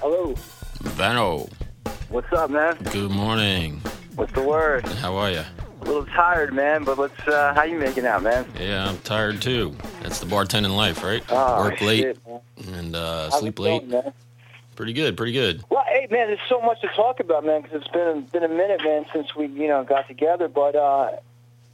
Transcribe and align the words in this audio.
Hello. 0.00 0.34
Benno, 0.96 1.48
What's 2.08 2.32
up, 2.32 2.50
man? 2.50 2.76
good 2.92 3.10
morning. 3.10 3.80
What's 4.16 4.32
the 4.32 4.42
word? 4.42 4.86
How 4.86 5.14
are 5.16 5.30
you? 5.30 5.42
A 5.80 5.84
little 5.84 6.04
tired, 6.06 6.52
man, 6.52 6.84
but 6.84 6.98
let's. 6.98 7.18
uh 7.28 7.54
How 7.54 7.62
you 7.64 7.78
making 7.78 8.06
out, 8.06 8.22
man? 8.22 8.44
Yeah, 8.58 8.88
I'm 8.88 8.98
tired 8.98 9.40
too. 9.40 9.74
That's 10.02 10.18
the 10.20 10.26
bartending 10.26 10.74
life, 10.76 11.02
right? 11.02 11.22
Oh, 11.30 11.64
Work 11.64 11.80
late 11.80 12.02
shit, 12.02 12.18
and 12.74 12.94
uh, 12.96 13.30
sleep 13.30 13.56
going, 13.56 13.80
late. 13.80 13.88
man? 13.88 14.12
Pretty 14.76 14.92
good, 14.92 15.16
pretty 15.16 15.32
good. 15.32 15.62
Well, 15.70 15.84
hey, 15.88 16.06
man, 16.10 16.28
there's 16.28 16.38
so 16.48 16.60
much 16.60 16.80
to 16.82 16.88
talk 16.88 17.20
about, 17.20 17.44
man, 17.44 17.62
because 17.62 17.82
it's 17.82 17.90
been 17.90 18.22
been 18.32 18.42
a 18.44 18.48
minute, 18.54 18.80
man, 18.84 19.06
since 19.12 19.34
we 19.34 19.46
you 19.46 19.68
know 19.68 19.84
got 19.84 20.06
together. 20.08 20.48
But 20.48 20.76
uh 20.76 21.16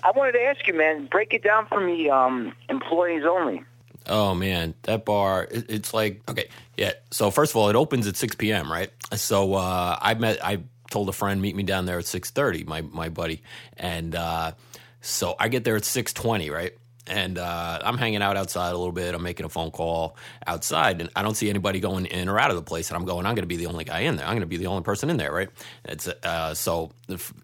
I 0.02 0.10
wanted 0.12 0.32
to 0.32 0.42
ask 0.42 0.66
you, 0.66 0.74
man, 0.74 1.06
break 1.06 1.32
it 1.32 1.42
down 1.42 1.66
for 1.66 1.80
me. 1.80 2.08
Um, 2.08 2.52
employees 2.68 3.24
only. 3.28 3.64
Oh 4.08 4.34
man, 4.34 4.74
that 4.82 5.04
bar, 5.04 5.48
it, 5.50 5.66
it's 5.68 5.92
like 5.92 6.22
okay, 6.28 6.48
yeah. 6.76 6.92
So 7.10 7.30
first 7.30 7.52
of 7.52 7.56
all, 7.56 7.68
it 7.68 7.76
opens 7.76 8.06
at 8.06 8.16
6 8.16 8.36
p.m. 8.36 8.70
Right? 8.70 8.90
So 9.14 9.54
uh, 9.54 9.98
I 10.00 10.14
met, 10.14 10.44
I 10.44 10.62
told 10.90 11.08
a 11.08 11.12
friend 11.12 11.42
meet 11.42 11.56
me 11.56 11.62
down 11.62 11.86
there 11.86 11.98
at 11.98 12.04
6:30, 12.04 12.66
my 12.66 12.82
my 12.82 13.08
buddy, 13.08 13.42
and 13.76 14.14
uh, 14.14 14.52
so 15.00 15.34
I 15.38 15.48
get 15.48 15.64
there 15.64 15.76
at 15.76 15.82
6:20, 15.82 16.52
right? 16.52 16.72
And 17.08 17.38
uh, 17.38 17.80
I'm 17.84 17.98
hanging 17.98 18.20
out 18.20 18.36
outside 18.36 18.70
a 18.70 18.76
little 18.76 18.92
bit. 18.92 19.14
I'm 19.14 19.22
making 19.22 19.46
a 19.46 19.48
phone 19.48 19.70
call 19.70 20.16
outside, 20.44 21.00
and 21.00 21.08
I 21.14 21.22
don't 21.22 21.36
see 21.36 21.48
anybody 21.48 21.78
going 21.78 22.06
in 22.06 22.28
or 22.28 22.38
out 22.38 22.50
of 22.50 22.56
the 22.56 22.62
place. 22.62 22.90
And 22.90 22.96
I'm 22.96 23.04
going, 23.04 23.26
I'm 23.26 23.36
going 23.36 23.44
to 23.44 23.46
be 23.46 23.56
the 23.56 23.66
only 23.66 23.84
guy 23.84 24.00
in 24.00 24.16
there. 24.16 24.26
I'm 24.26 24.32
going 24.32 24.40
to 24.40 24.46
be 24.46 24.56
the 24.56 24.66
only 24.66 24.82
person 24.82 25.08
in 25.08 25.16
there, 25.16 25.32
right? 25.32 25.48
It's 25.84 26.08
uh, 26.08 26.54
so 26.54 26.90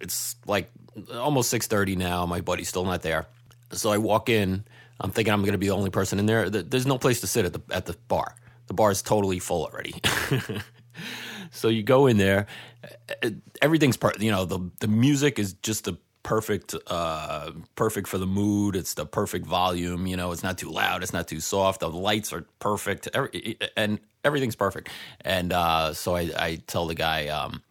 it's 0.00 0.34
like 0.46 0.70
almost 1.12 1.52
6:30 1.52 1.96
now. 1.96 2.26
My 2.26 2.40
buddy's 2.40 2.68
still 2.68 2.84
not 2.84 3.02
there, 3.02 3.26
so 3.72 3.90
I 3.90 3.98
walk 3.98 4.28
in. 4.28 4.64
I'm 5.00 5.10
thinking 5.10 5.32
I'm 5.32 5.40
going 5.42 5.52
to 5.52 5.58
be 5.58 5.68
the 5.68 5.74
only 5.74 5.90
person 5.90 6.18
in 6.18 6.26
there. 6.26 6.48
There's 6.48 6.86
no 6.86 6.98
place 6.98 7.20
to 7.20 7.26
sit 7.26 7.44
at 7.44 7.52
the 7.52 7.62
at 7.70 7.86
the 7.86 7.96
bar. 8.08 8.36
The 8.68 8.74
bar 8.74 8.90
is 8.90 9.02
totally 9.02 9.38
full 9.38 9.64
already. 9.64 9.94
so 11.50 11.68
you 11.68 11.82
go 11.82 12.06
in 12.06 12.16
there, 12.16 12.46
everything's 13.60 13.96
per- 13.96 14.12
you 14.18 14.30
know 14.30 14.44
the 14.44 14.70
the 14.80 14.88
music 14.88 15.38
is 15.38 15.54
just 15.54 15.84
the 15.84 15.98
perfect 16.22 16.72
uh 16.86 17.50
perfect 17.74 18.06
for 18.06 18.18
the 18.18 18.26
mood. 18.26 18.76
It's 18.76 18.94
the 18.94 19.06
perfect 19.06 19.46
volume. 19.46 20.06
You 20.06 20.16
know, 20.16 20.30
it's 20.32 20.44
not 20.44 20.58
too 20.58 20.70
loud. 20.70 21.02
It's 21.02 21.12
not 21.12 21.26
too 21.26 21.40
soft. 21.40 21.80
The 21.80 21.90
lights 21.90 22.32
are 22.32 22.46
perfect. 22.60 23.08
Every, 23.12 23.58
and 23.76 23.98
everything's 24.24 24.56
perfect. 24.56 24.88
And 25.22 25.52
uh, 25.52 25.94
so 25.94 26.14
I, 26.14 26.30
I 26.36 26.62
tell 26.66 26.86
the 26.86 26.94
guy, 26.94 27.26
um, 27.26 27.62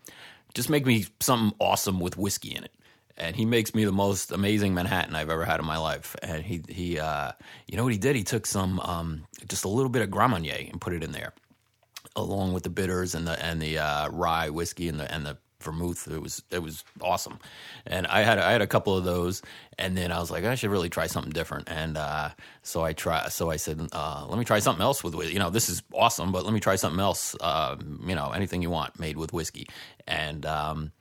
just 0.53 0.69
make 0.69 0.85
me 0.85 1.05
something 1.21 1.55
awesome 1.59 2.01
with 2.01 2.17
whiskey 2.17 2.53
in 2.53 2.65
it 2.65 2.71
and 3.17 3.35
he 3.35 3.45
makes 3.45 3.73
me 3.73 3.85
the 3.85 3.91
most 3.91 4.31
amazing 4.31 4.73
Manhattan 4.73 5.15
I've 5.15 5.29
ever 5.29 5.45
had 5.45 5.59
in 5.59 5.65
my 5.65 5.77
life. 5.77 6.15
And 6.21 6.43
he 6.43 6.61
he 6.67 6.99
uh, 6.99 7.31
you 7.67 7.77
know 7.77 7.83
what 7.83 7.93
he 7.93 7.99
did? 7.99 8.15
He 8.15 8.23
took 8.23 8.45
some 8.45 8.79
um, 8.79 9.25
just 9.47 9.65
a 9.65 9.69
little 9.69 9.89
bit 9.89 10.01
of 10.01 10.11
Grand 10.11 10.31
Marnier 10.31 10.67
and 10.69 10.79
put 10.79 10.93
it 10.93 11.03
in 11.03 11.11
there, 11.11 11.33
along 12.15 12.53
with 12.53 12.63
the 12.63 12.69
bitters 12.69 13.15
and 13.15 13.27
the 13.27 13.43
and 13.43 13.61
the 13.61 13.79
uh, 13.79 14.09
rye 14.09 14.49
whiskey 14.49 14.87
and 14.87 14.99
the 14.99 15.11
and 15.13 15.25
the 15.25 15.37
vermouth. 15.61 16.07
It 16.07 16.21
was 16.21 16.43
it 16.51 16.61
was 16.61 16.83
awesome. 17.01 17.39
And 17.85 18.07
I 18.07 18.21
had 18.21 18.39
I 18.39 18.51
had 18.51 18.61
a 18.61 18.67
couple 18.67 18.97
of 18.97 19.03
those, 19.03 19.41
and 19.77 19.97
then 19.97 20.11
I 20.11 20.19
was 20.19 20.31
like, 20.31 20.43
I 20.43 20.55
should 20.55 20.71
really 20.71 20.89
try 20.89 21.07
something 21.07 21.31
different. 21.31 21.69
And 21.69 21.97
uh, 21.97 22.29
so 22.63 22.83
I 22.83 22.93
try. 22.93 23.29
So 23.29 23.49
I 23.49 23.57
said, 23.57 23.79
uh, 23.91 24.25
let 24.27 24.37
me 24.37 24.45
try 24.45 24.59
something 24.59 24.83
else 24.83 25.03
with 25.03 25.15
you 25.31 25.39
know 25.39 25.49
this 25.49 25.69
is 25.69 25.83
awesome, 25.93 26.31
but 26.31 26.43
let 26.43 26.53
me 26.53 26.59
try 26.59 26.75
something 26.75 26.99
else. 26.99 27.35
Uh, 27.39 27.77
you 28.05 28.15
know 28.15 28.31
anything 28.31 28.61
you 28.61 28.69
want 28.69 28.99
made 28.99 29.17
with 29.17 29.33
whiskey. 29.33 29.67
And 30.07 30.45
um, 30.45 30.91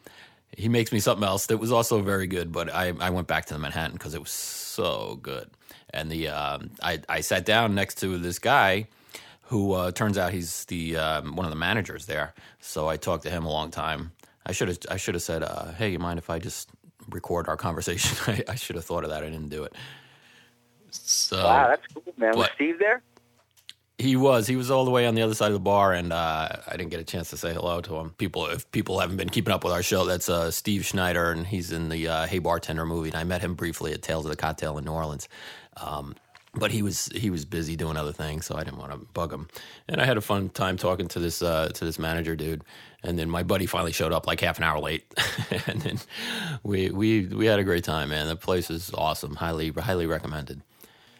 he 0.56 0.68
makes 0.68 0.92
me 0.92 1.00
something 1.00 1.26
else 1.26 1.46
that 1.46 1.58
was 1.58 1.72
also 1.72 2.02
very 2.02 2.26
good, 2.26 2.52
but 2.52 2.72
I, 2.72 2.92
I 3.00 3.10
went 3.10 3.26
back 3.26 3.46
to 3.46 3.54
the 3.54 3.60
Manhattan 3.60 3.92
because 3.92 4.14
it 4.14 4.20
was 4.20 4.30
so 4.30 5.18
good. 5.22 5.50
And 5.90 6.10
the 6.10 6.28
um, 6.28 6.70
I, 6.82 7.00
I 7.08 7.20
sat 7.20 7.44
down 7.44 7.74
next 7.74 7.96
to 7.98 8.18
this 8.18 8.38
guy 8.38 8.86
who 9.42 9.72
uh, 9.72 9.90
turns 9.90 10.16
out 10.16 10.32
he's 10.32 10.64
the 10.66 10.96
um, 10.96 11.34
one 11.34 11.44
of 11.44 11.50
the 11.50 11.56
managers 11.56 12.06
there. 12.06 12.34
So 12.60 12.88
I 12.88 12.96
talked 12.96 13.24
to 13.24 13.30
him 13.30 13.44
a 13.44 13.50
long 13.50 13.70
time. 13.70 14.12
I 14.46 14.52
should 14.52 14.68
have 14.68 14.78
I 14.88 14.96
should 14.96 15.14
have 15.14 15.22
said, 15.22 15.42
uh, 15.42 15.72
"Hey, 15.72 15.90
you 15.90 15.98
mind 15.98 16.18
if 16.18 16.30
I 16.30 16.38
just 16.38 16.70
record 17.08 17.48
our 17.48 17.56
conversation?" 17.56 18.16
I, 18.48 18.52
I 18.52 18.54
should 18.54 18.76
have 18.76 18.84
thought 18.84 19.04
of 19.04 19.10
that. 19.10 19.24
I 19.24 19.30
didn't 19.30 19.48
do 19.48 19.64
it. 19.64 19.74
So 20.90 21.36
wow, 21.36 21.68
that's 21.68 21.82
cool, 21.92 22.02
man. 22.16 22.36
Was? 22.36 22.48
Steve 22.54 22.78
there? 22.78 23.02
He 24.00 24.16
was. 24.16 24.46
He 24.46 24.56
was 24.56 24.70
all 24.70 24.84
the 24.84 24.90
way 24.90 25.06
on 25.06 25.14
the 25.14 25.22
other 25.22 25.34
side 25.34 25.48
of 25.48 25.52
the 25.52 25.60
bar, 25.60 25.92
and 25.92 26.12
uh, 26.12 26.48
I 26.66 26.76
didn't 26.76 26.90
get 26.90 27.00
a 27.00 27.04
chance 27.04 27.30
to 27.30 27.36
say 27.36 27.52
hello 27.52 27.80
to 27.82 27.96
him. 27.96 28.10
People, 28.18 28.46
if 28.46 28.70
people 28.72 28.98
haven't 28.98 29.16
been 29.16 29.28
keeping 29.28 29.52
up 29.52 29.62
with 29.62 29.72
our 29.72 29.82
show, 29.82 30.04
that's 30.04 30.28
uh, 30.28 30.50
Steve 30.50 30.84
Schneider, 30.84 31.30
and 31.30 31.46
he's 31.46 31.70
in 31.70 31.88
the 31.90 32.08
uh, 32.08 32.26
Hey 32.26 32.38
Bartender 32.38 32.86
movie. 32.86 33.10
And 33.10 33.16
I 33.16 33.24
met 33.24 33.42
him 33.42 33.54
briefly 33.54 33.92
at 33.92 34.02
Tales 34.02 34.24
of 34.24 34.30
the 34.30 34.36
Cocktail 34.36 34.78
in 34.78 34.84
New 34.84 34.92
Orleans, 34.92 35.28
um, 35.76 36.14
but 36.54 36.70
he 36.70 36.82
was 36.82 37.06
he 37.14 37.30
was 37.30 37.44
busy 37.44 37.76
doing 37.76 37.96
other 37.96 38.12
things, 38.12 38.46
so 38.46 38.56
I 38.56 38.64
didn't 38.64 38.78
want 38.78 38.92
to 38.92 38.98
bug 38.98 39.32
him. 39.32 39.48
And 39.86 40.00
I 40.00 40.06
had 40.06 40.16
a 40.16 40.22
fun 40.22 40.48
time 40.48 40.76
talking 40.76 41.08
to 41.08 41.18
this 41.18 41.42
uh, 41.42 41.68
to 41.68 41.84
this 41.84 41.98
manager 41.98 42.34
dude. 42.34 42.64
And 43.02 43.18
then 43.18 43.30
my 43.30 43.42
buddy 43.42 43.64
finally 43.64 43.92
showed 43.92 44.12
up 44.12 44.26
like 44.26 44.40
half 44.40 44.58
an 44.58 44.64
hour 44.64 44.78
late, 44.78 45.04
and 45.66 45.80
then 45.82 45.98
we 46.62 46.90
we 46.90 47.26
we 47.26 47.46
had 47.46 47.58
a 47.58 47.64
great 47.64 47.84
time, 47.84 48.10
man. 48.10 48.28
The 48.28 48.36
place 48.36 48.70
is 48.70 48.90
awesome. 48.94 49.36
Highly 49.36 49.70
highly 49.70 50.06
recommended. 50.06 50.62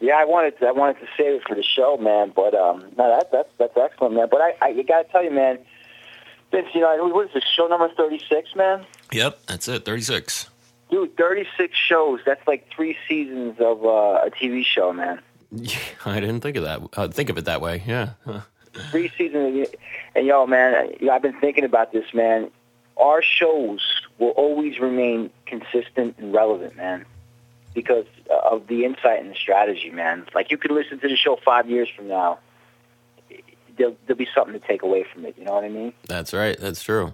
Yeah, 0.01 0.15
I 0.15 0.25
wanted 0.25 0.57
to, 0.59 0.65
I 0.65 0.71
wanted 0.71 0.99
to 0.99 1.07
save 1.15 1.35
it 1.35 1.47
for 1.47 1.53
the 1.53 1.63
show, 1.63 1.95
man. 1.95 2.33
But 2.35 2.55
um, 2.55 2.91
no, 2.97 3.07
that 3.07 3.31
that's 3.31 3.49
that's 3.59 3.77
excellent, 3.77 4.15
man. 4.15 4.27
But 4.29 4.41
I, 4.41 4.55
I 4.59 4.67
you 4.69 4.83
got 4.83 5.05
to 5.05 5.11
tell 5.11 5.23
you, 5.23 5.29
man, 5.29 5.59
Vince, 6.51 6.67
you 6.73 6.81
know, 6.81 7.07
what 7.09 7.27
is 7.27 7.33
this 7.35 7.43
show 7.55 7.67
number 7.67 7.89
thirty 7.95 8.19
six, 8.27 8.55
man? 8.55 8.83
Yep, 9.11 9.45
that's 9.45 9.67
it. 9.67 9.85
Thirty 9.85 10.01
six. 10.01 10.49
Dude, 10.89 11.15
thirty 11.15 11.47
six 11.55 11.77
shows. 11.77 12.19
That's 12.25 12.45
like 12.47 12.67
three 12.75 12.97
seasons 13.07 13.57
of 13.59 13.85
uh, 13.85 14.25
a 14.25 14.31
TV 14.31 14.65
show, 14.65 14.91
man. 14.91 15.21
Yeah, 15.53 15.79
I 16.05 16.21
didn't 16.21 16.39
think 16.39 16.55
of 16.55 16.63
that. 16.63 16.81
Uh, 16.95 17.09
think 17.09 17.29
of 17.29 17.37
it 17.37 17.43
that 17.43 17.59
way. 17.59 17.83
Yeah. 17.85 18.11
Huh. 18.23 18.39
Three 18.89 19.11
seasons, 19.17 19.67
and 20.15 20.25
yo, 20.25 20.47
man, 20.47 20.93
I've 21.11 21.21
been 21.21 21.37
thinking 21.41 21.65
about 21.65 21.91
this, 21.91 22.05
man. 22.13 22.49
Our 22.95 23.21
shows 23.21 23.81
will 24.17 24.29
always 24.29 24.79
remain 24.79 25.29
consistent 25.45 26.15
and 26.19 26.33
relevant, 26.33 26.77
man, 26.77 27.05
because 27.73 28.05
of 28.43 28.67
the 28.67 28.85
insight 28.85 29.21
and 29.21 29.31
the 29.31 29.35
strategy, 29.35 29.89
man. 29.89 30.25
Like 30.33 30.51
you 30.51 30.57
could 30.57 30.71
listen 30.71 30.99
to 30.99 31.07
the 31.07 31.15
show 31.15 31.37
five 31.43 31.69
years 31.69 31.89
from 31.95 32.07
now. 32.07 32.39
There'll, 33.77 33.95
there'll 34.05 34.17
be 34.17 34.27
something 34.35 34.53
to 34.53 34.65
take 34.65 34.83
away 34.83 35.05
from 35.11 35.25
it. 35.25 35.35
You 35.37 35.45
know 35.45 35.53
what 35.53 35.63
I 35.63 35.69
mean? 35.69 35.93
That's 36.07 36.33
right. 36.33 36.57
That's 36.59 36.83
true. 36.83 37.13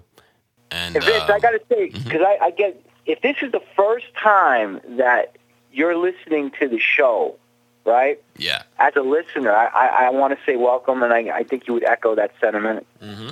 And 0.70 0.96
And 0.96 1.04
Vince, 1.04 1.22
um, 1.22 1.32
I 1.32 1.38
got 1.38 1.50
to 1.50 1.60
say, 1.68 1.88
because 1.88 2.20
I, 2.20 2.38
I 2.42 2.50
get 2.50 2.84
if 3.06 3.22
this 3.22 3.36
is 3.42 3.50
the 3.52 3.62
first 3.74 4.06
time 4.14 4.80
that 4.96 5.36
you're 5.72 5.96
listening 5.96 6.50
to 6.60 6.68
the 6.68 6.78
show, 6.78 7.36
right? 7.84 8.20
yeah. 8.36 8.62
As 8.78 8.94
a 8.96 9.00
listener, 9.02 9.52
I, 9.52 9.66
I, 9.66 10.06
I 10.06 10.10
want 10.10 10.38
to 10.38 10.44
say 10.44 10.56
welcome, 10.56 11.02
and 11.02 11.12
I, 11.12 11.38
I 11.38 11.42
think 11.44 11.66
you 11.66 11.74
would 11.74 11.84
echo 11.84 12.14
that 12.14 12.32
sentiment. 12.40 12.86
hmm 13.00 13.30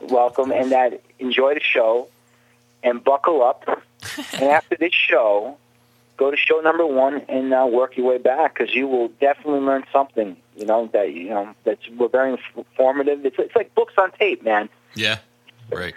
Welcome, 0.00 0.50
and 0.50 0.72
that 0.72 1.02
enjoy 1.18 1.54
the 1.54 1.60
show, 1.60 2.08
and 2.82 3.04
buckle 3.04 3.42
up. 3.42 3.64
and 4.32 4.44
after 4.44 4.76
this 4.76 4.94
show, 4.94 5.58
go 6.20 6.30
to 6.30 6.36
show 6.36 6.60
number 6.60 6.86
one 6.86 7.22
and 7.28 7.52
uh, 7.52 7.66
work 7.68 7.96
your 7.96 8.06
way 8.06 8.18
back 8.18 8.54
because 8.54 8.74
you 8.74 8.86
will 8.86 9.08
definitely 9.20 9.60
learn 9.60 9.84
something. 9.90 10.36
You 10.54 10.66
know 10.66 10.88
that 10.92 11.14
you 11.14 11.30
know 11.30 11.54
that's 11.64 11.88
we're 11.88 12.08
very 12.08 12.38
informative. 12.54 13.24
It's 13.24 13.36
it's 13.38 13.56
like 13.56 13.74
books 13.74 13.94
on 13.96 14.12
tape, 14.12 14.44
man. 14.44 14.68
Yeah. 14.94 15.18
Right. 15.72 15.94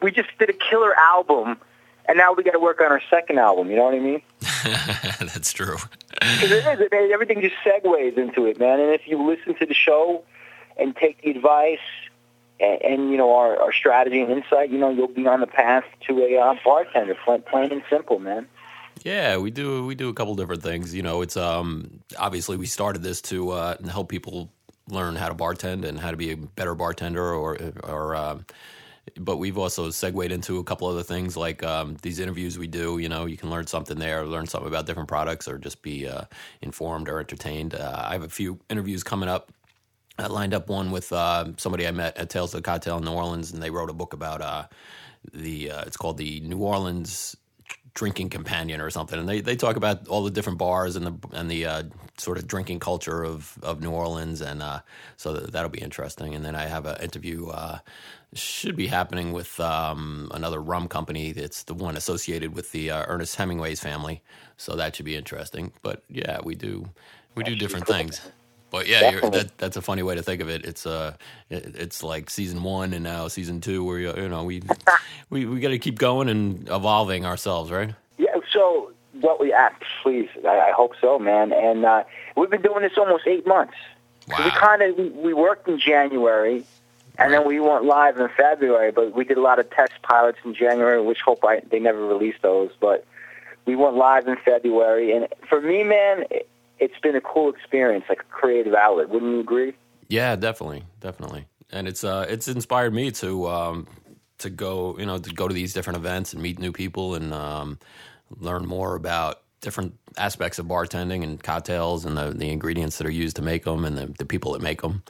we 0.00 0.10
just 0.12 0.30
did 0.38 0.48
a 0.48 0.54
killer 0.54 0.98
album, 0.98 1.58
and 2.08 2.16
now 2.16 2.32
we 2.32 2.42
got 2.42 2.52
to 2.52 2.58
work 2.58 2.80
on 2.80 2.90
our 2.90 3.02
second 3.10 3.38
album. 3.38 3.70
You 3.70 3.76
know 3.76 3.84
what 3.84 3.94
I 3.94 3.98
mean? 3.98 4.22
That's 5.20 5.52
true. 5.52 5.76
Because 6.08 6.50
it 6.50 6.64
is, 6.66 6.80
it, 6.80 6.92
everything 7.12 7.42
just 7.42 7.56
segues 7.64 8.16
into 8.16 8.46
it, 8.46 8.58
man. 8.58 8.80
And 8.80 8.90
if 8.94 9.06
you 9.06 9.22
listen 9.22 9.54
to 9.56 9.66
the 9.66 9.74
show 9.74 10.22
and 10.78 10.96
take 10.96 11.20
the 11.22 11.30
advice 11.30 11.78
and, 12.60 12.82
and 12.82 13.10
you 13.10 13.18
know 13.18 13.34
our, 13.34 13.60
our 13.60 13.72
strategy 13.72 14.22
and 14.22 14.30
insight, 14.30 14.70
you 14.70 14.78
know 14.78 14.88
you'll 14.88 15.08
be 15.08 15.26
on 15.26 15.40
the 15.40 15.46
path 15.46 15.84
to 16.06 16.22
a 16.22 16.38
uh, 16.38 16.54
bartender, 16.64 17.14
plain, 17.26 17.42
plain 17.42 17.72
and 17.72 17.82
simple, 17.90 18.20
man. 18.20 18.46
Yeah, 19.04 19.38
we 19.38 19.50
do. 19.50 19.86
We 19.86 19.94
do 19.94 20.08
a 20.08 20.14
couple 20.14 20.34
different 20.34 20.62
things. 20.62 20.94
You 20.94 21.02
know, 21.02 21.22
it's 21.22 21.36
um 21.36 22.00
obviously 22.18 22.56
we 22.56 22.66
started 22.66 23.02
this 23.02 23.22
to 23.22 23.50
uh, 23.50 23.76
help 23.88 24.08
people 24.08 24.52
learn 24.88 25.16
how 25.16 25.28
to 25.28 25.34
bartend 25.34 25.84
and 25.84 25.98
how 25.98 26.10
to 26.10 26.16
be 26.16 26.32
a 26.32 26.36
better 26.36 26.74
bartender, 26.74 27.32
or 27.34 27.58
or. 27.84 28.16
Um, 28.16 28.46
but 29.18 29.38
we've 29.38 29.58
also 29.58 29.90
segued 29.90 30.30
into 30.30 30.58
a 30.58 30.64
couple 30.64 30.86
other 30.86 31.02
things 31.02 31.36
like 31.36 31.62
um, 31.64 31.96
these 32.02 32.20
interviews 32.20 32.58
we 32.58 32.68
do. 32.68 32.98
You 32.98 33.08
know, 33.08 33.26
you 33.26 33.36
can 33.36 33.50
learn 33.50 33.66
something 33.66 33.98
there, 33.98 34.24
learn 34.26 34.46
something 34.46 34.68
about 34.68 34.86
different 34.86 35.08
products, 35.08 35.48
or 35.48 35.58
just 35.58 35.82
be 35.82 36.06
uh, 36.06 36.24
informed 36.62 37.08
or 37.08 37.18
entertained. 37.18 37.74
Uh, 37.74 38.04
I 38.06 38.12
have 38.12 38.22
a 38.22 38.28
few 38.28 38.60
interviews 38.68 39.02
coming 39.02 39.28
up. 39.28 39.50
I 40.18 40.26
lined 40.26 40.54
up 40.54 40.68
one 40.68 40.90
with 40.90 41.12
uh, 41.12 41.46
somebody 41.56 41.86
I 41.86 41.92
met 41.92 42.16
at 42.18 42.30
Tales 42.30 42.54
of 42.54 42.58
the 42.58 42.62
Cocktail 42.62 42.98
in 42.98 43.04
New 43.04 43.12
Orleans, 43.12 43.52
and 43.52 43.62
they 43.62 43.70
wrote 43.70 43.90
a 43.90 43.94
book 43.94 44.12
about 44.12 44.42
uh, 44.42 44.66
the. 45.32 45.70
Uh, 45.72 45.82
it's 45.86 45.96
called 45.96 46.18
the 46.18 46.40
New 46.40 46.58
Orleans 46.58 47.36
drinking 47.94 48.30
companion 48.30 48.80
or 48.80 48.90
something, 48.90 49.18
and 49.18 49.28
they, 49.28 49.40
they 49.40 49.56
talk 49.56 49.76
about 49.76 50.08
all 50.08 50.22
the 50.24 50.30
different 50.30 50.58
bars 50.58 50.96
and 50.96 51.06
the 51.06 51.28
and 51.32 51.50
the 51.50 51.66
uh, 51.66 51.82
sort 52.18 52.38
of 52.38 52.46
drinking 52.46 52.80
culture 52.80 53.24
of, 53.24 53.58
of 53.62 53.80
New 53.80 53.90
Orleans, 53.90 54.40
and 54.40 54.62
uh, 54.62 54.80
so 55.16 55.34
that'll 55.34 55.70
be 55.70 55.80
interesting. 55.80 56.34
And 56.34 56.44
then 56.44 56.54
I 56.54 56.66
have 56.66 56.86
an 56.86 57.00
interview 57.02 57.48
uh, 57.48 57.78
should 58.32 58.76
be 58.76 58.86
happening 58.86 59.32
with 59.32 59.58
um, 59.60 60.30
another 60.32 60.60
rum 60.60 60.88
company. 60.88 61.30
It's 61.30 61.64
the 61.64 61.74
one 61.74 61.96
associated 61.96 62.54
with 62.54 62.72
the 62.72 62.90
uh, 62.90 63.04
Ernest 63.08 63.36
Hemingway's 63.36 63.80
family, 63.80 64.22
so 64.56 64.76
that 64.76 64.96
should 64.96 65.06
be 65.06 65.16
interesting. 65.16 65.72
But 65.82 66.02
yeah, 66.08 66.38
we 66.42 66.54
do 66.54 66.88
we 67.34 67.44
do 67.44 67.56
different 67.56 67.86
things. 67.86 68.20
But 68.70 68.86
yeah, 68.86 69.18
that, 69.20 69.50
that's 69.58 69.76
a 69.76 69.82
funny 69.82 70.02
way 70.02 70.14
to 70.14 70.22
think 70.22 70.40
of 70.40 70.48
it. 70.48 70.64
It's 70.64 70.86
uh, 70.86 71.14
it, 71.48 71.74
it's 71.76 72.02
like 72.02 72.30
season 72.30 72.62
one 72.62 72.92
and 72.92 73.02
now 73.02 73.28
season 73.28 73.60
two, 73.60 73.84
where 73.84 73.98
you 73.98 74.28
know 74.28 74.44
we 74.44 74.62
we 75.28 75.44
we 75.44 75.60
got 75.60 75.70
to 75.70 75.78
keep 75.78 75.98
going 75.98 76.28
and 76.28 76.68
evolving 76.68 77.26
ourselves, 77.26 77.70
right? 77.70 77.94
Yeah. 78.16 78.36
So 78.52 78.92
what 79.20 79.40
we 79.40 79.52
ask, 79.52 79.74
please, 80.02 80.28
I, 80.46 80.68
I 80.68 80.72
hope 80.72 80.92
so, 81.00 81.18
man. 81.18 81.52
And 81.52 81.84
uh, 81.84 82.04
we've 82.36 82.50
been 82.50 82.62
doing 82.62 82.82
this 82.82 82.92
almost 82.96 83.26
eight 83.26 83.46
months. 83.46 83.74
Wow. 84.28 84.44
We 84.44 84.50
kind 84.50 84.82
of 84.82 84.96
we, 84.96 85.08
we 85.08 85.34
worked 85.34 85.66
in 85.66 85.78
January, 85.80 86.64
and 87.18 87.32
then 87.32 87.46
we 87.46 87.58
went 87.58 87.84
live 87.84 88.18
in 88.18 88.28
February. 88.36 88.92
But 88.92 89.14
we 89.14 89.24
did 89.24 89.36
a 89.36 89.42
lot 89.42 89.58
of 89.58 89.68
test 89.70 89.94
pilots 90.02 90.38
in 90.44 90.54
January, 90.54 91.02
which 91.02 91.20
hope 91.24 91.44
I 91.44 91.60
they 91.68 91.80
never 91.80 92.06
released 92.06 92.42
those. 92.42 92.70
But 92.78 93.04
we 93.66 93.74
went 93.74 93.96
live 93.96 94.28
in 94.28 94.36
February, 94.44 95.12
and 95.12 95.26
for 95.48 95.60
me, 95.60 95.82
man. 95.82 96.24
It, 96.80 96.90
it's 96.90 97.00
been 97.00 97.16
a 97.16 97.20
cool 97.20 97.50
experience, 97.50 98.04
like 98.08 98.20
a 98.20 98.24
creative 98.24 98.74
outlet. 98.74 99.08
Wouldn't 99.10 99.30
you 99.30 99.40
agree? 99.40 99.74
Yeah, 100.08 100.36
definitely, 100.36 100.84
definitely. 101.00 101.46
And 101.70 101.86
it's 101.86 102.02
uh, 102.02 102.26
it's 102.28 102.48
inspired 102.48 102.92
me 102.92 103.12
to 103.12 103.48
um, 103.48 103.86
to 104.38 104.50
go, 104.50 104.98
you 104.98 105.06
know, 105.06 105.18
to 105.18 105.30
go 105.32 105.46
to 105.46 105.54
these 105.54 105.72
different 105.72 105.98
events 105.98 106.32
and 106.32 106.42
meet 106.42 106.58
new 106.58 106.72
people 106.72 107.14
and 107.14 107.32
um, 107.32 107.78
learn 108.38 108.66
more 108.66 108.96
about 108.96 109.42
different 109.60 109.96
aspects 110.18 110.58
of 110.58 110.66
bartending 110.66 111.22
and 111.22 111.42
cocktails 111.42 112.04
and 112.04 112.16
the, 112.16 112.30
the 112.30 112.50
ingredients 112.50 112.98
that 112.98 113.06
are 113.06 113.12
used 113.12 113.36
to 113.36 113.42
make 113.42 113.64
them 113.64 113.84
and 113.84 113.96
the, 113.96 114.06
the 114.18 114.24
people 114.24 114.52
that 114.52 114.62
make 114.62 114.82
them. 114.82 115.02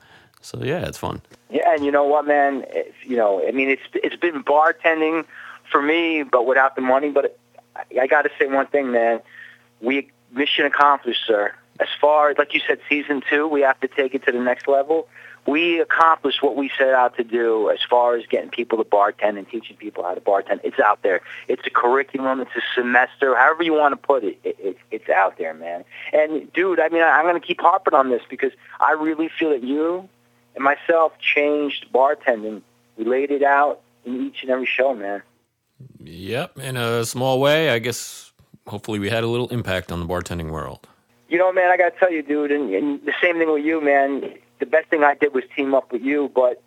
So 0.43 0.63
yeah, 0.63 0.87
it's 0.87 0.99
fun. 0.99 1.23
Yeah, 1.51 1.73
and 1.75 1.85
you 1.85 1.93
know 1.93 2.05
what, 2.05 2.27
man? 2.27 2.67
It's, 2.69 2.97
you 3.05 3.17
know, 3.17 3.47
I 3.47 3.53
mean, 3.53 3.71
it's 3.71 3.83
it's 3.95 4.17
been 4.17 4.45
bartending 4.45 5.25
for 5.71 5.81
me, 5.81 6.25
but 6.25 6.47
without 6.47 6.77
the 6.77 6.83
money. 6.83 7.11
But 7.11 7.39
I, 7.75 8.03
I 8.03 8.07
got 8.07 8.23
to 8.23 8.31
say 8.39 8.47
one 8.47 8.67
thing, 8.67 8.93
man. 8.93 9.21
We 9.81 10.11
mission 10.31 10.67
accomplished, 10.67 11.27
sir 11.27 11.55
as 11.81 11.89
far 12.01 12.31
as, 12.31 12.39
like 12.39 12.55
you 12.55 12.61
said, 12.67 12.79
season 12.89 13.23
two, 13.29 13.49
we 13.49 13.63
have 13.63 13.81
to 13.81 13.89
take 13.89 14.15
it 14.15 14.25
to 14.27 14.33
the 14.33 14.39
next 14.39 14.69
level. 14.69 15.09
We 15.47 15.81
accomplished 15.81 16.43
what 16.43 16.55
we 16.55 16.71
set 16.77 16.91
out 16.91 17.17
to 17.17 17.25
do 17.25 17.71
as 17.71 17.79
far 17.89 18.15
as 18.15 18.27
getting 18.27 18.51
people 18.51 18.77
to 18.79 18.85
bartend 18.85 19.39
and 19.39 19.49
teaching 19.49 19.77
people 19.77 20.05
how 20.05 20.15
to 20.15 20.21
bartend. 20.21 20.61
It's 20.63 20.79
out 20.79 21.03
there. 21.03 21.23
It's 21.49 21.67
a 21.67 21.71
curriculum. 21.71 22.41
It's 22.41 22.51
a 22.55 22.61
semester. 22.75 23.35
However 23.35 23.63
you 23.63 23.73
want 23.73 23.93
to 23.93 23.97
put 23.97 24.23
it, 24.23 24.39
it, 24.45 24.57
it 24.61 24.77
it's 24.91 25.09
out 25.09 25.39
there, 25.39 25.55
man. 25.55 25.85
And 26.13 26.53
dude, 26.53 26.79
I 26.79 26.91
mean, 26.91 27.03
I'm 27.03 27.25
going 27.25 27.41
to 27.41 27.47
keep 27.47 27.61
harping 27.61 27.95
on 27.95 28.11
this 28.11 28.23
because 28.29 28.53
I 28.81 28.93
really 28.93 29.31
feel 29.39 29.51
that 29.51 29.65
you 29.65 30.09
and 30.55 30.63
myself 30.63 31.13
changed 31.19 31.87
bartending. 31.93 32.61
We 32.99 33.05
laid 33.05 33.31
it 33.31 33.43
out 33.43 33.81
in 34.05 34.27
each 34.27 34.43
and 34.43 34.51
every 34.51 34.67
show, 34.67 34.95
man. 34.95 35.23
Yep, 36.05 36.59
in 36.59 36.77
a 36.77 37.05
small 37.07 37.41
way, 37.41 37.71
I 37.71 37.79
guess. 37.79 38.33
Hopefully, 38.67 38.99
we 38.99 39.09
had 39.09 39.25
a 39.25 39.27
little 39.27 39.49
impact 39.49 39.91
on 39.91 40.01
the 40.01 40.07
bartending 40.07 40.51
world. 40.51 40.87
You 41.31 41.39
know, 41.39 41.53
man, 41.53 41.71
I 41.71 41.77
got 41.77 41.95
to 41.95 41.99
tell 41.99 42.13
you, 42.13 42.23
dude, 42.23 42.51
and, 42.51 42.75
and 42.75 43.01
the 43.07 43.15
same 43.23 43.39
thing 43.39 43.51
with 43.51 43.65
you, 43.65 43.81
man. 43.81 44.35
The 44.59 44.67
best 44.67 44.89
thing 44.89 45.05
I 45.05 45.15
did 45.15 45.33
was 45.33 45.45
team 45.57 45.75
up 45.75 45.93
with 45.93 46.03
you, 46.03 46.31
but 46.35 46.61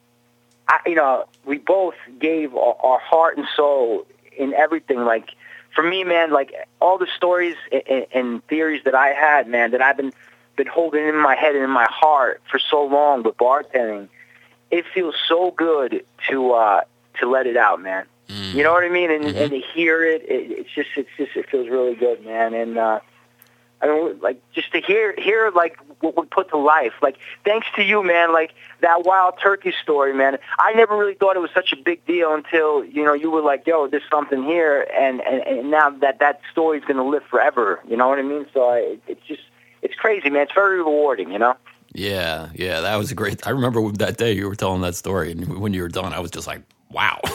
I, 0.67 0.79
you 0.87 0.95
know, 0.95 1.25
we 1.45 1.57
both 1.57 1.95
gave 2.17 2.55
our, 2.55 2.75
our 2.81 2.99
heart 2.99 3.37
and 3.37 3.45
soul 3.55 4.07
in 4.37 4.53
everything. 4.53 5.03
Like 5.03 5.31
for 5.75 5.83
me, 5.83 6.05
man, 6.05 6.31
like 6.31 6.53
all 6.79 6.97
the 6.97 7.07
stories 7.15 7.55
and, 7.71 8.05
and 8.13 8.47
theories 8.47 8.83
that 8.85 8.95
I 8.95 9.09
had, 9.09 9.47
man, 9.47 9.71
that 9.71 9.81
I've 9.81 9.97
been 9.97 10.13
been 10.55 10.67
holding 10.67 11.07
in 11.07 11.17
my 11.17 11.35
head 11.35 11.55
and 11.55 11.63
in 11.63 11.69
my 11.69 11.87
heart 11.89 12.41
for 12.49 12.59
so 12.59 12.85
long 12.85 13.23
with 13.23 13.35
bartending. 13.37 14.07
It 14.71 14.85
feels 14.93 15.15
so 15.27 15.51
good 15.51 16.05
to 16.29 16.51
uh, 16.53 16.81
to 17.19 17.29
let 17.29 17.47
it 17.47 17.57
out, 17.57 17.81
man. 17.81 18.05
Mm. 18.29 18.53
You 18.53 18.63
know 18.63 18.71
what 18.71 18.85
I 18.85 18.89
mean? 18.89 19.11
And, 19.11 19.25
mm-hmm. 19.25 19.37
and 19.37 19.51
to 19.51 19.59
hear 19.59 20.03
it, 20.03 20.21
it, 20.23 20.51
it's 20.51 20.69
just 20.73 20.89
it's 20.95 21.09
just 21.17 21.35
it 21.35 21.49
feels 21.49 21.69
really 21.69 21.95
good, 21.95 22.25
man. 22.25 22.53
And 22.53 22.77
uh, 22.77 23.01
I 23.83 23.87
mean, 23.87 24.19
like 24.21 24.41
just 24.53 24.71
to 24.71 24.79
hear 24.79 25.13
hear 25.17 25.51
like 25.53 25.77
what 25.99 26.17
we 26.17 26.25
put 26.25 26.49
to 26.49 26.57
life. 26.57 26.93
Like 27.01 27.17
thanks 27.43 27.67
to 27.75 27.83
you, 27.83 28.01
man. 28.01 28.31
Like 28.31 28.53
that 28.79 29.03
wild 29.03 29.35
turkey 29.41 29.73
story, 29.81 30.13
man. 30.13 30.37
I 30.57 30.73
never 30.73 30.97
really 30.97 31.15
thought 31.15 31.35
it 31.35 31.39
was 31.39 31.51
such 31.53 31.73
a 31.73 31.75
big 31.75 32.05
deal 32.05 32.33
until 32.33 32.85
you 32.85 33.03
know 33.03 33.13
you 33.13 33.29
were 33.29 33.41
like, 33.41 33.67
"Yo, 33.67 33.87
there's 33.87 34.03
something 34.09 34.43
here," 34.43 34.87
and 34.97 35.21
and, 35.21 35.45
and 35.45 35.69
now 35.69 35.89
that 35.89 36.19
that 36.19 36.39
story's 36.51 36.83
gonna 36.85 37.05
live 37.05 37.23
forever. 37.29 37.81
You 37.87 37.97
know 37.97 38.07
what 38.07 38.19
I 38.19 38.23
mean? 38.23 38.45
So 38.53 38.69
I, 38.69 38.97
it's 39.07 39.25
just 39.27 39.43
it's 39.81 39.95
crazy, 39.95 40.29
man. 40.29 40.43
It's 40.43 40.53
very 40.53 40.77
rewarding, 40.77 41.31
you 41.31 41.39
know. 41.39 41.55
Yeah, 41.93 42.49
yeah, 42.55 42.81
that 42.81 42.95
was 42.95 43.11
a 43.11 43.15
great. 43.15 43.45
I 43.45 43.51
remember 43.51 43.91
that 43.93 44.17
day 44.17 44.33
you 44.33 44.47
were 44.47 44.55
telling 44.55 44.81
that 44.81 44.95
story, 44.95 45.31
and 45.31 45.59
when 45.59 45.73
you 45.73 45.81
were 45.83 45.89
done, 45.89 46.11
I 46.13 46.19
was 46.19 46.31
just 46.31 46.47
like, 46.47 46.63
wow, 46.93 47.19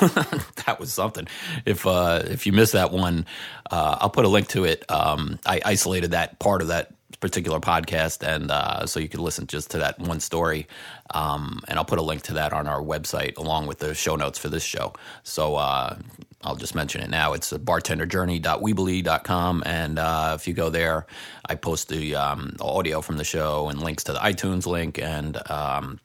that 0.67 0.77
was 0.79 0.93
something. 0.93 1.27
If 1.65 1.87
uh, 1.87 2.23
if 2.25 2.47
you 2.47 2.53
missed 2.53 2.73
that 2.73 2.93
one, 2.93 3.27
uh, 3.71 3.99
I'll 4.01 4.11
put 4.11 4.25
a 4.25 4.29
link 4.29 4.49
to 4.49 4.65
it. 4.65 4.85
Um, 4.91 5.39
I 5.45 5.61
isolated 5.65 6.13
that 6.13 6.39
part 6.39 6.63
of 6.63 6.69
that 6.69 6.93
particular 7.21 7.61
podcast, 7.61 8.27
and 8.27 8.51
uh, 8.51 8.87
so 8.87 9.01
you 9.01 9.09
can 9.09 9.21
listen 9.21 9.47
just 9.47 9.73
to 9.73 9.79
that 9.79 9.99
one 9.99 10.21
story. 10.21 10.67
Um, 11.11 11.61
and 11.69 11.79
I'll 11.79 11.85
put 11.85 11.99
a 11.99 12.03
link 12.03 12.23
to 12.23 12.35
that 12.35 12.53
on 12.53 12.69
our 12.69 12.81
website 12.81 13.39
along 13.39 13.67
with 13.67 13.79
the 13.79 13.95
show 13.95 14.17
notes 14.17 14.39
for 14.39 14.49
this 14.49 14.63
show. 14.63 14.93
So 15.23 15.57
uh, 15.57 15.99
I'll 16.43 16.57
just 16.57 16.75
mention 16.75 17.01
it 17.01 17.09
now. 17.11 17.33
It's 17.33 17.53
bartenderjourney.weebly.com. 17.53 19.63
And 19.67 19.99
uh, 19.99 20.37
if 20.39 20.47
you 20.47 20.55
go 20.55 20.71
there, 20.71 21.07
I 21.45 21.57
post 21.57 21.89
the 21.89 22.15
um, 22.15 22.57
audio 22.61 23.01
from 23.01 23.17
the 23.17 23.25
show 23.25 23.69
and 23.69 23.83
links 23.83 24.05
to 24.05 24.13
the 24.13 24.21
iTunes 24.21 24.67
link 24.67 24.99
and 24.99 25.37
um, 25.51 25.99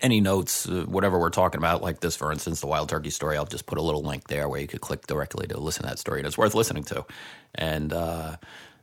any 0.00 0.20
notes, 0.20 0.68
uh, 0.68 0.84
whatever 0.86 1.18
we're 1.18 1.30
talking 1.30 1.58
about, 1.58 1.82
like 1.82 2.00
this, 2.00 2.16
for 2.16 2.32
instance, 2.32 2.60
the 2.60 2.66
wild 2.66 2.88
turkey 2.88 3.10
story, 3.10 3.36
I'll 3.36 3.44
just 3.44 3.66
put 3.66 3.78
a 3.78 3.82
little 3.82 4.02
link 4.02 4.28
there 4.28 4.48
where 4.48 4.60
you 4.60 4.68
could 4.68 4.80
click 4.80 5.06
directly 5.06 5.46
to 5.48 5.58
listen 5.58 5.82
to 5.82 5.88
that 5.88 5.98
story, 5.98 6.20
and 6.20 6.26
it's 6.26 6.38
worth 6.38 6.54
listening 6.54 6.84
to. 6.84 7.04
And 7.54 7.92
uh, 7.92 8.36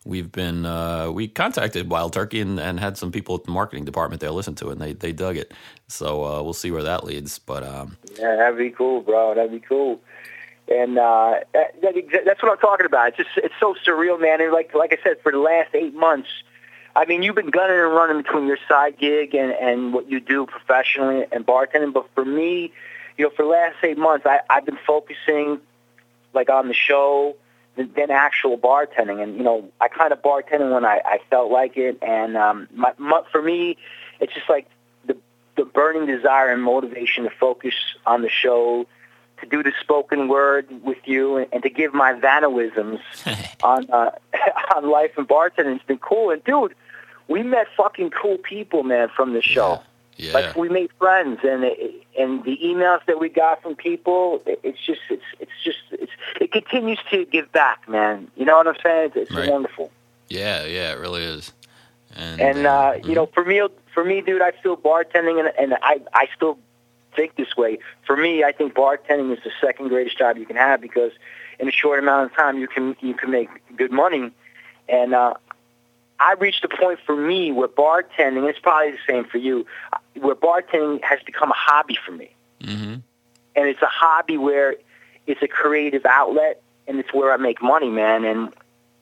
we've 0.06 0.32
been 0.32 0.66
uh, 0.66 1.12
we 1.12 1.28
contacted 1.28 1.90
Wild 1.90 2.14
Turkey 2.14 2.42
and, 2.42 2.60
and, 2.60 2.80
had 2.80 2.98
some 2.98 3.12
people 3.12 3.36
at 3.36 3.46
the 3.46 3.52
marketing 3.52 3.86
department 3.86 4.22
there 4.22 4.32
listen 4.32 4.56
to 4.56 4.70
it, 4.70 4.74
and 4.74 4.82
they 4.82 4.94
they 4.94 5.12
dug 5.12 5.38
it. 5.38 5.54
So 5.88 6.26
uh, 6.26 6.44
we'll 6.44 6.54
see 6.54 6.72
where 6.72 6.84
that 6.84 7.04
leads. 7.04 7.40
But 7.40 7.64
um, 7.64 7.98
yeah, 8.20 8.36
that'd 8.36 8.58
be 8.58 8.70
cool, 8.70 9.02
bro. 9.02 9.36
That'd 9.36 9.52
be 9.52 9.60
cool. 9.60 10.02
And 10.70 10.98
uh, 10.98 11.36
that, 11.54 12.24
that's 12.26 12.44
what 12.44 12.52
I'm 12.52 12.58
talking 12.58 12.86
about. 12.86 13.10
It's 13.10 13.18
just 13.18 13.30
it's 13.38 13.56
so 13.60 13.76
surreal, 13.86 14.20
man. 14.20 14.42
And 14.42 14.52
like 14.52 14.74
like 14.74 14.92
I 14.92 15.02
said, 15.04 15.22
for 15.24 15.32
the 15.32 15.40
last 15.40 15.74
eight 15.74 15.94
months 15.94 16.30
I 16.98 17.06
mean, 17.06 17.22
you've 17.22 17.36
been 17.36 17.52
gunning 17.52 17.78
and 17.78 17.94
running 17.94 18.24
between 18.24 18.48
your 18.48 18.58
side 18.68 18.98
gig 18.98 19.36
and, 19.36 19.52
and 19.52 19.94
what 19.94 20.10
you 20.10 20.20
do 20.20 20.48
professionally 20.48 21.28
and 21.32 21.46
bartending. 21.46 21.94
But 21.94 22.10
for 22.16 22.26
me, 22.26 22.74
you 23.20 23.26
know, 23.26 23.32
for 23.36 23.44
the 23.44 23.50
last 23.50 23.76
eight 23.84 24.00
months, 24.00 24.26
I, 24.26 24.40
I've 24.50 24.66
been 24.66 24.80
focusing 24.86 25.60
like 26.34 26.50
on 26.50 26.68
the 26.68 26.74
show 26.74 27.36
than 27.76 28.10
actual 28.10 28.58
bartending. 28.58 29.22
And, 29.22 29.38
you 29.38 29.44
know, 29.44 29.70
I 29.80 29.90
kind 29.90 30.12
of 30.12 30.24
bartended 30.24 30.74
when 30.74 30.86
I, 30.86 31.00
I 31.06 31.20
felt 31.30 31.52
like 31.52 31.78
it. 31.78 32.00
And 32.02 32.36
um, 32.36 32.68
my, 32.74 32.94
my, 32.98 33.22
for 33.32 33.44
me, 33.44 33.78
it's 34.20 34.34
just 34.34 34.50
like 34.50 34.68
the, 35.06 35.16
the 35.56 35.66
burning 35.66 36.08
desire 36.08 36.52
and 36.52 36.64
motivation 36.64 37.26
to 37.26 37.30
focus 37.30 37.76
on 38.08 38.24
the 38.24 38.30
show, 38.30 38.88
to 39.42 39.46
do 39.46 39.62
the 39.62 39.72
spoken 39.82 40.30
word 40.30 40.68
with 40.84 40.98
you, 41.06 41.38
and, 41.38 41.48
and 41.54 41.62
to 41.62 41.70
give 41.70 41.94
my 41.94 42.14
vanoisms 42.14 43.02
on 43.64 43.88
uh, 43.92 44.10
on 44.76 44.90
life 44.90 45.12
and 45.16 45.28
bartending. 45.28 45.76
It's 45.76 45.86
been 45.86 46.00
cool. 46.00 46.32
And, 46.32 46.44
dude, 46.44 46.74
we 47.28 47.44
met 47.44 47.68
fucking 47.76 48.12
cool 48.12 48.38
people, 48.38 48.84
man, 48.84 49.10
from 49.16 49.34
the 49.34 49.42
show. 49.42 49.82
Yeah. 50.18 50.34
Like 50.34 50.56
we 50.56 50.68
made 50.70 50.90
friends, 50.98 51.42
and 51.44 51.64
it, 51.64 52.04
and 52.18 52.44
the 52.44 52.58
emails 52.64 53.06
that 53.06 53.20
we 53.20 53.30
got 53.30 53.62
from 53.62 53.76
people, 53.76 54.42
it's 54.46 54.84
just 54.84 55.02
it's 55.12 55.24
it's 55.40 55.52
just 55.64 55.78
it's 55.92 56.12
it 56.42 56.52
continues 56.52 56.98
to 57.12 57.26
give 57.26 57.52
back, 57.52 57.88
man. 57.88 58.32
You 58.36 58.46
know 58.46 58.58
what 58.58 58.68
I'm 58.68 58.78
saying? 58.84 59.12
It's, 59.16 59.30
it's 59.30 59.32
right. 59.32 59.50
wonderful. 59.50 59.92
Yeah, 60.28 60.66
yeah, 60.66 60.94
it 60.94 61.00
really 61.00 61.24
is. 61.24 61.54
And, 62.16 62.42
and 62.42 62.66
uh, 62.66 62.72
uh, 62.72 63.00
you 63.06 63.14
know, 63.14 63.28
for 63.28 63.46
me, 63.46 63.62
for 63.94 64.04
me, 64.04 64.22
dude, 64.22 64.42
I 64.42 64.52
feel 64.52 64.76
bartending, 64.76 65.40
and, 65.40 65.52
and 65.60 65.78
I 65.84 66.02
I 66.14 66.28
still 66.36 66.58
think 67.16 67.36
this 67.36 67.56
way. 67.56 67.78
For 68.06 68.18
me, 68.18 68.44
I 68.44 68.52
think 68.52 68.74
bartending 68.74 69.32
is 69.32 69.44
the 69.44 69.52
second 69.62 69.90
greatest 69.90 70.18
job 70.18 70.38
you 70.38 70.48
can 70.48 70.56
have 70.56 70.82
because 70.82 71.12
in 71.60 71.68
a 71.68 71.72
short 71.72 72.00
amount 72.00 72.32
of 72.32 72.36
time 72.36 72.58
you 72.58 72.68
can 72.68 72.96
you 73.02 73.14
can 73.14 73.30
make 73.30 73.50
good 73.76 73.92
money, 73.92 74.32
and 74.90 75.14
uh, 75.14 75.36
I 76.20 76.34
reached 76.34 76.64
a 76.64 76.70
point 76.70 77.00
for 77.06 77.16
me 77.16 77.52
where 77.52 77.68
bartending, 77.68 78.50
it's 78.50 78.60
probably 78.60 78.92
the 78.92 78.98
same 79.08 79.26
for 79.26 79.38
you, 79.38 79.66
where 80.16 80.36
bartending 80.36 81.04
has 81.04 81.20
become 81.26 81.52
a 81.52 81.56
hobby 81.56 81.98
for 82.04 82.12
me. 82.12 82.32
Mm-hmm. 82.62 82.96
And 83.56 83.68
it's 83.68 83.82
a 83.82 83.88
hobby 83.88 84.38
where 84.38 84.76
it's 85.28 85.42
a 85.42 85.48
creative 85.48 86.06
outlet 86.06 86.62
and 86.88 87.00
it's 87.00 87.14
where 87.14 87.32
I 87.32 87.38
make 87.38 87.62
money, 87.62 87.90
man. 87.90 88.26
And 88.26 88.54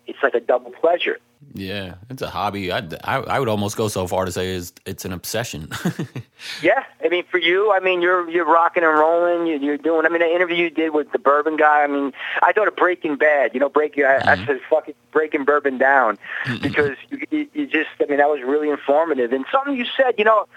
it's 0.07 0.22
like 0.22 0.36
a 0.36 0.39
double 0.39 0.72
pleasure. 0.72 1.19
Yeah, 1.54 1.96
it's 2.10 2.22
a 2.22 2.30
hobby. 2.30 2.72
I, 2.72 2.80
I, 3.04 3.18
I 3.20 3.40
would 3.40 3.48
almost 3.48 3.78
go 3.78 3.88
so 3.88 4.08
far 4.08 4.25
to 4.25 4.32
say 4.32 4.50
is 4.50 4.74
it's 4.86 5.06
an 5.06 5.14
obsession. 5.14 5.70
yeah, 6.62 6.84
I 7.04 7.08
mean, 7.08 7.24
for 7.32 7.38
you, 7.38 7.72
I 7.72 7.80
mean, 7.80 8.02
you're 8.02 8.30
you're 8.30 8.46
rocking 8.46 8.84
and 8.84 8.94
rolling. 8.94 9.48
You're, 9.48 9.60
you're 9.60 9.78
doing. 9.78 10.06
I 10.06 10.10
mean, 10.10 10.20
the 10.20 10.34
interview 10.34 10.58
you 10.58 10.70
did 10.70 10.94
with 10.94 11.12
the 11.12 11.20
bourbon 11.20 11.56
guy. 11.56 11.84
I 11.84 11.88
mean, 11.88 12.12
I 12.44 12.52
thought 12.52 12.68
of 12.68 12.75
Breaking 12.75 13.16
Bad. 13.16 13.54
You 13.54 13.60
know, 13.62 13.70
Breaking. 13.70 14.04
Mm-hmm. 14.04 14.28
I, 14.28 14.34
I 14.34 14.46
said 14.46 14.60
fucking 14.70 14.96
breaking 15.12 15.46
bourbon 15.46 15.78
down 15.78 16.18
because 16.62 16.98
you, 17.10 17.20
you, 17.32 17.48
you 17.54 17.68
just. 17.68 17.90
I 18.02 18.06
mean, 18.06 18.18
that 18.18 18.30
was 18.30 18.42
really 18.42 18.70
informative. 18.70 19.32
And 19.32 19.46
something 19.52 19.75
you 19.75 19.86
said, 19.96 20.16
you 20.18 20.25
know, 20.25 20.48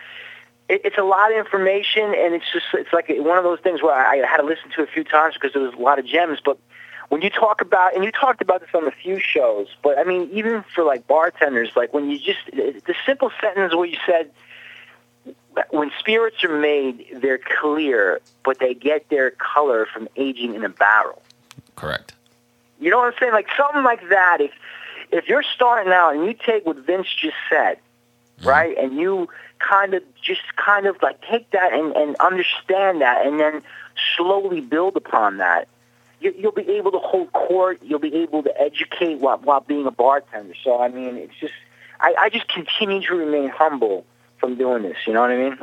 it's 0.69 0.99
a 0.99 1.03
lot 1.03 1.31
of 1.31 1.39
information, 1.39 2.13
and 2.15 2.35
it's 2.35 2.51
just 2.53 2.67
it's 2.75 2.93
like 2.93 3.09
one 3.09 3.39
of 3.39 3.45
those 3.45 3.61
things 3.61 3.83
where 3.83 3.95
I, 3.95 4.21
I 4.21 4.27
had 4.27 4.39
to 4.39 4.45
listen 4.45 4.71
to 4.77 4.83
it 4.83 4.89
a 4.89 4.93
few 4.93 5.05
times 5.05 5.35
because 5.35 5.53
there 5.53 5.63
was 5.63 5.75
a 5.75 5.79
lot 5.79 5.99
of 5.99 6.07
gems, 6.07 6.41
but 6.45 6.59
when 7.09 7.23
you 7.23 7.31
talk 7.31 7.61
about, 7.61 7.95
and 7.95 8.05
you 8.05 8.13
talked 8.13 8.43
about 8.43 8.61
this 8.61 8.71
on 8.75 8.87
a 8.87 8.91
few 8.91 9.19
shows, 9.19 9.69
but 9.83 9.99
I 9.99 10.05
mean, 10.05 10.29
even 10.33 10.63
for 10.75 10.85
like 10.85 11.07
bartenders, 11.07 11.71
like 11.75 11.95
when 11.95 12.11
you 12.11 12.19
just, 12.19 12.41
the 12.53 12.95
simple 13.07 13.31
sentence 13.41 13.75
where 13.75 13.87
you 13.87 13.97
said, 14.05 14.31
when 15.71 15.91
spirits 15.99 16.45
are 16.45 16.59
made, 16.59 17.07
they're 17.17 17.41
clear, 17.61 18.21
but 18.45 18.59
they 18.59 18.75
get 18.75 19.09
their 19.09 19.31
color 19.33 19.87
from 19.87 20.09
aging 20.17 20.55
in 20.55 20.65
a 20.65 20.69
barrel. 20.69 21.23
Correct. 21.77 22.15
You 22.81 22.91
know 22.91 22.99
what 22.99 23.13
I'm 23.13 23.19
saying? 23.19 23.33
Like 23.33 23.49
something 23.57 23.83
like 23.83 24.09
that. 24.09 24.39
If 24.41 24.53
if 25.11 25.27
you're 25.27 25.43
starting 25.43 25.93
out 25.93 26.15
and 26.15 26.27
you 26.27 26.35
take 26.35 26.67
what 26.67 26.77
Vince 26.77 27.09
just 27.13 27.37
said, 27.51 27.79
mm-hmm. 28.39 28.49
right, 28.49 28.77
and 28.79 28.97
you 28.97 29.29
kind 29.59 29.95
of 29.95 30.03
just 30.23 30.43
kind 30.57 30.87
of 30.87 30.97
like 31.03 31.21
take 31.23 31.51
that 31.51 31.73
and, 31.73 31.97
and 31.97 32.15
understand 32.17 33.01
that, 33.01 33.27
and 33.27 33.41
then 33.41 33.63
slowly 34.17 34.61
build 34.61 34.97
upon 34.97 35.39
that 35.39 35.67
you, 36.21 36.35
you'll 36.37 36.53
be 36.53 36.69
able 36.73 36.93
to 36.93 36.99
hold 36.99 37.33
court. 37.33 37.81
You'll 37.83 37.99
be 37.99 38.15
able 38.17 38.43
to 38.43 38.61
educate 38.61 39.21
while, 39.21 39.39
while 39.39 39.61
being 39.61 39.87
a 39.87 39.91
bartender. 39.91 40.55
So 40.63 40.81
I 40.81 40.89
mean, 40.89 41.17
it's 41.17 41.35
just 41.41 41.55
I, 42.01 42.15
I 42.19 42.29
just 42.29 42.49
continue 42.49 43.01
to 43.03 43.15
remain 43.15 43.49
humble 43.49 44.05
from 44.39 44.57
doing 44.57 44.83
this. 44.83 44.97
You 45.07 45.13
know 45.15 45.21
what 45.21 45.31
I 45.31 45.37
mean? 45.37 45.59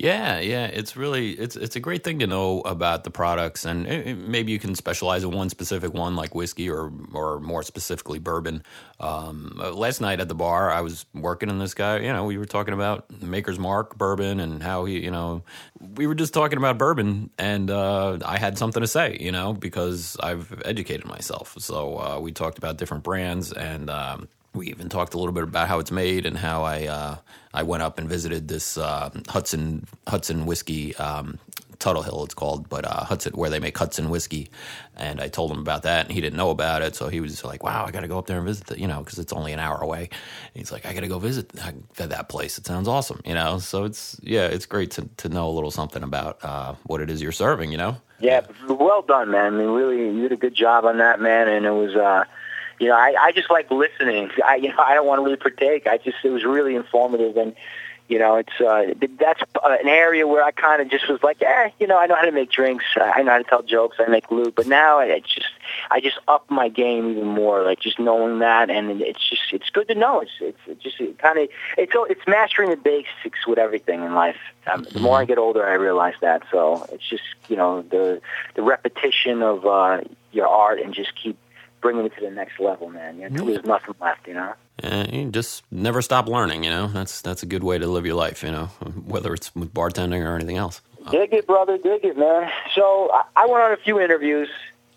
Yeah, 0.00 0.38
yeah, 0.38 0.66
it's 0.66 0.96
really 0.96 1.32
it's 1.32 1.56
it's 1.56 1.74
a 1.74 1.80
great 1.80 2.04
thing 2.04 2.20
to 2.20 2.28
know 2.28 2.60
about 2.60 3.02
the 3.02 3.10
products, 3.10 3.64
and 3.64 3.84
it, 3.84 4.06
it, 4.06 4.14
maybe 4.16 4.52
you 4.52 4.60
can 4.60 4.76
specialize 4.76 5.24
in 5.24 5.32
one 5.32 5.50
specific 5.50 5.92
one, 5.92 6.14
like 6.14 6.36
whiskey, 6.36 6.70
or 6.70 6.92
or 7.12 7.40
more 7.40 7.64
specifically 7.64 8.20
bourbon. 8.20 8.62
Um, 9.00 9.58
uh, 9.60 9.72
last 9.72 10.00
night 10.00 10.20
at 10.20 10.28
the 10.28 10.36
bar, 10.36 10.70
I 10.70 10.82
was 10.82 11.04
working 11.14 11.50
in 11.50 11.58
this 11.58 11.74
guy. 11.74 11.98
You 11.98 12.12
know, 12.12 12.24
we 12.26 12.38
were 12.38 12.44
talking 12.44 12.74
about 12.74 13.10
Maker's 13.20 13.58
Mark 13.58 13.98
bourbon 13.98 14.38
and 14.38 14.62
how 14.62 14.84
he, 14.84 15.00
you 15.00 15.10
know, 15.10 15.42
we 15.80 16.06
were 16.06 16.14
just 16.14 16.32
talking 16.32 16.58
about 16.58 16.78
bourbon, 16.78 17.30
and 17.36 17.68
uh, 17.68 18.18
I 18.24 18.38
had 18.38 18.56
something 18.56 18.80
to 18.80 18.86
say, 18.86 19.16
you 19.20 19.32
know, 19.32 19.52
because 19.52 20.16
I've 20.22 20.62
educated 20.64 21.06
myself. 21.06 21.56
So 21.58 21.98
uh, 21.98 22.20
we 22.20 22.30
talked 22.30 22.58
about 22.58 22.76
different 22.76 23.02
brands 23.02 23.52
and. 23.52 23.90
Um, 23.90 24.28
we 24.58 24.68
even 24.68 24.88
talked 24.88 25.14
a 25.14 25.18
little 25.18 25.32
bit 25.32 25.44
about 25.44 25.68
how 25.68 25.78
it's 25.78 25.90
made 25.90 26.26
and 26.26 26.36
how 26.36 26.64
I 26.64 26.86
uh, 26.86 27.16
I 27.54 27.62
went 27.62 27.82
up 27.82 27.98
and 27.98 28.08
visited 28.08 28.48
this 28.48 28.76
uh, 28.76 29.10
Hudson 29.28 29.86
Hudson 30.06 30.44
whiskey 30.44 30.94
um, 30.96 31.38
Tuttle 31.78 32.02
Hill 32.02 32.24
it's 32.24 32.34
called, 32.34 32.68
but 32.68 32.84
uh, 32.84 33.04
Hudson 33.04 33.32
where 33.34 33.50
they 33.50 33.60
make 33.60 33.78
Hudson 33.78 34.10
whiskey, 34.10 34.50
and 34.96 35.20
I 35.20 35.28
told 35.28 35.52
him 35.52 35.60
about 35.60 35.84
that, 35.84 36.06
and 36.06 36.14
he 36.14 36.20
didn't 36.20 36.36
know 36.36 36.50
about 36.50 36.82
it, 36.82 36.96
so 36.96 37.08
he 37.08 37.20
was 37.20 37.44
like, 37.44 37.62
"Wow, 37.62 37.84
I 37.86 37.92
got 37.92 38.00
to 38.00 38.08
go 38.08 38.18
up 38.18 38.26
there 38.26 38.38
and 38.38 38.46
visit," 38.46 38.66
the, 38.66 38.80
you 38.80 38.88
know, 38.88 38.98
because 38.98 39.18
it's 39.18 39.32
only 39.32 39.52
an 39.52 39.60
hour 39.60 39.78
away. 39.78 40.08
And 40.10 40.54
he's 40.54 40.72
like, 40.72 40.84
"I 40.86 40.92
got 40.92 41.00
to 41.00 41.08
go 41.08 41.20
visit 41.20 41.50
that 41.94 42.28
place. 42.28 42.58
It 42.58 42.66
sounds 42.66 42.88
awesome," 42.88 43.20
you 43.24 43.34
know. 43.34 43.58
So 43.58 43.84
it's 43.84 44.18
yeah, 44.22 44.46
it's 44.46 44.66
great 44.66 44.90
to 44.92 45.08
to 45.18 45.28
know 45.28 45.48
a 45.48 45.52
little 45.52 45.70
something 45.70 46.02
about 46.02 46.42
uh, 46.42 46.74
what 46.84 47.00
it 47.00 47.10
is 47.10 47.22
you're 47.22 47.32
serving, 47.32 47.70
you 47.70 47.78
know. 47.78 47.96
Yeah, 48.18 48.40
well 48.68 49.02
done, 49.02 49.30
man. 49.30 49.54
I 49.54 49.56
mean, 49.56 49.68
really, 49.68 49.98
you 49.98 50.22
did 50.22 50.32
a 50.32 50.36
good 50.36 50.54
job 50.54 50.84
on 50.84 50.98
that, 50.98 51.20
man, 51.20 51.48
and 51.48 51.64
it 51.64 51.70
was. 51.70 51.94
You 52.78 52.88
know, 52.88 52.96
I, 52.96 53.14
I 53.20 53.32
just 53.32 53.50
like 53.50 53.70
listening. 53.70 54.30
I, 54.44 54.56
you 54.56 54.68
know, 54.68 54.78
I 54.78 54.94
don't 54.94 55.06
want 55.06 55.18
to 55.18 55.24
really 55.24 55.36
partake. 55.36 55.86
I 55.86 55.98
just, 55.98 56.18
it 56.22 56.30
was 56.30 56.44
really 56.44 56.76
informative, 56.76 57.36
and 57.36 57.54
you 58.08 58.18
know, 58.18 58.36
it's 58.36 58.58
uh, 58.58 58.94
that's 59.20 59.42
uh, 59.62 59.76
an 59.80 59.86
area 59.86 60.26
where 60.26 60.42
I 60.42 60.50
kind 60.50 60.80
of 60.80 60.90
just 60.90 61.08
was 61.10 61.22
like, 61.22 61.42
eh, 61.42 61.70
you 61.78 61.86
know, 61.86 61.98
I 61.98 62.06
know 62.06 62.14
how 62.14 62.24
to 62.24 62.32
make 62.32 62.50
drinks, 62.50 62.86
I 62.96 63.22
know 63.22 63.32
how 63.32 63.38
to 63.38 63.44
tell 63.44 63.62
jokes, 63.62 63.98
I 64.00 64.08
make 64.08 64.30
loot, 64.30 64.54
but 64.54 64.66
now 64.66 64.98
I 64.98 65.20
just, 65.20 65.50
I 65.90 66.00
just 66.00 66.18
up 66.26 66.50
my 66.50 66.70
game 66.70 67.10
even 67.10 67.26
more, 67.26 67.62
like 67.62 67.80
just 67.80 67.98
knowing 67.98 68.38
that, 68.38 68.70
and 68.70 69.02
it's 69.02 69.28
just, 69.28 69.42
it's 69.52 69.68
good 69.68 69.88
to 69.88 69.94
know. 69.94 70.20
It's, 70.20 70.30
it's 70.40 70.58
it 70.66 70.80
just 70.80 70.98
it 71.00 71.18
kind 71.18 71.38
of, 71.38 71.48
it's, 71.76 71.92
it's 71.94 72.26
mastering 72.26 72.70
the 72.70 72.76
basics 72.76 73.46
with 73.46 73.58
everything 73.58 74.02
in 74.02 74.14
life. 74.14 74.38
Um, 74.72 74.86
the 74.90 75.00
more 75.00 75.18
I 75.18 75.26
get 75.26 75.36
older, 75.36 75.66
I 75.66 75.74
realize 75.74 76.14
that. 76.22 76.44
So 76.50 76.86
it's 76.90 77.06
just, 77.06 77.24
you 77.48 77.56
know, 77.56 77.82
the 77.82 78.22
the 78.54 78.62
repetition 78.62 79.42
of 79.42 79.66
uh, 79.66 80.00
your 80.32 80.46
art 80.46 80.80
and 80.80 80.94
just 80.94 81.14
keep 81.14 81.36
bringing 81.80 82.04
it 82.04 82.12
to 82.16 82.20
the 82.20 82.30
next 82.30 82.60
level, 82.60 82.88
man. 82.90 83.18
You 83.18 83.30
know, 83.30 83.44
there's 83.44 83.64
nothing 83.64 83.94
left, 84.00 84.26
you 84.26 84.34
know. 84.34 84.54
Yeah, 84.82 85.10
you 85.10 85.30
just 85.30 85.64
never 85.70 86.02
stop 86.02 86.28
learning. 86.28 86.64
You 86.64 86.70
know, 86.70 86.86
that's 86.88 87.20
that's 87.20 87.42
a 87.42 87.46
good 87.46 87.64
way 87.64 87.78
to 87.78 87.86
live 87.86 88.06
your 88.06 88.14
life. 88.14 88.42
You 88.42 88.50
know, 88.50 88.66
whether 89.06 89.34
it's 89.34 89.54
with 89.54 89.72
bartending 89.74 90.24
or 90.24 90.34
anything 90.34 90.56
else. 90.56 90.80
Dig 91.10 91.32
it, 91.32 91.46
brother, 91.46 91.78
dig 91.78 92.04
it, 92.04 92.18
man. 92.18 92.50
So 92.74 93.10
I, 93.12 93.22
I 93.36 93.46
went 93.46 93.62
on 93.62 93.72
a 93.72 93.76
few 93.76 93.98
interviews, 93.98 94.48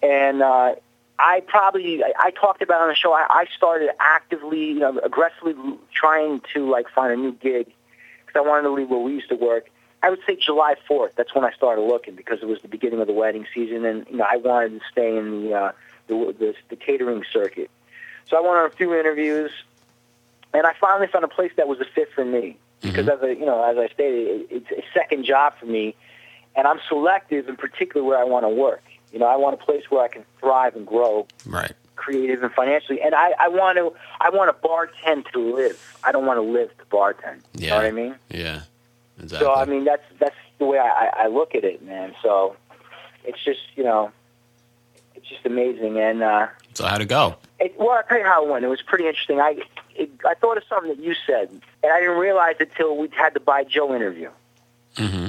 and 0.04 0.42
uh, 0.42 0.76
I 1.18 1.42
probably 1.48 2.04
I, 2.04 2.14
I 2.20 2.32
talked 2.32 2.62
about 2.62 2.82
on 2.82 2.90
the 2.90 2.96
show. 2.96 3.14
I, 3.14 3.26
I 3.30 3.46
started 3.56 3.90
actively, 4.00 4.66
you 4.66 4.80
know, 4.80 5.00
aggressively 5.00 5.56
trying 5.94 6.42
to 6.54 6.70
like 6.70 6.90
find 6.90 7.14
a 7.14 7.16
new 7.16 7.32
gig 7.34 7.68
because 8.26 8.36
I 8.36 8.42
wanted 8.42 8.64
to 8.64 8.72
leave 8.72 8.90
where 8.90 9.00
we 9.00 9.14
used 9.14 9.30
to 9.30 9.36
work. 9.36 9.70
I 10.04 10.10
would 10.10 10.20
say 10.26 10.36
July 10.36 10.76
4th. 10.90 11.14
That's 11.16 11.36
when 11.36 11.46
I 11.46 11.52
started 11.52 11.82
looking 11.82 12.16
because 12.16 12.40
it 12.42 12.48
was 12.48 12.60
the 12.62 12.68
beginning 12.68 13.02
of 13.02 13.08
the 13.08 13.14
wedding 13.14 13.46
season, 13.54 13.86
and 13.86 14.06
you 14.10 14.18
know 14.18 14.26
I 14.30 14.38
wanted 14.38 14.80
to 14.80 14.86
stay 14.92 15.16
in 15.16 15.44
the 15.44 15.54
uh, 15.54 15.72
the, 16.12 16.36
the, 16.38 16.56
the 16.70 16.76
catering 16.76 17.24
circuit. 17.32 17.72
So 18.30 18.38
I 18.38 18.42
went 18.42 18.56
on 18.58 18.66
a 18.66 18.70
few 18.70 18.94
interviews, 18.94 19.52
and 20.54 20.68
I 20.68 20.74
finally 20.80 21.08
found 21.08 21.24
a 21.24 21.30
place 21.30 21.52
that 21.58 21.68
was 21.68 21.80
a 21.80 21.86
fit 21.86 22.10
for 22.14 22.26
me. 22.26 22.58
Because 22.82 23.06
mm-hmm. 23.06 23.24
as 23.26 23.38
I, 23.38 23.40
you 23.40 23.46
know, 23.46 23.64
as 23.64 23.78
I 23.78 23.94
stated, 23.94 24.42
it, 24.42 24.48
it's 24.50 24.72
a 24.72 24.84
second 24.94 25.24
job 25.24 25.54
for 25.60 25.68
me, 25.68 25.96
and 26.56 26.68
I'm 26.68 26.80
selective 26.88 27.48
in 27.48 27.56
particular 27.56 28.06
where 28.06 28.18
I 28.18 28.24
want 28.24 28.44
to 28.44 28.50
work. 28.50 28.84
You 29.14 29.20
know, 29.20 29.28
I 29.28 29.36
want 29.36 29.54
a 29.54 29.64
place 29.64 29.84
where 29.90 30.04
I 30.04 30.08
can 30.08 30.26
thrive 30.40 30.76
and 30.76 30.88
grow, 30.88 31.28
right? 31.46 31.74
Creative 31.96 32.42
and 32.42 32.52
financially, 32.54 33.00
and 33.02 33.14
I, 33.14 33.34
I 33.40 33.50
want 33.50 33.78
to, 33.78 33.94
I 34.20 34.30
want 34.32 34.50
to 34.50 34.68
bartend 34.68 35.30
to 35.32 35.40
live. 35.54 35.98
I 36.04 36.12
don't 36.12 36.26
want 36.26 36.38
to 36.38 36.42
live 36.42 36.76
to 36.78 36.86
bartend. 36.86 37.42
Yeah. 37.54 37.62
You 37.62 37.70
know 37.70 37.76
what 37.76 37.86
I 37.86 37.92
mean? 37.92 38.16
Yeah, 38.30 38.62
exactly. 39.22 39.46
So 39.46 39.54
I 39.54 39.66
mean, 39.66 39.84
that's 39.84 40.04
that's 40.20 40.36
the 40.58 40.66
way 40.66 40.80
I, 40.80 41.12
I 41.16 41.28
look 41.28 41.54
at 41.54 41.64
it, 41.64 41.84
man. 41.84 42.16
So 42.24 42.56
it's 43.24 43.44
just 43.44 43.60
you 43.76 43.84
know, 43.84 44.12
just 45.32 45.46
amazing. 45.46 46.00
And 46.00 46.22
uh, 46.22 46.48
so 46.74 46.86
how'd 46.86 47.02
it 47.02 47.06
go? 47.06 47.36
It, 47.60 47.74
well, 47.78 47.92
I'll 47.92 48.04
tell 48.04 48.20
you 48.20 48.26
how 48.26 48.46
it 48.46 48.50
went. 48.50 48.66
It 48.66 48.70
was 48.70 48.82
pretty 48.82 49.08
interesting. 49.08 49.40
I 49.40 49.58
it, 49.96 50.10
I 50.26 50.34
thought 50.36 50.58
of 50.58 50.64
something 50.70 50.90
that 50.90 51.04
you 51.04 51.16
said, 51.26 51.50
and 51.50 51.92
I 51.92 52.00
didn't 52.00 52.18
realize 52.18 52.56
it 52.60 52.72
till 52.76 52.98
we 52.98 53.10
had 53.10 53.34
the 53.34 53.40
By 53.40 53.64
Joe 53.64 53.96
interview. 53.96 54.30
Mm-hmm. 54.96 55.28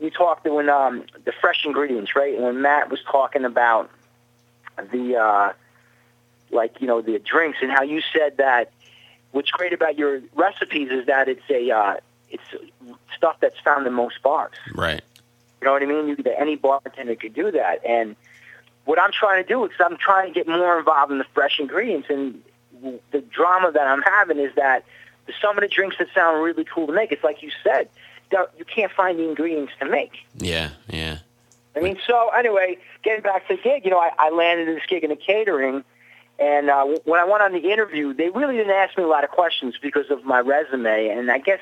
You 0.00 0.10
talked 0.10 0.46
when 0.46 0.68
um, 0.68 1.04
the 1.24 1.32
fresh 1.40 1.64
ingredients, 1.64 2.14
right? 2.16 2.34
And 2.34 2.44
when 2.44 2.62
Matt 2.62 2.90
was 2.90 3.00
talking 3.10 3.44
about 3.44 3.90
the 4.76 5.16
uh, 5.16 5.52
like 6.50 6.80
you 6.80 6.86
know 6.86 7.00
the 7.00 7.18
drinks 7.18 7.58
and 7.62 7.70
how 7.70 7.82
you 7.82 8.00
said 8.12 8.38
that. 8.38 8.70
What's 9.32 9.50
great 9.50 9.72
about 9.72 9.98
your 9.98 10.20
recipes 10.36 10.90
is 10.92 11.06
that 11.06 11.28
it's 11.28 11.42
a 11.50 11.70
uh, 11.70 11.94
it's 12.30 12.44
stuff 13.16 13.36
that's 13.40 13.58
found 13.60 13.86
in 13.86 13.92
most 13.92 14.22
bars. 14.22 14.54
Right. 14.72 15.02
You 15.60 15.66
know 15.66 15.72
what 15.72 15.82
I 15.82 15.86
mean? 15.86 16.08
You, 16.08 16.16
that 16.16 16.38
any 16.38 16.56
bartender 16.56 17.16
could 17.16 17.34
do 17.34 17.50
that, 17.50 17.84
and 17.84 18.16
what 18.84 18.98
I'm 19.00 19.12
trying 19.12 19.42
to 19.42 19.48
do 19.48 19.64
is 19.64 19.72
I'm 19.80 19.96
trying 19.96 20.32
to 20.32 20.34
get 20.34 20.46
more 20.46 20.78
involved 20.78 21.12
in 21.12 21.18
the 21.18 21.26
fresh 21.34 21.58
ingredients. 21.58 22.08
And 22.10 22.42
the 23.10 23.20
drama 23.20 23.72
that 23.72 23.86
I'm 23.86 24.02
having 24.02 24.38
is 24.38 24.54
that 24.56 24.84
some 25.40 25.56
of 25.56 25.62
the 25.62 25.68
drinks 25.68 25.96
that 25.98 26.08
sound 26.14 26.42
really 26.42 26.64
cool 26.64 26.86
to 26.86 26.92
make, 26.92 27.12
it's 27.12 27.24
like 27.24 27.42
you 27.42 27.50
said, 27.62 27.88
you 28.30 28.64
can't 28.64 28.92
find 28.92 29.18
the 29.18 29.28
ingredients 29.28 29.72
to 29.80 29.88
make. 29.88 30.12
Yeah, 30.36 30.70
yeah. 30.88 31.18
I 31.76 31.80
mean, 31.80 31.98
so 32.06 32.28
anyway, 32.28 32.78
getting 33.02 33.22
back 33.22 33.48
to 33.48 33.56
the 33.56 33.62
gig, 33.62 33.84
you 33.84 33.90
know, 33.90 33.98
I, 33.98 34.10
I 34.18 34.30
landed 34.30 34.68
this 34.68 34.82
gig 34.88 35.02
in 35.02 35.10
the 35.10 35.16
catering, 35.16 35.84
and 36.38 36.70
uh, 36.70 36.84
when 37.04 37.20
I 37.20 37.24
went 37.24 37.42
on 37.42 37.52
the 37.52 37.70
interview, 37.70 38.12
they 38.12 38.28
really 38.30 38.56
didn't 38.56 38.72
ask 38.72 38.96
me 38.96 39.04
a 39.04 39.08
lot 39.08 39.24
of 39.24 39.30
questions 39.30 39.76
because 39.80 40.10
of 40.10 40.24
my 40.24 40.40
resume, 40.40 41.08
and 41.08 41.30
I 41.30 41.38
guess, 41.38 41.60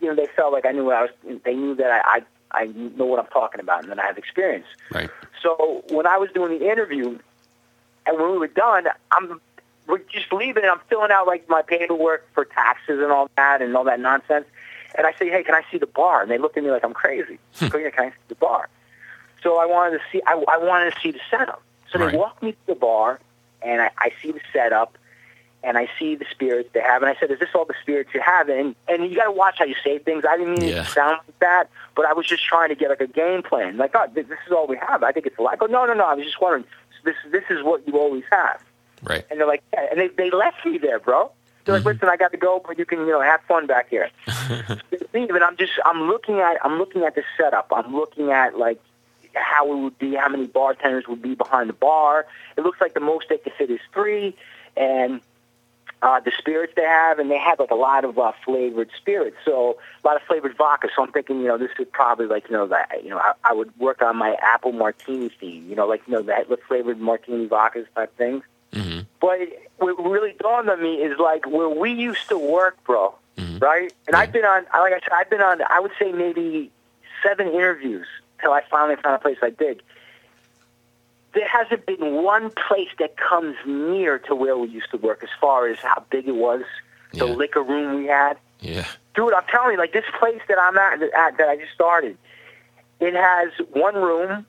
you 0.00 0.08
know, 0.08 0.14
they 0.14 0.26
felt 0.36 0.52
like 0.52 0.64
I 0.64 0.72
knew 0.72 0.84
what 0.84 0.96
I 0.96 1.02
was. 1.02 1.10
They 1.44 1.54
knew 1.54 1.74
that 1.76 1.90
I, 1.90 2.18
I 2.18 2.22
I 2.52 2.66
know 2.66 3.04
what 3.04 3.20
I'm 3.20 3.26
talking 3.26 3.60
about 3.60 3.82
and 3.82 3.90
then 3.90 4.00
I 4.00 4.06
have 4.06 4.18
experience. 4.18 4.66
Right. 4.92 5.10
So 5.42 5.84
when 5.90 6.06
I 6.06 6.18
was 6.18 6.30
doing 6.32 6.58
the 6.58 6.70
interview, 6.70 7.18
and 8.06 8.18
when 8.18 8.32
we 8.32 8.38
were 8.38 8.48
done, 8.48 8.86
I'm 9.12 9.40
we're 9.86 9.98
just 9.98 10.32
leaving 10.32 10.62
and 10.62 10.70
I'm 10.70 10.80
filling 10.88 11.10
out 11.10 11.26
like 11.26 11.48
my 11.48 11.62
paperwork 11.62 12.26
for 12.32 12.44
taxes 12.44 13.00
and 13.00 13.10
all 13.10 13.28
that 13.36 13.60
and 13.60 13.76
all 13.76 13.84
that 13.84 14.00
nonsense. 14.00 14.46
And 14.94 15.06
I 15.06 15.12
say, 15.14 15.28
hey, 15.28 15.42
can 15.42 15.54
I 15.54 15.62
see 15.70 15.78
the 15.78 15.86
bar? 15.86 16.22
And 16.22 16.30
they 16.30 16.38
looked 16.38 16.56
at 16.56 16.64
me 16.64 16.70
like 16.70 16.84
I'm 16.84 16.94
crazy. 16.94 17.38
Hmm. 17.56 17.68
Can 17.68 17.92
I 17.98 18.10
see 18.10 18.14
the 18.28 18.34
bar? 18.36 18.68
So 19.42 19.58
I 19.58 19.66
wanted 19.66 19.98
to 19.98 20.04
see. 20.12 20.22
I, 20.26 20.32
I 20.32 20.58
wanted 20.58 20.94
to 20.94 21.00
see 21.00 21.10
the 21.12 21.20
setup. 21.30 21.62
So 21.90 21.98
right. 21.98 22.12
they 22.12 22.18
walked 22.18 22.42
me 22.42 22.52
to 22.52 22.66
the 22.66 22.74
bar, 22.74 23.20
and 23.62 23.80
I, 23.82 23.90
I 23.98 24.12
see 24.22 24.32
the 24.32 24.40
setup 24.52 24.96
and 25.62 25.76
I 25.76 25.88
see 25.98 26.16
the 26.16 26.24
spirits 26.30 26.70
they 26.72 26.80
have, 26.80 27.02
and 27.02 27.10
I 27.10 27.18
said, 27.20 27.30
"Is 27.30 27.38
this 27.38 27.50
all 27.54 27.64
the 27.64 27.74
spirits 27.82 28.10
you 28.14 28.20
have?" 28.20 28.48
And 28.48 28.74
and 28.88 29.04
you 29.10 29.16
got 29.16 29.24
to 29.24 29.32
watch 29.32 29.56
how 29.58 29.64
you 29.64 29.74
say 29.84 29.98
things. 29.98 30.24
I 30.28 30.36
didn't 30.36 30.58
mean 30.58 30.70
yeah. 30.70 30.84
to 30.84 30.90
sound 30.90 31.18
like 31.26 31.38
that, 31.40 31.70
but 31.94 32.06
I 32.06 32.12
was 32.12 32.26
just 32.26 32.44
trying 32.44 32.70
to 32.70 32.74
get 32.74 32.88
like 32.88 33.00
a 33.00 33.06
game 33.06 33.42
plan. 33.42 33.76
Like, 33.76 33.92
oh, 33.94 34.06
this 34.14 34.26
is 34.26 34.52
all 34.52 34.66
we 34.66 34.76
have. 34.76 35.02
I 35.02 35.12
think 35.12 35.26
it's 35.26 35.38
a 35.38 35.42
lot. 35.42 35.52
I 35.52 35.56
go, 35.56 35.66
no, 35.66 35.84
no, 35.86 35.94
no. 35.94 36.04
I 36.04 36.14
was 36.14 36.24
just 36.24 36.40
wondering. 36.40 36.64
This 37.04 37.16
this 37.30 37.44
is 37.48 37.62
what 37.62 37.86
you 37.86 37.98
always 37.98 38.24
have. 38.30 38.60
Right. 39.02 39.24
And 39.30 39.40
they're 39.40 39.46
like, 39.46 39.62
yeah. 39.72 39.86
and 39.90 39.98
they 39.98 40.08
they 40.08 40.30
left 40.30 40.64
me 40.66 40.78
there, 40.78 40.98
bro. 40.98 41.32
They're 41.64 41.74
like, 41.74 41.80
mm-hmm. 41.80 41.88
listen, 41.88 42.08
I 42.08 42.16
got 42.16 42.32
to 42.32 42.38
go, 42.38 42.62
but 42.66 42.78
you 42.78 42.86
can, 42.86 43.00
you 43.00 43.08
know, 43.08 43.20
have 43.20 43.42
fun 43.42 43.66
back 43.66 43.90
here. 43.90 44.10
Leave, 45.14 45.30
and 45.30 45.44
I'm 45.44 45.56
just, 45.56 45.72
I'm 45.84 46.08
looking 46.08 46.40
at, 46.40 46.56
I'm 46.64 46.78
looking 46.78 47.02
at 47.02 47.14
the 47.14 47.22
setup. 47.36 47.70
I'm 47.70 47.94
looking 47.94 48.30
at 48.30 48.56
like 48.56 48.80
how 49.34 49.70
it 49.70 49.76
would 49.76 49.98
be, 49.98 50.14
how 50.14 50.28
many 50.28 50.46
bartenders 50.46 51.06
would 51.08 51.22
be 51.22 51.34
behind 51.34 51.68
the 51.68 51.74
bar. 51.74 52.26
It 52.56 52.62
looks 52.62 52.80
like 52.80 52.94
the 52.94 53.00
most 53.00 53.26
they 53.28 53.38
could 53.38 53.52
fit 53.58 53.70
is 53.70 53.80
three, 53.92 54.34
and 54.76 55.20
uh, 56.02 56.20
the 56.20 56.32
spirits 56.38 56.72
they 56.76 56.82
have, 56.82 57.18
and 57.18 57.30
they 57.30 57.38
have 57.38 57.58
like 57.58 57.70
a 57.70 57.74
lot 57.74 58.04
of 58.04 58.18
uh, 58.18 58.32
flavored 58.44 58.90
spirits, 58.96 59.36
so 59.44 59.76
a 60.02 60.06
lot 60.06 60.16
of 60.16 60.22
flavored 60.22 60.56
vodka. 60.56 60.88
So 60.94 61.02
I'm 61.02 61.12
thinking, 61.12 61.40
you 61.40 61.48
know, 61.48 61.58
this 61.58 61.70
is 61.78 61.86
probably 61.92 62.26
like, 62.26 62.48
you 62.48 62.56
know, 62.56 62.66
that 62.68 63.02
you 63.04 63.10
know, 63.10 63.18
I, 63.18 63.32
I 63.44 63.52
would 63.52 63.76
work 63.78 64.00
on 64.02 64.16
my 64.16 64.36
apple 64.40 64.72
martini 64.72 65.28
theme, 65.28 65.68
you 65.68 65.76
know, 65.76 65.86
like 65.86 66.02
you 66.06 66.14
know, 66.14 66.22
that 66.22 66.48
the 66.48 66.58
flavored 66.68 66.98
martini 67.00 67.46
vodkas 67.48 67.86
type 67.94 68.16
things. 68.16 68.42
Mm-hmm. 68.72 69.00
But 69.20 69.40
what 69.78 70.02
really 70.10 70.34
dawned 70.38 70.70
on 70.70 70.82
me 70.82 70.96
is 70.96 71.18
like 71.18 71.46
where 71.46 71.68
we 71.68 71.92
used 71.92 72.28
to 72.28 72.38
work, 72.38 72.82
bro. 72.84 73.14
Mm-hmm. 73.36 73.58
Right? 73.58 73.92
And 74.06 74.14
Yeah. 74.14 74.18
I've 74.20 74.32
been 74.32 74.44
on, 74.44 74.64
like 74.72 74.92
I 74.92 75.00
said, 75.00 75.12
I've 75.12 75.30
been 75.30 75.40
on, 75.40 75.60
I 75.68 75.80
would 75.80 75.92
say 75.98 76.12
maybe 76.12 76.70
seven 77.22 77.48
interviews 77.48 78.06
till 78.40 78.52
I 78.52 78.62
finally 78.70 78.96
found 79.02 79.16
a 79.16 79.18
place 79.18 79.38
I 79.42 79.50
dig. 79.50 79.82
There 81.32 81.46
hasn't 81.46 81.86
been 81.86 82.22
one 82.22 82.50
place 82.50 82.88
that 82.98 83.16
comes 83.16 83.56
near 83.64 84.18
to 84.20 84.34
where 84.34 84.56
we 84.56 84.68
used 84.68 84.90
to 84.90 84.96
work 84.96 85.22
as 85.22 85.28
far 85.40 85.68
as 85.68 85.78
how 85.78 86.02
big 86.10 86.26
it 86.26 86.34
was, 86.34 86.62
the 87.12 87.18
Yeah. 87.26 87.32
liquor 87.34 87.62
room 87.62 87.96
we 88.02 88.06
had. 88.06 88.36
Yeah. 88.60 88.84
Dude, 89.14 89.32
I'm 89.32 89.44
telling 89.48 89.72
you, 89.72 89.78
like 89.78 89.92
this 89.92 90.04
place 90.18 90.40
that 90.48 90.58
I'm 90.58 90.76
at, 90.76 91.02
at 91.02 91.36
that 91.38 91.48
I 91.48 91.56
just 91.56 91.72
started, 91.72 92.16
it 93.00 93.14
has 93.14 93.50
one 93.72 93.94
room, 93.94 94.46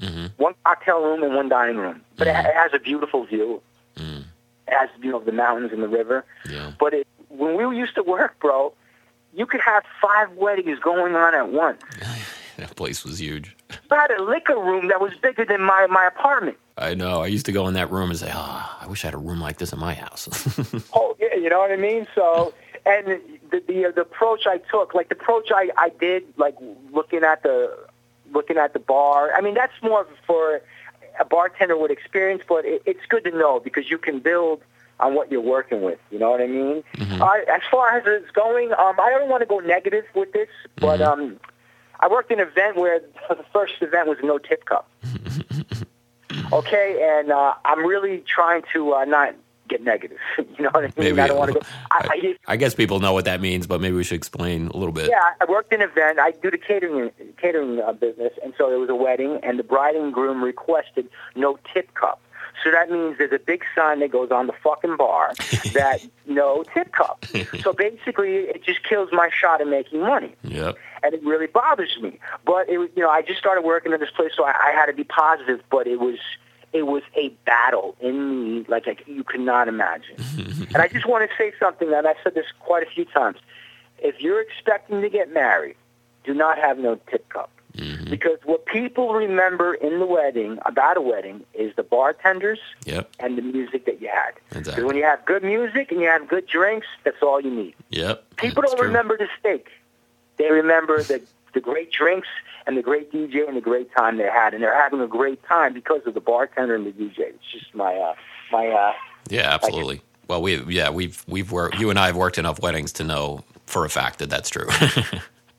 Mm-hmm. 0.00 0.26
one 0.42 0.54
cocktail 0.64 1.02
room, 1.02 1.22
and 1.24 1.34
one 1.34 1.48
dining 1.48 1.76
room. 1.76 2.00
But 2.16 2.28
it, 2.28 2.34
Mhm. 2.36 2.48
it 2.48 2.54
has 2.54 2.72
a 2.72 2.78
beautiful 2.78 3.24
view. 3.24 3.60
Mm. 3.96 4.22
It 4.68 4.72
has 4.74 4.88
you 5.02 5.10
know 5.10 5.18
the 5.20 5.32
mountains 5.32 5.72
and 5.72 5.82
the 5.82 5.88
river. 5.88 6.24
Yeah. 6.48 6.70
But 6.78 6.94
it, 6.94 7.06
when 7.28 7.56
we 7.56 7.76
used 7.76 7.96
to 7.96 8.02
work, 8.04 8.38
bro, 8.38 8.72
you 9.34 9.44
could 9.44 9.60
have 9.60 9.82
five 10.00 10.30
weddings 10.32 10.78
going 10.78 11.14
on 11.16 11.34
at 11.34 11.48
once. 11.50 11.82
That 12.58 12.74
place 12.74 13.04
was 13.04 13.20
huge. 13.20 13.54
I 13.90 13.96
had 13.96 14.10
a 14.10 14.22
liquor 14.22 14.56
room 14.58 14.88
that 14.88 15.00
was 15.00 15.12
bigger 15.22 15.44
than 15.44 15.60
my, 15.62 15.86
my 15.86 16.06
apartment. 16.06 16.56
I 16.76 16.94
know. 16.94 17.22
I 17.22 17.26
used 17.26 17.46
to 17.46 17.52
go 17.52 17.66
in 17.68 17.74
that 17.74 17.90
room 17.90 18.10
and 18.10 18.18
say, 18.18 18.30
"Oh, 18.32 18.76
I 18.80 18.86
wish 18.86 19.04
I 19.04 19.08
had 19.08 19.14
a 19.14 19.18
room 19.18 19.40
like 19.40 19.58
this 19.58 19.72
in 19.72 19.78
my 19.80 19.94
house." 19.94 20.28
Oh, 20.94 21.16
yeah, 21.18 21.34
you 21.34 21.48
know 21.50 21.58
what 21.58 21.72
I 21.72 21.76
mean? 21.76 22.06
So, 22.14 22.54
and 22.86 23.06
the 23.50 23.60
the, 23.66 23.92
the 23.94 24.00
approach 24.02 24.46
I 24.46 24.58
took, 24.58 24.94
like 24.94 25.08
the 25.08 25.16
approach 25.16 25.48
I, 25.52 25.70
I 25.76 25.88
did, 26.00 26.22
like 26.36 26.54
looking 26.92 27.24
at 27.24 27.42
the 27.42 27.76
looking 28.32 28.58
at 28.58 28.72
the 28.74 28.78
bar. 28.78 29.32
I 29.36 29.40
mean, 29.40 29.54
that's 29.54 29.72
more 29.82 30.06
for 30.26 30.60
a 31.18 31.24
bartender 31.24 31.76
with 31.76 31.90
experience, 31.90 32.42
but 32.48 32.64
it, 32.64 32.82
it's 32.86 33.04
good 33.08 33.24
to 33.24 33.30
know 33.32 33.58
because 33.58 33.90
you 33.90 33.98
can 33.98 34.20
build 34.20 34.60
on 35.00 35.14
what 35.14 35.32
you're 35.32 35.40
working 35.40 35.82
with. 35.82 35.98
You 36.12 36.18
know 36.20 36.30
what 36.30 36.40
I 36.40 36.46
mean? 36.46 36.84
Mhm. 36.96 37.20
Uh, 37.20 37.52
as 37.52 37.62
far 37.70 37.96
as 37.96 38.04
it's 38.06 38.30
going, 38.30 38.72
um, 38.72 38.94
I 39.00 39.10
don't 39.10 39.28
want 39.28 39.40
to 39.40 39.46
go 39.46 39.58
negative 39.58 40.04
with 40.14 40.32
this, 40.32 40.48
but 40.76 41.00
Mhm. 41.00 41.06
um, 41.06 41.40
I 42.00 42.08
worked 42.08 42.30
in 42.30 42.40
an 42.40 42.48
event 42.48 42.76
where 42.76 43.00
the 43.28 43.44
first 43.52 43.74
event 43.80 44.08
was 44.08 44.18
no 44.22 44.38
tip 44.38 44.64
cup. 44.64 44.88
okay, 46.52 47.18
and 47.18 47.32
uh, 47.32 47.54
I'm 47.64 47.84
really 47.84 48.24
trying 48.26 48.62
to 48.72 48.94
uh, 48.94 49.04
not 49.04 49.34
get 49.68 49.82
negative. 49.82 50.18
you 50.38 50.64
know 50.64 50.70
what 50.70 50.84
I 50.84 50.86
mean? 50.86 50.92
Maybe 50.96 51.20
I 51.20 51.26
don't 51.26 51.38
want 51.38 51.52
to 51.52 51.60
go. 51.60 51.66
I, 51.90 52.08
I, 52.10 52.52
I, 52.52 52.56
guess 52.56 52.74
people 52.74 53.00
know 53.00 53.12
what 53.12 53.26
that 53.26 53.40
means, 53.40 53.66
but 53.66 53.80
maybe 53.80 53.96
we 53.96 54.04
should 54.04 54.16
explain 54.16 54.68
a 54.68 54.76
little 54.76 54.92
bit. 54.92 55.10
yeah, 55.10 55.20
I 55.40 55.44
worked 55.44 55.72
in 55.72 55.82
an 55.82 55.90
event. 55.90 56.18
I 56.18 56.30
do 56.30 56.50
the 56.50 56.58
catering 56.58 57.10
catering 57.40 57.80
uh, 57.80 57.92
business, 57.92 58.32
and 58.42 58.54
so 58.56 58.68
there 58.68 58.78
was 58.78 58.88
a 58.88 58.94
wedding, 58.94 59.40
and 59.42 59.58
the 59.58 59.62
bride 59.62 59.94
and 59.94 60.12
groom 60.12 60.42
requested 60.42 61.08
no 61.36 61.58
tip 61.72 61.94
cup. 61.94 62.20
So 62.64 62.70
that 62.70 62.90
means 62.90 63.18
there's 63.18 63.32
a 63.32 63.38
big 63.38 63.64
sign 63.74 64.00
that 64.00 64.10
goes 64.10 64.30
on 64.30 64.46
the 64.46 64.52
fucking 64.52 64.96
bar 64.96 65.32
that 65.74 66.00
no 66.26 66.64
tip 66.74 66.92
cup. 66.92 67.24
So 67.62 67.72
basically, 67.72 68.34
it 68.34 68.62
just 68.62 68.82
kills 68.84 69.10
my 69.12 69.30
shot 69.32 69.60
at 69.60 69.66
making 69.66 70.00
money. 70.00 70.34
Yep. 70.44 70.76
and 71.02 71.14
it 71.14 71.22
really 71.24 71.46
bothers 71.46 71.98
me. 72.00 72.18
But 72.44 72.68
it 72.68 72.78
was, 72.78 72.88
you 72.94 73.02
know, 73.02 73.10
I 73.10 73.22
just 73.22 73.38
started 73.38 73.62
working 73.62 73.92
at 73.92 74.00
this 74.00 74.10
place, 74.10 74.32
so 74.36 74.44
I, 74.44 74.50
I 74.50 74.72
had 74.72 74.86
to 74.86 74.92
be 74.92 75.04
positive. 75.04 75.60
But 75.70 75.86
it 75.86 75.98
was, 75.98 76.18
it 76.72 76.86
was 76.86 77.02
a 77.16 77.30
battle 77.44 77.96
in 78.00 78.58
me, 78.58 78.64
like, 78.68 78.86
like 78.86 79.04
you 79.06 79.24
could 79.24 79.40
not 79.40 79.66
imagine. 79.68 80.16
and 80.38 80.76
I 80.78 80.88
just 80.88 81.06
want 81.06 81.28
to 81.28 81.36
say 81.36 81.52
something, 81.58 81.92
and 81.92 82.06
I've 82.06 82.16
said 82.22 82.34
this 82.34 82.46
quite 82.60 82.86
a 82.86 82.90
few 82.90 83.04
times. 83.04 83.38
If 83.98 84.20
you're 84.20 84.40
expecting 84.40 85.00
to 85.02 85.08
get 85.08 85.32
married, 85.32 85.76
do 86.24 86.34
not 86.34 86.58
have 86.58 86.78
no 86.78 87.00
tip 87.10 87.28
cup. 87.28 87.50
Mhm. 88.08 88.10
Because 88.10 88.38
what 88.44 88.66
people 88.66 89.12
remember 89.14 89.74
in 89.74 89.98
the 89.98 90.06
wedding, 90.06 90.58
about 90.64 90.96
a 90.96 91.00
wedding, 91.00 91.44
is 91.54 91.74
the 91.76 91.82
bartenders 91.82 92.58
Yep. 92.84 93.10
and 93.20 93.36
the 93.38 93.42
music 93.42 93.84
that 93.86 94.00
you 94.00 94.08
had. 94.08 94.32
Because 94.48 94.60
Exactly. 94.60 94.84
when 94.84 94.96
you 94.96 95.04
have 95.04 95.24
good 95.24 95.42
music 95.44 95.92
and 95.92 96.00
you 96.00 96.08
have 96.08 96.26
good 96.28 96.46
drinks, 96.46 96.86
that's 97.04 97.22
all 97.22 97.40
you 97.40 97.50
need. 97.50 97.74
Yep. 97.90 98.36
People 98.36 98.62
That's 98.62 98.72
don't 98.72 98.78
true. 98.78 98.86
remember 98.88 99.16
the 99.16 99.28
steak. 99.38 99.68
They 100.36 100.50
remember 100.50 101.02
the 101.02 101.20
the 101.54 101.60
great 101.60 101.90
drinks 101.90 102.28
and 102.66 102.76
the 102.76 102.82
great 102.82 103.10
DJ 103.10 103.46
and 103.48 103.56
the 103.56 103.60
great 103.60 103.90
time 103.96 104.18
they 104.18 104.24
had, 104.28 104.52
and 104.54 104.62
they're 104.62 104.74
having 104.78 105.00
a 105.00 105.06
great 105.08 105.42
time 105.44 105.72
because 105.72 106.06
of 106.06 106.12
the 106.14 106.20
bartender 106.20 106.74
and 106.74 106.84
the 106.86 106.92
DJ. 106.92 107.20
It's 107.20 107.50
just 107.50 107.74
my 107.74 107.94
uh, 107.96 108.14
my 108.52 108.68
uh, 108.68 108.92
Yeah, 109.30 109.52
absolutely. 109.54 110.02
Well, 110.28 110.42
we 110.42 110.62
yeah 110.64 110.90
we've 110.90 111.24
we've 111.26 111.50
worked. 111.50 111.78
You 111.80 111.88
and 111.90 111.98
I 111.98 112.06
have 112.06 112.16
worked 112.16 112.38
enough 112.38 112.60
weddings 112.60 112.92
to 112.94 113.04
know 113.04 113.40
for 113.66 113.84
a 113.84 113.88
fact 113.90 114.18
that 114.20 114.28
that's 114.30 114.50
true. 114.50 114.68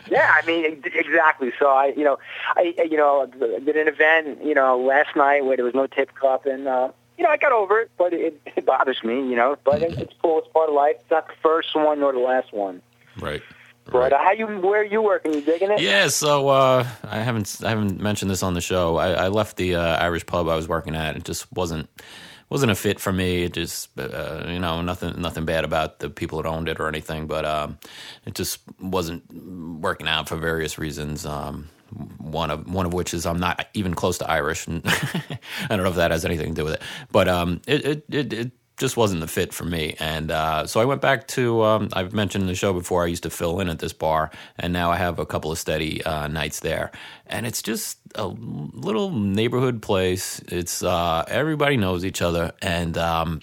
yeah. 0.10 0.34
I 0.42 0.46
mean, 0.46 0.82
exactly. 0.86 1.52
So 1.60 1.68
I, 1.68 1.94
you 1.96 2.04
know, 2.04 2.18
I 2.56 2.74
you 2.90 2.98
know 2.98 3.26
did 3.28 3.76
an 3.76 3.88
event, 3.88 4.44
you 4.44 4.54
know, 4.54 4.80
last 4.80 5.16
night 5.16 5.46
where 5.46 5.56
there 5.56 5.66
was 5.66 5.76
no 5.76 5.88
tip 5.88 6.14
cup, 6.16 6.46
and 6.46 6.68
uh, 6.68 6.92
you 7.18 7.24
know 7.24 7.30
I 7.30 7.38
got 7.38 7.52
over 7.52 7.82
it, 7.82 7.92
but 7.98 8.14
it, 8.14 8.42
it 8.56 8.66
bothers 8.66 9.04
me, 9.04 9.16
you 9.16 9.36
know. 9.36 9.58
But 9.64 9.82
it, 9.82 9.98
it's 9.98 10.14
cool. 10.22 10.40
It's 10.40 10.48
part 10.50 10.70
of 10.70 10.76
life. 10.76 10.96
It's 11.00 11.12
not 11.12 11.28
the 11.28 11.34
first 11.42 11.76
one 11.76 12.00
nor 12.00 12.14
the 12.14 12.20
last 12.20 12.54
one. 12.54 12.82
right. 13.20 13.42
But 13.92 14.14
uh, 14.14 14.20
how 14.20 14.34
you 14.34 14.46
where 14.46 14.84
you 14.84 15.02
working? 15.02 15.34
You 15.34 15.42
digging 15.42 15.72
it? 15.72 15.82
Yeah, 15.82 16.10
so 16.10 16.50
uh, 16.50 16.88
I 17.04 17.20
haven't 17.22 17.62
I 17.64 17.70
haven't 17.70 18.00
mentioned 18.00 18.30
this 18.30 18.44
on 18.44 18.54
the 18.54 18.62
show. 18.62 18.98
I, 18.98 19.12
I 19.14 19.28
left 19.30 19.58
the 19.58 19.76
uh, 19.76 19.98
Irish 19.98 20.26
pub 20.28 20.48
I 20.48 20.56
was 20.56 20.68
working 20.68 20.96
at. 20.96 21.16
It 21.16 21.24
just 21.24 21.52
wasn't 21.54 21.90
wasn't 22.50 22.72
a 22.72 22.76
fit 22.76 23.00
for 23.00 23.12
me. 23.14 23.44
It 23.44 23.54
just 23.54 23.90
uh, 24.00 24.46
you 24.48 24.60
know 24.60 24.82
nothing 24.82 25.22
nothing 25.22 25.46
bad 25.46 25.64
about 25.64 26.00
the 26.00 26.10
people 26.10 26.42
that 26.42 26.48
owned 26.48 26.68
it 26.68 26.80
or 26.80 26.88
anything, 26.88 27.28
but 27.28 27.46
um, 27.46 27.78
it 28.26 28.36
just 28.36 28.60
wasn't 28.80 29.32
working 29.82 30.08
out 30.08 30.28
for 30.28 30.36
various 30.36 30.78
reasons. 30.78 31.26
Um, 31.26 31.70
one 32.18 32.52
of 32.52 32.72
one 32.72 32.86
of 32.86 32.94
which 32.94 33.14
is 33.14 33.26
I'm 33.26 33.40
not 33.40 33.68
even 33.74 33.94
close 33.94 34.18
to 34.20 34.30
Irish, 34.30 34.68
and 34.68 34.82
I 34.86 35.40
don't 35.70 35.84
know 35.84 35.90
if 35.90 35.96
that 35.96 36.12
has 36.12 36.26
anything 36.26 36.56
to 36.56 36.62
do 36.62 36.66
with 36.66 36.76
it. 36.76 36.82
But 37.12 37.28
um, 37.28 37.62
it, 37.68 37.86
it 37.86 38.04
it 38.10 38.34
it 38.34 38.52
just 38.80 38.98
wasn't 38.98 39.22
the 39.22 39.28
fit 39.28 39.54
for 39.54 39.66
me, 39.66 39.96
and 40.00 40.32
uh, 40.32 40.66
so 40.66 40.80
I 40.80 40.86
went 40.86 41.02
back 41.02 41.28
to. 41.30 41.64
Um, 41.64 41.90
I've 41.94 42.14
mentioned 42.14 42.44
in 42.44 42.48
the 42.48 42.56
show 42.56 42.74
before. 42.74 43.04
I 43.04 43.08
used 43.08 43.24
to 43.24 43.30
fill 43.30 43.60
in 43.60 43.70
at 43.70 43.80
this 43.80 43.94
bar, 43.94 44.32
and 44.58 44.74
now 44.74 44.90
I 44.90 44.98
have 44.98 45.20
a 45.20 45.26
couple 45.26 45.52
of 45.52 45.60
steady 45.60 46.04
uh, 46.04 46.28
nights 46.28 46.62
there, 46.62 46.92
and 47.28 47.46
it's 47.46 47.62
just 47.62 48.00
a 48.16 48.26
little 48.28 49.12
neighborhood 49.12 49.82
place. 49.82 50.40
It's 50.48 50.82
uh, 50.82 51.26
everybody 51.28 51.78
knows 51.78 52.06
each 52.06 52.22
other, 52.22 52.54
and 52.62 52.98
um, 52.98 53.42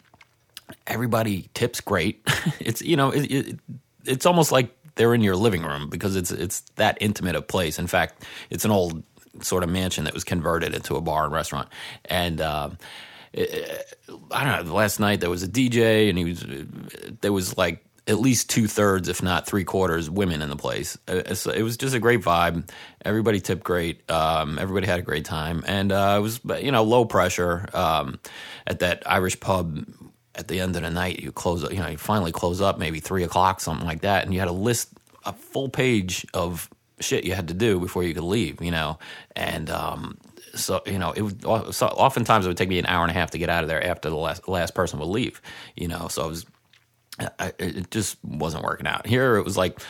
everybody 0.87 1.51
tips 1.55 1.81
great. 1.81 2.27
it's 2.59 2.83
you 2.83 2.96
know 2.96 3.11
it, 3.11 3.31
it, 3.31 3.59
it's 4.07 4.27
almost 4.27 4.51
like 4.51 4.75
they're 4.96 5.14
in 5.14 5.20
your 5.20 5.37
living 5.37 5.62
room 5.62 5.90
because 5.90 6.16
it's 6.16 6.33
it's 6.33 6.61
that 6.77 6.96
intimate 7.01 7.37
a 7.37 7.42
place. 7.42 7.79
In 7.79 7.87
fact, 7.87 8.25
it's 8.51 8.64
an 8.64 8.70
old 8.70 9.03
sort 9.42 9.62
of 9.62 9.68
mansion 9.68 10.05
that 10.05 10.14
was 10.14 10.25
converted 10.25 10.75
into 10.75 10.96
a 10.96 11.01
bar 11.01 11.25
and 11.25 11.33
restaurant, 11.33 11.68
and. 12.07 12.40
I 13.37 14.44
don't 14.44 14.66
know. 14.66 14.75
Last 14.75 14.99
night 15.01 15.20
there 15.20 15.31
was 15.31 15.42
a 15.42 15.49
DJ, 15.49 16.09
and 16.09 16.18
he 16.18 16.25
was 16.25 16.44
there 17.20 17.33
was 17.33 17.57
like 17.57 17.85
at 18.07 18.20
least 18.20 18.49
two 18.49 18.68
thirds, 18.68 19.09
if 19.09 19.22
not 19.22 19.46
three 19.46 19.64
quarters, 19.64 20.09
women 20.09 20.40
in 20.40 20.49
the 20.49 20.57
place. 20.57 20.96
Uh, 21.09 21.35
so 21.35 21.51
it 21.51 21.62
was 21.62 21.77
just 21.77 21.94
a 21.94 21.99
great 21.99 22.22
vibe. 22.22 22.68
Everybody 23.05 23.40
tipped 23.40 23.64
great. 23.64 24.09
Um, 24.11 24.59
everybody 24.59 24.87
had 24.87 25.01
a 25.01 25.03
great 25.03 25.25
time, 25.25 25.64
and 25.66 25.92
uh, 25.92 26.16
it 26.18 26.22
was 26.22 26.40
you 26.62 26.72
know 26.72 26.83
low 26.83 27.05
pressure 27.05 27.66
um, 27.75 28.18
at 28.66 28.81
that 28.81 29.03
Irish 29.07 29.38
pub. 29.40 29.85
At 30.35 30.49
the 30.49 30.61
end 30.61 30.77
of 30.77 30.83
the 30.83 30.90
night, 30.90 31.20
you 31.20 31.33
close. 31.33 31.62
You 31.62 31.79
know, 31.79 31.88
you 31.88 31.96
finally 31.96 32.31
close 32.33 32.61
up, 32.61 32.79
maybe 32.79 33.01
three 33.01 33.25
o'clock, 33.25 33.59
something 33.61 33.87
like 33.87 34.03
that, 34.03 34.25
and 34.25 34.35
you 34.35 34.40
had 34.40 34.49
a 34.49 34.53
list, 34.53 34.90
a 35.25 35.33
full 35.33 35.70
page 35.70 36.27
of 36.35 36.68
shit 37.01 37.25
you 37.25 37.33
had 37.33 37.49
to 37.49 37.55
do 37.55 37.81
before 37.81 38.03
you 38.05 38.12
could 38.12 38.22
leave. 38.22 38.61
You 38.61 38.70
know, 38.70 38.99
and 39.35 39.70
um, 39.70 40.18
so 40.56 40.82
you 40.86 40.98
know 40.98 41.12
it 41.12 41.22
would 41.22 41.74
so 41.74 41.86
oftentimes 41.86 42.44
it 42.44 42.48
would 42.48 42.56
take 42.56 42.68
me 42.68 42.78
an 42.78 42.86
hour 42.86 43.02
and 43.02 43.10
a 43.10 43.14
half 43.14 43.30
to 43.30 43.38
get 43.38 43.48
out 43.48 43.62
of 43.62 43.68
there 43.68 43.84
after 43.84 44.10
the 44.10 44.16
last 44.16 44.48
last 44.48 44.74
person 44.74 44.98
would 44.98 45.08
leave 45.08 45.40
you 45.76 45.88
know 45.88 46.08
so 46.08 46.24
I 46.24 46.26
was 46.26 46.46
I, 47.38 47.52
it 47.58 47.90
just 47.90 48.22
wasn't 48.24 48.64
working 48.64 48.86
out 48.86 49.06
here 49.06 49.36
it 49.36 49.44
was 49.44 49.56
like 49.56 49.80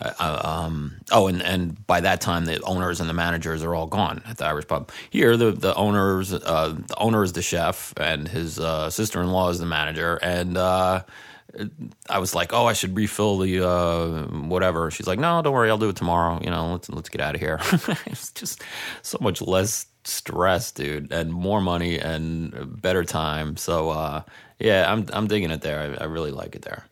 uh, 0.00 0.40
um, 0.44 0.94
oh 1.10 1.26
and 1.26 1.42
and 1.42 1.86
by 1.86 2.00
that 2.00 2.20
time 2.20 2.44
the 2.44 2.60
owners 2.62 3.00
and 3.00 3.08
the 3.08 3.14
managers 3.14 3.64
are 3.64 3.74
all 3.74 3.86
gone 3.88 4.22
at 4.28 4.38
the 4.38 4.44
Irish 4.44 4.68
pub 4.68 4.90
here 5.10 5.36
the 5.36 5.50
the 5.50 5.74
owners 5.74 6.32
uh, 6.32 6.76
the 6.86 6.96
owner 6.98 7.24
is 7.24 7.32
the 7.32 7.42
chef 7.42 7.94
and 7.96 8.28
his 8.28 8.60
uh, 8.60 8.90
sister-in-law 8.90 9.50
is 9.50 9.58
the 9.58 9.66
manager 9.66 10.16
and 10.22 10.56
uh, 10.56 11.02
I 12.08 12.18
was 12.18 12.34
like, 12.34 12.52
oh, 12.52 12.66
I 12.66 12.72
should 12.72 12.94
refill 12.96 13.38
the 13.38 13.66
uh, 13.66 14.24
whatever. 14.26 14.90
She's 14.90 15.06
like, 15.06 15.18
no, 15.18 15.40
don't 15.42 15.52
worry, 15.52 15.70
I'll 15.70 15.78
do 15.78 15.88
it 15.88 15.96
tomorrow. 15.96 16.40
You 16.42 16.50
know, 16.50 16.72
let's 16.72 16.88
let's 16.88 17.08
get 17.08 17.20
out 17.20 17.34
of 17.34 17.40
here. 17.40 17.58
it's 18.06 18.30
just 18.32 18.62
so 19.02 19.18
much 19.20 19.40
less 19.40 19.86
stress, 20.08 20.72
dude, 20.72 21.12
and 21.12 21.32
more 21.32 21.60
money 21.60 21.98
and 21.98 22.80
better 22.80 23.04
time. 23.04 23.56
So 23.56 23.90
uh, 23.90 24.22
yeah, 24.58 24.90
I'm 24.90 25.06
I'm 25.12 25.26
digging 25.26 25.50
it 25.50 25.60
there. 25.60 25.96
I, 26.00 26.04
I 26.04 26.06
really 26.06 26.30
like 26.30 26.56
it 26.56 26.62
there. 26.62 26.86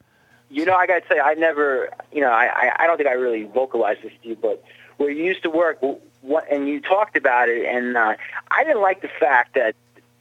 You 0.48 0.64
know, 0.64 0.74
I 0.74 0.86
got 0.86 1.02
to 1.02 1.08
say, 1.08 1.18
I 1.18 1.34
never, 1.34 1.90
you 2.12 2.20
know, 2.20 2.30
I 2.30 2.72
I 2.76 2.86
don't 2.86 2.96
think 2.96 3.08
I 3.08 3.14
really 3.14 3.44
vocalized 3.44 4.02
this 4.02 4.12
to 4.22 4.28
you, 4.28 4.36
but 4.36 4.62
where 4.96 5.10
you 5.10 5.24
used 5.24 5.42
to 5.42 5.50
work, 5.50 5.78
what, 6.22 6.50
and 6.50 6.68
you 6.68 6.80
talked 6.80 7.16
about 7.16 7.48
it, 7.48 7.66
and 7.66 7.96
uh, 7.96 8.14
I 8.50 8.64
didn't 8.64 8.82
like 8.82 9.02
the 9.02 9.10
fact 9.20 9.54
that 9.54 9.74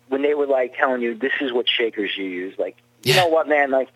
when 0.10 0.22
they 0.22 0.34
were 0.34 0.48
like 0.48 0.76
telling 0.76 1.02
you 1.02 1.16
this 1.16 1.34
is 1.42 1.54
what 1.54 1.70
shakers 1.70 2.12
you 2.18 2.26
use, 2.26 2.58
like 2.58 2.78
you 3.04 3.14
yeah. 3.14 3.22
know 3.22 3.28
what, 3.28 3.48
man, 3.48 3.72
like 3.72 3.90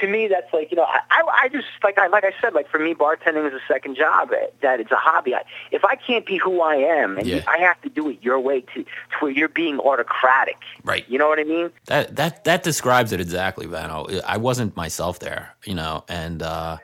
to 0.00 0.06
me, 0.06 0.28
that's 0.28 0.52
like 0.52 0.70
you 0.70 0.76
know, 0.76 0.84
I, 0.84 1.22
I 1.44 1.48
just 1.48 1.66
like 1.82 1.98
I 1.98 2.06
like 2.08 2.24
I 2.24 2.32
said, 2.40 2.54
like 2.54 2.68
for 2.70 2.78
me, 2.78 2.94
bartending 2.94 3.46
is 3.46 3.54
a 3.54 3.60
second 3.66 3.96
job. 3.96 4.30
That 4.62 4.80
it's 4.80 4.90
a 4.90 4.96
hobby. 4.96 5.34
I, 5.34 5.44
if 5.70 5.84
I 5.84 5.96
can't 5.96 6.26
be 6.26 6.36
who 6.36 6.60
I 6.60 6.76
am, 6.76 7.18
and 7.18 7.26
yeah. 7.26 7.42
I 7.46 7.58
have 7.58 7.80
to 7.82 7.88
do 7.88 8.08
it 8.10 8.18
your 8.22 8.38
way 8.40 8.60
to, 8.60 8.82
to 8.84 8.88
where 9.20 9.30
you're 9.30 9.48
being 9.48 9.78
autocratic, 9.78 10.56
right? 10.84 11.04
You 11.08 11.18
know 11.18 11.28
what 11.28 11.38
I 11.38 11.44
mean? 11.44 11.70
That 11.86 12.16
that 12.16 12.44
that 12.44 12.62
describes 12.62 13.12
it 13.12 13.20
exactly, 13.20 13.66
Vano. 13.66 14.06
I 14.26 14.36
wasn't 14.36 14.76
myself 14.76 15.18
there, 15.18 15.54
you 15.64 15.74
know, 15.74 16.04
and. 16.08 16.42
uh 16.42 16.78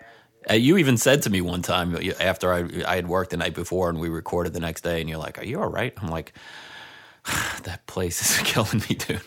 you 0.51 0.77
even 0.77 0.99
said 0.99 1.23
to 1.23 1.31
me 1.31 1.41
one 1.41 1.63
time 1.63 1.97
after 2.21 2.53
I, 2.53 2.69
I 2.87 2.97
had 2.97 3.09
worked 3.09 3.31
the 3.31 3.39
night 3.39 3.55
before 3.55 3.89
and 3.89 3.99
we 3.99 4.11
recorded 4.11 4.53
the 4.53 4.61
next 4.61 4.83
day, 4.83 5.01
and 5.01 5.09
you're 5.09 5.19
like, 5.19 5.39
"Are 5.39 5.45
you 5.45 5.59
all 5.59 5.71
right?" 5.71 5.95
I'm 5.97 6.09
like, 6.09 6.35
"That 7.63 7.87
place 7.87 8.21
is 8.21 8.37
killing 8.45 8.83
me, 8.87 8.97
dude." 8.97 9.23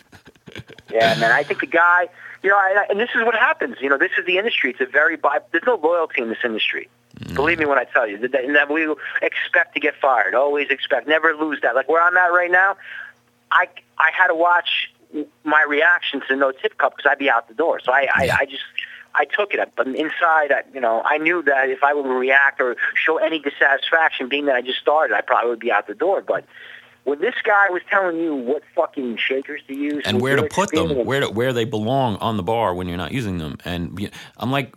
yeah, 0.92 1.16
man. 1.18 1.32
I 1.32 1.42
think 1.42 1.58
the 1.58 1.66
guy 1.66 2.08
you 2.42 2.50
know, 2.50 2.56
I, 2.56 2.86
and 2.90 3.00
this 3.00 3.10
is 3.14 3.24
what 3.24 3.34
happens. 3.34 3.76
You 3.80 3.88
know, 3.88 3.98
this 3.98 4.12
is 4.18 4.26
the 4.26 4.38
industry. 4.38 4.70
It's 4.70 4.80
a 4.80 4.86
very 4.86 5.16
bi- 5.16 5.40
there's 5.50 5.64
no 5.66 5.76
loyalty 5.76 6.22
in 6.22 6.28
this 6.28 6.38
industry. 6.44 6.88
Mm. 7.20 7.34
Believe 7.34 7.58
me 7.58 7.66
when 7.66 7.78
I 7.78 7.84
tell 7.84 8.06
you 8.06 8.18
that, 8.18 8.32
that 8.32 8.70
we 8.70 8.94
expect 9.22 9.74
to 9.74 9.80
get 9.80 9.94
fired. 10.00 10.34
Always 10.34 10.68
expect, 10.70 11.08
never 11.08 11.34
lose 11.34 11.60
that. 11.62 11.74
Like 11.74 11.88
where 11.88 12.02
I'm 12.02 12.16
at 12.16 12.28
right 12.32 12.50
now, 12.50 12.76
I 13.50 13.66
I 13.98 14.10
had 14.16 14.28
to 14.28 14.34
watch 14.34 14.92
my 15.44 15.64
reaction 15.68 16.22
to 16.28 16.36
no 16.36 16.52
tip 16.52 16.78
cup 16.78 16.96
because 16.96 17.10
I'd 17.10 17.18
be 17.18 17.30
out 17.30 17.48
the 17.48 17.54
door. 17.54 17.80
So 17.84 17.92
I 17.92 18.08
I, 18.14 18.30
I 18.40 18.44
just 18.46 18.62
I 19.14 19.24
took 19.24 19.52
it. 19.54 19.72
But 19.76 19.88
inside, 19.88 20.52
I, 20.52 20.62
you 20.72 20.80
know, 20.80 21.02
I 21.04 21.18
knew 21.18 21.42
that 21.42 21.70
if 21.70 21.82
I 21.82 21.92
would 21.94 22.06
react 22.06 22.60
or 22.60 22.76
show 22.94 23.18
any 23.18 23.40
dissatisfaction, 23.40 24.28
being 24.28 24.46
that 24.46 24.54
I 24.54 24.62
just 24.62 24.78
started, 24.78 25.14
I 25.14 25.20
probably 25.20 25.50
would 25.50 25.60
be 25.60 25.72
out 25.72 25.86
the 25.86 25.94
door. 25.94 26.22
But 26.22 26.44
when 27.08 27.20
this 27.20 27.34
guy 27.42 27.70
was 27.70 27.80
telling 27.90 28.18
you 28.18 28.34
what 28.34 28.62
fucking 28.74 29.16
shakers 29.16 29.62
to 29.66 29.74
use 29.74 30.02
and 30.04 30.20
where 30.20 30.36
to 30.36 30.46
put 30.46 30.70
them, 30.72 31.06
where 31.06 31.20
to, 31.20 31.30
where 31.30 31.54
they 31.54 31.64
belong 31.64 32.16
on 32.16 32.36
the 32.36 32.42
bar 32.42 32.74
when 32.74 32.86
you're 32.86 32.98
not 32.98 33.12
using 33.12 33.38
them, 33.38 33.56
and 33.64 34.10
I'm 34.36 34.52
like, 34.52 34.74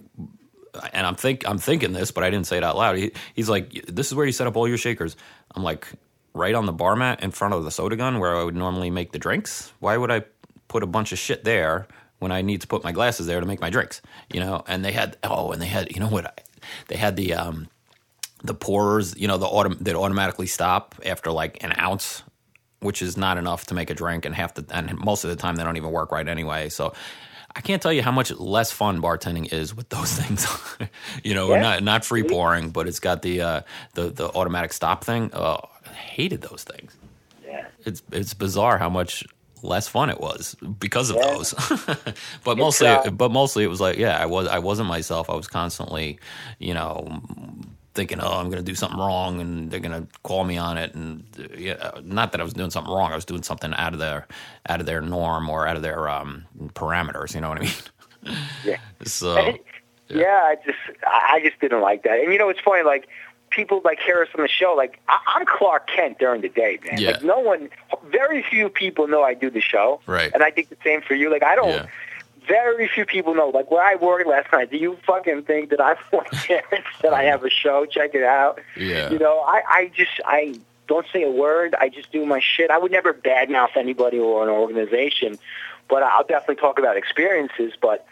and 0.93 1.05
I'm 1.05 1.15
think 1.15 1.45
I'm 1.45 1.57
thinking 1.57 1.91
this, 1.91 2.11
but 2.11 2.23
I 2.23 2.29
didn't 2.29 2.47
say 2.47 2.55
it 2.55 2.63
out 2.63 2.77
loud. 2.77 2.95
He, 2.95 3.11
he's 3.33 3.49
like, 3.49 3.73
this 3.85 4.07
is 4.07 4.15
where 4.15 4.25
you 4.25 4.31
set 4.31 4.47
up 4.47 4.55
all 4.55 4.65
your 4.65 4.77
shakers. 4.77 5.17
I'm 5.55 5.63
like, 5.63 5.87
right 6.33 6.55
on 6.55 6.65
the 6.65 6.71
bar 6.71 6.95
mat 6.95 7.21
in 7.21 7.31
front 7.31 7.53
of 7.53 7.65
the 7.65 7.71
soda 7.71 7.97
gun 7.97 8.19
where 8.19 8.33
I 8.37 8.45
would 8.45 8.55
normally 8.55 8.89
make 8.89 9.11
the 9.11 9.19
drinks. 9.19 9.73
Why 9.79 9.97
would 9.97 10.09
I 10.09 10.23
put 10.69 10.83
a 10.83 10.87
bunch 10.87 11.11
of 11.11 11.19
shit 11.19 11.43
there 11.43 11.85
when 12.19 12.31
I 12.31 12.41
need 12.41 12.61
to 12.61 12.67
put 12.67 12.81
my 12.81 12.93
glasses 12.93 13.27
there 13.27 13.41
to 13.41 13.45
make 13.45 13.59
my 13.59 13.69
drinks? 13.69 14.01
You 14.31 14.39
know, 14.39 14.63
and 14.67 14.85
they 14.85 14.93
had 14.93 15.17
oh, 15.25 15.51
and 15.51 15.61
they 15.61 15.67
had 15.67 15.93
you 15.93 15.99
know 15.99 16.07
what, 16.07 16.47
they 16.87 16.95
had 16.95 17.17
the 17.17 17.33
um 17.33 17.67
the 18.43 18.53
pourers, 18.53 19.15
you 19.17 19.27
know, 19.27 19.37
the 19.37 19.47
autom- 19.47 19.79
that 19.79 19.95
automatically 19.95 20.47
stop 20.47 20.95
after 21.05 21.31
like 21.31 21.63
an 21.63 21.73
ounce, 21.77 22.23
which 22.79 23.01
is 23.01 23.17
not 23.17 23.37
enough 23.37 23.65
to 23.67 23.73
make 23.73 23.89
a 23.89 23.93
drink, 23.93 24.25
and 24.25 24.33
half 24.33 24.53
the 24.53 24.65
and 24.71 24.97
most 24.99 25.23
of 25.23 25.29
the 25.29 25.35
time 25.35 25.55
they 25.55 25.63
don't 25.63 25.77
even 25.77 25.91
work 25.91 26.11
right 26.11 26.27
anyway. 26.27 26.69
So 26.69 26.93
I 27.55 27.61
can't 27.61 27.81
tell 27.81 27.93
you 27.93 28.01
how 28.01 28.11
much 28.11 28.31
less 28.31 28.71
fun 28.71 29.01
bartending 29.01 29.51
is 29.51 29.75
with 29.75 29.89
those 29.89 30.13
things. 30.19 30.47
you 31.23 31.33
know, 31.33 31.53
yeah. 31.53 31.61
not 31.61 31.83
not 31.83 32.05
free 32.05 32.23
pouring, 32.23 32.69
but 32.69 32.87
it's 32.87 32.99
got 32.99 33.21
the 33.21 33.41
uh, 33.41 33.61
the 33.93 34.09
the 34.09 34.27
automatic 34.29 34.73
stop 34.73 35.03
thing. 35.03 35.31
Oh, 35.33 35.59
I 35.85 35.93
hated 35.93 36.41
those 36.41 36.63
things. 36.63 36.95
Yeah, 37.45 37.67
it's 37.85 38.01
it's 38.11 38.33
bizarre 38.33 38.77
how 38.77 38.89
much 38.89 39.23
less 39.63 39.87
fun 39.87 40.09
it 40.09 40.19
was 40.19 40.55
because 40.79 41.09
of 41.09 41.17
yeah. 41.17 41.33
those. 41.33 41.53
but 42.43 42.57
mostly, 42.57 42.97
but 43.11 43.31
mostly 43.31 43.63
it 43.63 43.67
was 43.67 43.81
like, 43.81 43.97
yeah, 43.97 44.17
I 44.17 44.25
was 44.25 44.47
I 44.47 44.59
wasn't 44.59 44.87
myself. 44.87 45.29
I 45.29 45.35
was 45.35 45.47
constantly, 45.47 46.19
you 46.59 46.73
know, 46.73 47.21
thinking, 47.93 48.19
oh, 48.21 48.39
I'm 48.39 48.49
going 48.49 48.63
to 48.63 48.69
do 48.69 48.75
something 48.75 48.99
wrong, 48.99 49.39
and 49.41 49.69
they're 49.69 49.79
going 49.79 50.05
to 50.05 50.07
call 50.23 50.43
me 50.43 50.57
on 50.57 50.77
it. 50.77 50.93
And 50.93 51.23
yeah, 51.57 51.91
not 52.03 52.31
that 52.31 52.41
I 52.41 52.43
was 52.43 52.53
doing 52.53 52.69
something 52.69 52.93
wrong; 52.93 53.11
I 53.11 53.15
was 53.15 53.25
doing 53.25 53.43
something 53.43 53.73
out 53.73 53.93
of 53.93 53.99
their 53.99 54.27
out 54.69 54.79
of 54.79 54.85
their 54.85 55.01
norm 55.01 55.49
or 55.49 55.67
out 55.67 55.75
of 55.75 55.81
their 55.81 56.09
um, 56.09 56.45
parameters. 56.73 57.35
You 57.35 57.41
know 57.41 57.49
what 57.49 57.59
I 57.59 57.61
mean? 57.61 57.73
Yeah. 58.63 58.77
so. 59.03 59.35
yeah. 59.35 59.55
yeah, 60.09 60.41
I 60.43 60.55
just 60.63 60.77
I 61.07 61.41
just 61.43 61.59
didn't 61.59 61.81
like 61.81 62.03
that. 62.03 62.19
And 62.19 62.31
you 62.31 62.37
know, 62.37 62.49
it's 62.49 62.59
funny, 62.59 62.83
like 62.83 63.07
people 63.49 63.81
like 63.83 63.99
hear 63.99 64.21
us 64.21 64.27
on 64.35 64.43
the 64.43 64.47
show. 64.47 64.75
Like 64.77 64.99
I, 65.07 65.39
am 65.39 65.45
Clark 65.47 65.87
Kent 65.87 66.19
during 66.19 66.41
the 66.41 66.49
day, 66.49 66.77
man. 66.85 67.01
Yeah. 67.01 67.13
Like 67.13 67.23
no 67.23 67.39
one, 67.39 67.69
very 68.11 68.43
few 68.43 68.69
people 68.69 69.07
know 69.07 69.23
I 69.23 69.33
do 69.33 69.49
the 69.49 69.59
show. 69.59 70.01
Right. 70.05 70.29
And 70.35 70.43
I 70.43 70.51
think 70.51 70.69
the 70.69 70.77
same 70.83 71.01
for 71.01 71.15
you. 71.15 71.31
Like 71.31 71.41
I 71.41 71.55
don't. 71.55 71.69
Yeah 71.69 71.85
very 72.51 72.89
few 72.89 73.05
people 73.05 73.33
know. 73.33 73.49
Like 73.49 73.71
where 73.71 73.81
I 73.81 73.95
worked 73.95 74.27
last 74.27 74.51
night, 74.51 74.69
do 74.69 74.77
you 74.77 74.97
fucking 75.07 75.43
think 75.43 75.69
that 75.69 75.79
I 75.79 75.95
want 76.11 76.29
parents 76.31 76.89
that 77.01 77.13
I 77.13 77.23
have 77.23 77.45
a 77.45 77.49
show? 77.49 77.85
Check 77.85 78.13
it 78.13 78.23
out. 78.23 78.59
Yeah. 78.75 79.09
You 79.09 79.19
know, 79.19 79.39
I, 79.39 79.61
I 79.69 79.91
just 79.95 80.19
I 80.25 80.55
don't 80.87 81.05
say 81.13 81.23
a 81.23 81.31
word. 81.31 81.75
I 81.79 81.87
just 81.87 82.11
do 82.11 82.25
my 82.25 82.41
shit. 82.41 82.69
I 82.69 82.77
would 82.77 82.91
never 82.91 83.13
badmouth 83.13 83.77
anybody 83.77 84.19
or 84.19 84.43
an 84.43 84.49
organization, 84.49 85.39
but 85.87 86.03
I'll 86.03 86.25
definitely 86.25 86.57
talk 86.57 86.77
about 86.77 86.97
experiences. 86.97 87.73
But 87.81 88.05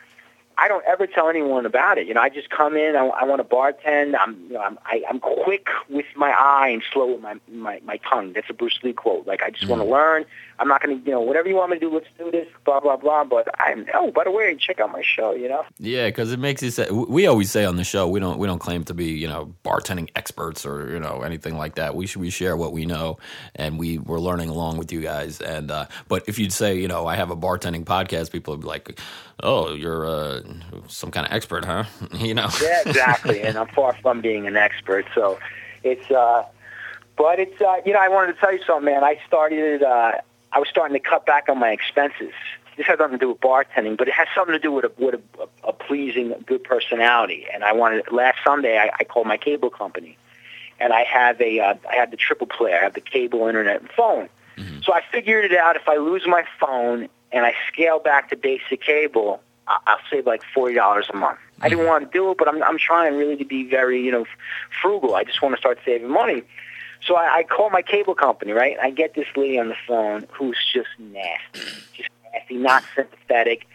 I 0.60 0.68
don't 0.68 0.84
ever 0.86 1.08
tell 1.08 1.30
anyone 1.30 1.66
about 1.66 1.98
it. 1.98 2.06
You 2.06 2.14
know, 2.14 2.22
I 2.22 2.28
just 2.28 2.50
come 2.50 2.76
in. 2.76 2.98
I, 2.98 3.06
I 3.06 3.24
want 3.24 3.40
to 3.40 3.44
bartend. 3.56 4.16
I'm, 4.20 4.38
you 4.48 4.54
know, 4.54 4.62
I'm, 4.62 4.78
I, 4.86 5.02
I'm 5.10 5.20
quick 5.22 5.68
with 5.90 6.06
my 6.18 6.32
eye 6.32 6.68
and 6.68 6.84
slow 6.92 7.14
with 7.14 7.22
my 7.22 7.36
my, 7.50 7.80
my 7.86 7.98
tongue. 7.98 8.34
That's 8.34 8.50
a 8.50 8.54
Bruce 8.54 8.78
Lee 8.84 8.92
quote. 8.92 9.26
Like 9.26 9.42
I 9.42 9.52
just 9.52 9.66
mm. 9.66 9.70
want 9.70 9.82
to 9.82 9.88
learn. 9.88 10.26
I'm 10.60 10.68
not 10.68 10.84
going 10.84 11.00
to, 11.00 11.06
you 11.06 11.12
know, 11.14 11.22
whatever 11.22 11.48
you 11.48 11.56
want 11.56 11.72
me 11.72 11.78
to 11.78 11.80
do, 11.80 11.94
let's 11.94 12.08
do 12.18 12.30
this. 12.30 12.48
Blah 12.66 12.82
blah 12.82 12.98
blah. 12.98 13.24
But 13.24 13.48
I'm. 13.60 13.86
Oh, 13.94 14.12
by 14.12 14.26
the 14.26 14.32
way, 14.32 14.54
check 14.56 14.82
out 14.82 14.92
my 14.92 15.02
show. 15.02 15.34
You 15.34 15.48
know. 15.48 15.64
Yeah, 15.80 16.08
because 16.08 16.34
it 16.34 16.40
makes 16.40 16.62
you 16.62 16.72
say. 16.72 16.90
We 16.92 17.26
always 17.26 17.50
say 17.50 17.64
on 17.64 17.78
the 17.78 17.86
show 17.86 18.10
we 18.10 18.20
don't 18.20 18.38
we 18.38 18.46
don't 18.46 18.60
claim 18.60 18.84
to 18.86 18.94
be 18.94 19.12
you 19.12 19.30
know 19.30 19.54
bartending 19.64 20.10
experts 20.16 20.66
or 20.66 20.92
you 20.92 21.00
know 21.00 21.22
anything 21.22 21.58
like 21.58 21.76
that. 21.76 21.96
We 21.96 22.06
should 22.06 22.20
we 22.20 22.30
share 22.30 22.58
what 22.58 22.74
we 22.74 22.86
know 22.86 23.18
and 23.56 23.80
we 23.80 23.98
we're 23.98 24.20
learning 24.20 24.50
along 24.50 24.78
with 24.78 24.92
you 24.92 25.00
guys. 25.00 25.40
And 25.40 25.72
uh, 25.72 25.86
but 26.10 26.28
if 26.28 26.38
you'd 26.38 26.54
say 26.54 26.78
you 26.78 26.90
know 26.90 27.08
I 27.08 27.16
have 27.16 27.32
a 27.32 27.38
bartending 27.38 27.86
podcast, 27.86 28.32
people 28.32 28.54
would 28.54 28.62
be 28.62 28.68
like 28.68 29.00
oh, 29.44 29.74
you're 29.74 30.06
uh, 30.06 30.42
some 30.88 31.12
kind 31.12 31.26
of 31.26 31.34
expert, 31.34 31.66
huh? 31.66 31.86
you 32.14 32.34
know? 32.34 32.50
yeah, 32.62 32.82
exactly. 32.86 33.42
and 33.44 33.58
I'm 33.58 33.68
far 33.68 33.96
from 34.02 34.22
being 34.22 34.48
an 34.48 34.58
expert. 34.58 35.06
So 35.14 35.40
it's, 35.84 36.10
uh, 36.12 36.46
but 37.18 37.40
it's, 37.40 37.62
uh, 37.62 37.78
you 37.86 37.94
know, 37.94 38.00
I 38.00 38.08
wanted 38.08 38.34
to 38.34 38.40
tell 38.40 38.54
you 38.54 38.64
something, 38.66 38.86
man. 38.86 39.04
I 39.04 39.20
started, 39.28 39.84
uh, 39.84 40.14
I 40.52 40.60
was 40.60 40.68
starting 40.70 41.00
to 41.00 41.00
cut 41.00 41.26
back 41.26 41.50
on 41.50 41.60
my 41.60 41.72
expenses. 41.72 42.34
This 42.78 42.88
has 42.88 42.98
nothing 42.98 43.20
to 43.20 43.26
do 43.26 43.30
with 43.30 43.42
bartending, 43.42 43.98
but 43.98 44.08
it 44.08 44.14
has 44.14 44.28
something 44.34 44.54
to 44.54 44.60
do 44.60 44.72
with 44.72 44.86
a, 44.86 44.92
with 44.98 45.16
a, 45.16 45.68
a 45.68 45.74
pleasing, 45.74 46.34
good 46.46 46.64
personality. 46.64 47.46
And 47.54 47.64
I 47.64 47.74
wanted, 47.74 48.10
last 48.12 48.38
Sunday, 48.44 48.78
I, 48.78 48.90
I 49.00 49.04
called 49.04 49.28
my 49.28 49.36
cable 49.36 49.70
company. 49.70 50.18
And 50.80 50.94
I 50.94 51.04
have 51.04 51.42
a, 51.42 51.60
uh, 51.60 51.74
I 51.90 51.96
have 51.96 52.10
the 52.12 52.16
triple 52.16 52.48
play. 52.48 52.74
I 52.74 52.82
have 52.82 52.94
the 52.94 53.02
cable, 53.02 53.48
internet, 53.48 53.82
and 53.82 53.90
phone. 53.92 54.30
Mm-hmm. 54.58 54.80
So 54.84 54.94
I 54.94 55.02
figured 55.12 55.52
it 55.52 55.58
out. 55.58 55.76
If 55.76 55.90
I 55.90 55.98
lose 55.98 56.24
my 56.26 56.46
phone 56.58 57.10
and 57.34 57.46
I 57.46 57.54
scale 57.68 58.00
back 58.00 58.30
to 58.30 58.38
basic 58.38 58.82
cable, 58.82 59.42
I'll 59.86 60.00
save 60.10 60.26
like 60.26 60.42
forty 60.54 60.76
dollars 60.76 61.08
a 61.14 61.16
month. 61.16 61.38
Mm-hmm. 61.38 61.64
I 61.64 61.70
didn't 61.70 61.86
want 61.86 62.12
to 62.12 62.18
do 62.18 62.32
it, 62.32 62.38
but 62.38 62.48
I'm 62.48 62.62
I'm 62.64 62.78
trying 62.78 63.16
really 63.16 63.38
to 63.38 63.46
be 63.46 63.64
very 63.70 64.04
you 64.04 64.12
know 64.12 64.26
frugal. 64.82 65.16
I 65.16 65.24
just 65.24 65.42
want 65.42 65.56
to 65.56 65.60
start 65.60 65.80
saving 65.86 66.10
money. 66.10 66.44
So 67.06 67.16
I, 67.16 67.38
I 67.38 67.44
call 67.44 67.70
my 67.70 67.82
cable 67.82 68.16
company, 68.16 68.52
right? 68.52 68.78
I 68.82 68.90
get 68.90 69.14
this 69.14 69.28
lady 69.36 69.60
on 69.60 69.70
the 69.70 69.76
phone 69.88 70.26
who's 70.32 70.58
just 70.74 70.90
nasty, 70.98 71.60
just 71.94 72.10
nasty, 72.34 72.58
not 72.58 72.84
sympathetic. 72.96 73.68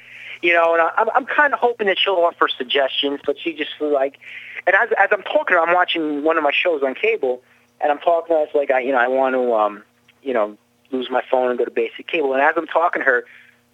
You 0.43 0.53
know, 0.53 0.75
and 0.75 0.83
I, 0.83 0.91
I'm 0.97 1.09
I'm 1.15 1.27
kind 1.27 1.55
of 1.55 1.61
hoping 1.61 1.87
that 1.87 1.99
she'll 1.99 2.17
offer 2.17 2.49
suggestions, 2.49 3.21
but 3.25 3.39
she 3.39 3.55
just 3.55 3.71
like, 3.81 4.19
and 4.67 4.77
as 4.77 4.91
as 4.99 5.09
I'm 5.13 5.23
talking 5.23 5.55
to 5.55 5.55
her, 5.55 5.61
I'm 5.61 5.75
watching 5.75 6.23
one 6.23 6.37
of 6.37 6.43
my 6.43 6.53
shows 6.53 6.83
on 6.83 6.95
cable, 6.95 7.43
and 7.81 7.91
I'm 7.91 7.99
talking 7.99 8.35
to 8.35 8.41
her, 8.41 8.45
it's 8.45 8.55
like 8.55 8.71
I 8.71 8.81
you 8.81 8.93
know 8.93 8.99
I 8.99 9.09
want 9.09 9.35
to 9.35 9.55
um 9.55 9.83
you 10.23 10.35
know 10.35 10.59
lose 10.91 11.11
my 11.11 11.23
phone 11.31 11.51
and 11.51 11.59
go 11.59 11.65
to 11.65 11.71
basic 11.71 12.07
cable, 12.07 12.35
and 12.35 12.43
as 12.43 12.55
I'm 12.57 12.67
talking 12.67 13.01
to 13.01 13.07
her 13.07 13.25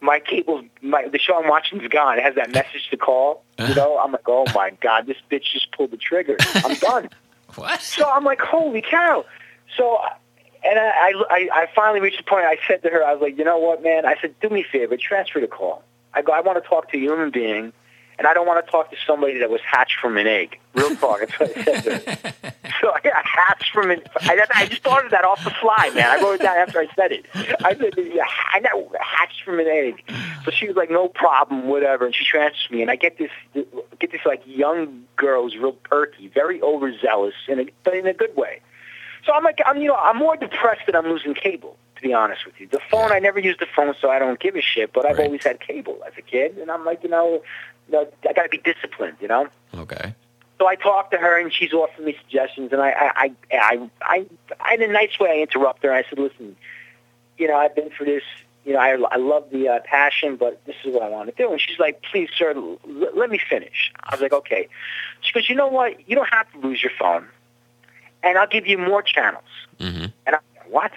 my 0.01 0.21
cable, 0.21 0.63
my 0.83 1.07
the 1.09 1.19
show 1.19 1.41
I'm 1.41 1.49
watching 1.49 1.81
is 1.81 1.89
gone. 1.89 2.19
It 2.19 2.25
has 2.25 2.35
that 2.37 2.53
message 2.53 2.89
to 2.91 2.97
call. 2.97 3.43
You 3.59 3.75
know, 3.75 3.99
I'm 3.99 4.13
like, 4.13 4.27
oh 4.27 4.47
my 4.55 4.71
god, 4.81 5.07
this 5.07 5.19
bitch 5.31 5.53
just 5.53 5.73
pulled 5.73 5.91
the 5.91 5.97
trigger. 5.97 6.37
I'm 6.55 6.77
done. 6.77 7.11
what? 7.57 7.81
So 7.83 8.09
I'm 8.09 8.25
like, 8.25 8.41
holy 8.41 8.83
cow. 8.83 9.25
So, 9.77 9.99
and 10.65 10.79
I, 10.79 11.13
I, 11.31 11.49
I 11.53 11.69
finally 11.75 12.01
reached 12.01 12.19
the 12.19 12.25
point. 12.25 12.45
I 12.45 12.59
said 12.67 12.83
to 12.83 12.89
her, 12.91 13.05
I 13.05 13.13
was 13.13 13.23
like, 13.23 13.39
you 13.39 13.45
know 13.45 13.59
what, 13.59 13.83
man? 13.83 14.07
I 14.07 14.17
said, 14.21 14.35
do 14.41 14.49
me 14.49 14.63
a 14.63 14.65
favor, 14.65 14.97
transfer 14.97 15.41
the 15.41 15.47
call. 15.47 15.83
I 16.15 16.23
go, 16.23 16.33
I 16.33 16.41
want 16.41 16.63
to 16.63 16.69
talk 16.69 16.91
to 16.91 16.97
a 16.97 17.01
human 17.01 17.31
being, 17.31 17.73
and 18.21 18.27
I 18.27 18.35
don't 18.35 18.47
want 18.47 18.63
to 18.65 18.71
talk 18.71 18.91
to 18.91 18.97
somebody 19.07 19.39
that 19.39 19.49
was 19.49 19.63
hatched 19.63 19.97
from 19.99 20.19
an 20.19 20.27
egg. 20.27 20.59
Real 20.75 20.95
talk. 20.97 21.21
That's 21.21 21.41
what 21.41 21.57
I 21.57 21.65
said 21.65 21.83
to 21.85 21.91
her. 22.43 22.53
So 22.83 22.93
I 22.93 23.01
got 23.01 23.25
hats 23.25 23.67
from 23.73 23.91
an. 23.91 24.03
I, 24.21 24.47
I 24.55 24.67
just 24.67 24.83
thought 24.83 25.07
of 25.07 25.11
that 25.13 25.25
off 25.25 25.43
the 25.43 25.51
fly, 25.51 25.91
man. 25.95 26.07
I 26.07 26.23
wrote 26.23 26.35
it 26.35 26.43
down 26.43 26.59
after 26.59 26.81
I 26.81 26.89
said 26.95 27.13
it. 27.13 27.25
I 27.65 27.75
said, 27.77 27.95
yeah, 27.97 28.25
I 28.53 28.61
got 28.61 28.75
hatched 29.01 29.43
from 29.43 29.59
an 29.59 29.67
egg. 29.67 30.05
So 30.45 30.51
she 30.51 30.67
was 30.67 30.77
like, 30.77 30.91
no 30.91 31.09
problem, 31.09 31.67
whatever. 31.67 32.05
And 32.05 32.15
she 32.15 32.25
transfers 32.27 32.71
me, 32.71 32.83
and 32.83 32.91
I 32.91 32.97
get 32.97 33.17
this, 33.17 33.31
get 33.99 34.13
this 34.13 34.21
like 34.27 34.43
young 34.45 35.05
girl 35.17 35.45
who's 35.45 35.57
real 35.57 35.73
perky, 35.73 36.29
very 36.29 36.61
overzealous, 36.61 37.35
in 37.49 37.59
a, 37.61 37.67
but 37.85 37.95
in 37.95 38.07
a 38.07 38.13
good 38.13 38.37
way. 38.37 38.61
So 39.25 39.33
I'm 39.33 39.45
like, 39.45 39.61
I'm, 39.65 39.79
you 39.81 39.89
know, 39.89 39.97
I'm 39.97 40.19
more 40.19 40.37
depressed 40.37 40.83
that 40.87 40.95
I'm 40.95 41.07
losing 41.07 41.33
cable. 41.33 41.77
To 41.97 42.03
be 42.03 42.15
honest 42.15 42.47
with 42.47 42.59
you, 42.59 42.67
the 42.67 42.81
phone, 42.91 43.13
I 43.13 43.19
never 43.19 43.39
used 43.39 43.61
the 43.61 43.67
phone, 43.77 43.95
so 44.01 44.09
I 44.11 44.19
don't 44.19 44.41
give 44.41 44.57
a 44.57 44.63
shit. 44.63 44.91
But 44.95 45.05
I've 45.05 45.19
Right. 45.19 45.27
always 45.27 45.45
had 45.45 45.61
cable 45.61 45.99
as 46.07 46.15
a 46.17 46.23
kid, 46.23 46.57
and 46.57 46.71
I'm 46.71 46.83
like, 46.87 47.03
you 47.03 47.11
know 47.11 47.43
I 47.95 48.33
got 48.33 48.43
to 48.43 48.49
be 48.49 48.59
disciplined, 48.59 49.17
you 49.21 49.29
know. 49.29 49.49
Okay. 49.75 50.15
So 50.59 50.69
I 50.69 50.77
talked 50.77 51.11
to 51.13 51.19
her, 51.19 51.41
and 51.41 51.53
she's 51.53 51.73
offering 51.73 52.07
me 52.07 52.17
suggestions, 52.23 52.71
and 52.73 52.83
I, 52.83 52.91
I, 52.91 53.33
I, 53.51 53.89
I, 54.03 54.27
I, 54.61 54.75
in 54.75 54.83
a 54.83 54.89
nice 54.89 55.19
way, 55.19 55.31
I 55.31 55.41
interrupt 55.41 55.83
her. 55.85 55.93
I 55.93 56.03
said, 56.09 56.19
"Listen, 56.19 56.55
you 57.39 57.49
know, 57.49 57.57
I've 57.57 57.75
been 57.75 57.91
for 57.91 58.05
this. 58.05 58.23
You 58.67 58.75
know, 58.75 58.79
I, 58.79 58.91
I 59.11 59.17
love 59.17 59.49
the 59.51 59.69
uh, 59.69 59.81
passion, 59.85 60.37
but 60.37 60.63
this 60.67 60.77
is 60.85 60.93
what 60.93 61.03
I 61.03 61.09
want 61.09 61.35
to 61.35 61.43
do." 61.43 61.51
And 61.51 61.61
she's 61.61 61.79
like, 61.79 62.03
"Please, 62.03 62.29
sir, 62.37 62.53
l- 62.55 62.79
let 63.15 63.31
me 63.31 63.39
finish." 63.39 63.91
I 64.05 64.15
was 64.15 64.21
like, 64.21 64.35
"Okay." 64.35 64.69
She 65.23 65.33
goes, 65.33 65.49
"You 65.49 65.55
know 65.55 65.69
what? 65.69 66.09
You 66.09 66.15
don't 66.15 66.29
have 66.29 66.51
to 66.53 66.59
lose 66.59 66.83
your 66.83 66.93
phone, 66.99 67.27
and 68.23 68.37
I'll 68.37 68.47
give 68.47 68.67
you 68.67 68.77
more 68.77 69.03
channels." 69.03 69.45
hmm 69.79 70.07
And 70.27 70.37
I'm 70.37 70.41
like, 70.57 70.71
what? 70.71 70.93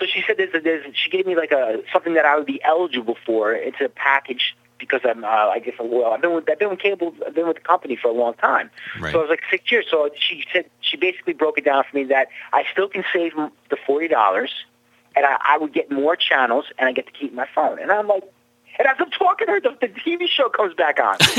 So 0.00 0.06
she 0.06 0.24
said 0.26 0.36
there's, 0.36 0.54
a, 0.54 0.60
there's 0.60 0.84
she 0.96 1.10
gave 1.10 1.26
me 1.26 1.36
like 1.36 1.52
a 1.52 1.82
something 1.92 2.14
that 2.14 2.24
I 2.24 2.34
would 2.36 2.46
be 2.46 2.60
eligible 2.64 3.16
for. 3.24 3.52
It's 3.52 3.80
a 3.80 3.88
package 3.88 4.56
because 4.80 5.02
I'm 5.04 5.24
uh, 5.24 5.28
I 5.28 5.60
guess 5.60 5.74
well 5.78 6.12
I've 6.12 6.20
been 6.20 6.34
with 6.34 6.48
I've 6.50 6.58
been 6.58 6.70
with 6.70 6.80
cable 6.80 7.14
I've 7.26 7.34
been 7.34 7.46
with 7.46 7.56
the 7.56 7.62
company 7.62 7.96
for 7.96 8.08
a 8.08 8.12
long 8.12 8.34
time. 8.34 8.70
Right. 8.98 9.12
So 9.12 9.18
I 9.18 9.22
was 9.22 9.30
like 9.30 9.42
six 9.50 9.70
years. 9.70 9.86
So 9.90 10.10
she 10.18 10.44
said 10.52 10.64
she 10.80 10.96
basically 10.96 11.34
broke 11.34 11.58
it 11.58 11.64
down 11.64 11.84
for 11.88 11.96
me 11.96 12.04
that 12.04 12.28
I 12.52 12.64
still 12.72 12.88
can 12.88 13.04
save 13.12 13.34
the 13.34 13.76
forty 13.86 14.08
dollars, 14.08 14.50
and 15.14 15.26
I, 15.26 15.36
I 15.40 15.58
would 15.58 15.72
get 15.72 15.90
more 15.90 16.16
channels, 16.16 16.64
and 16.78 16.88
I 16.88 16.92
get 16.92 17.06
to 17.06 17.12
keep 17.12 17.32
my 17.32 17.46
phone. 17.54 17.78
And 17.78 17.92
I'm 17.92 18.08
like, 18.08 18.24
and 18.78 18.88
as 18.88 18.96
I'm 18.98 19.10
talking 19.10 19.46
to 19.46 19.52
her, 19.52 19.60
the, 19.60 19.76
the 19.80 19.88
TV 19.88 20.26
show 20.26 20.48
comes 20.48 20.74
back 20.74 20.98
on. 20.98 21.18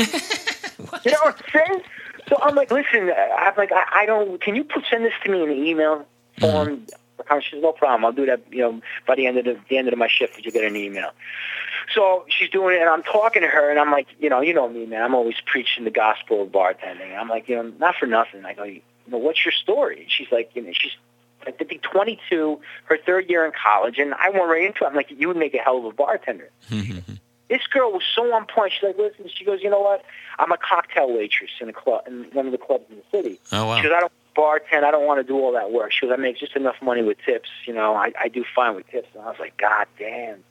you 1.04 1.10
know 1.10 1.18
what 1.22 1.36
I'm 1.36 1.50
saying? 1.52 1.82
So 2.28 2.36
I'm 2.40 2.54
like, 2.54 2.70
listen, 2.70 3.10
uh, 3.10 3.34
I'm 3.36 3.54
like, 3.56 3.72
I, 3.72 4.02
I 4.02 4.06
don't. 4.06 4.40
Can 4.40 4.54
you 4.54 4.64
put, 4.64 4.84
send 4.88 5.04
this 5.04 5.12
to 5.24 5.30
me 5.30 5.42
in 5.42 5.50
an 5.50 5.56
email 5.56 6.06
form? 6.38 6.86
She 7.40 7.50
says, 7.50 7.62
no 7.62 7.72
problem. 7.72 8.04
I'll 8.04 8.12
do 8.12 8.26
that. 8.26 8.42
You 8.50 8.62
know, 8.62 8.80
by 9.06 9.14
the 9.14 9.26
end 9.26 9.38
of 9.38 9.44
the, 9.44 9.58
the 9.68 9.78
end 9.78 9.88
of 9.88 9.96
my 9.98 10.08
shift, 10.08 10.38
you'll 10.42 10.52
get 10.52 10.64
an 10.64 10.76
email. 10.76 11.10
So 11.94 12.24
she's 12.28 12.50
doing 12.50 12.76
it, 12.76 12.80
and 12.80 12.90
I'm 12.90 13.02
talking 13.02 13.42
to 13.42 13.48
her, 13.48 13.70
and 13.70 13.78
I'm 13.78 13.90
like, 13.90 14.08
you 14.18 14.28
know, 14.28 14.40
you 14.40 14.54
know 14.54 14.68
me, 14.68 14.86
man. 14.86 15.02
I'm 15.02 15.14
always 15.14 15.36
preaching 15.44 15.84
the 15.84 15.90
gospel 15.90 16.42
of 16.42 16.48
bartending. 16.48 17.16
I'm 17.16 17.28
like, 17.28 17.48
you 17.48 17.56
know, 17.56 17.72
not 17.78 17.96
for 17.96 18.06
nothing. 18.06 18.44
I 18.44 18.54
go, 18.54 18.64
you 18.64 18.82
know, 19.08 19.18
what's 19.18 19.44
your 19.44 19.52
story? 19.52 20.02
And 20.02 20.10
she's 20.10 20.30
like, 20.30 20.50
you 20.54 20.62
know, 20.62 20.72
she's 20.72 20.92
I 21.46 21.50
think 21.50 21.82
22, 21.82 22.60
her 22.84 22.98
third 23.04 23.28
year 23.28 23.44
in 23.44 23.52
college, 23.52 23.98
and 23.98 24.14
I 24.14 24.30
went 24.30 24.46
right 24.46 24.64
into 24.64 24.84
it. 24.84 24.86
I'm 24.86 24.94
like, 24.94 25.10
you 25.10 25.28
would 25.28 25.36
make 25.36 25.54
a 25.54 25.58
hell 25.58 25.78
of 25.78 25.84
a 25.84 25.92
bartender. 25.92 26.50
This 27.48 27.66
girl 27.66 27.92
was 27.92 28.02
so 28.16 28.32
on 28.32 28.46
point. 28.46 28.72
She's 28.72 28.82
like, 28.82 28.96
listen, 28.96 29.28
she 29.28 29.44
goes, 29.44 29.60
you 29.62 29.68
know 29.68 29.80
what? 29.80 30.02
I'm 30.38 30.50
a 30.52 30.56
cocktail 30.56 31.14
waitress 31.14 31.50
in 31.60 31.68
a 31.68 31.72
club, 31.74 32.04
in 32.06 32.24
one 32.32 32.46
of 32.46 32.52
the 32.52 32.56
clubs 32.56 32.84
in 32.88 32.96
the 32.96 33.02
city. 33.10 33.38
Oh 33.52 33.66
wow. 33.66 33.76
She 33.76 33.82
goes, 33.82 33.92
I 33.94 34.00
don't 34.00 34.12
bartend. 34.36 34.84
I 34.84 34.90
don't 34.90 35.06
want 35.06 35.20
to 35.20 35.24
do 35.24 35.38
all 35.38 35.52
that 35.52 35.70
work. 35.72 35.92
She 35.92 36.06
goes, 36.06 36.14
I 36.16 36.20
make 36.20 36.38
just 36.38 36.56
enough 36.56 36.76
money 36.82 37.02
with 37.02 37.18
tips. 37.24 37.50
You 37.66 37.74
know, 37.74 37.94
I, 37.94 38.12
I 38.20 38.28
do 38.28 38.44
fine 38.54 38.74
with 38.74 38.88
tips. 38.88 39.08
And 39.14 39.22
I 39.22 39.26
was 39.26 39.38
like, 39.38 39.56
God 39.56 39.86
damn. 39.98 40.44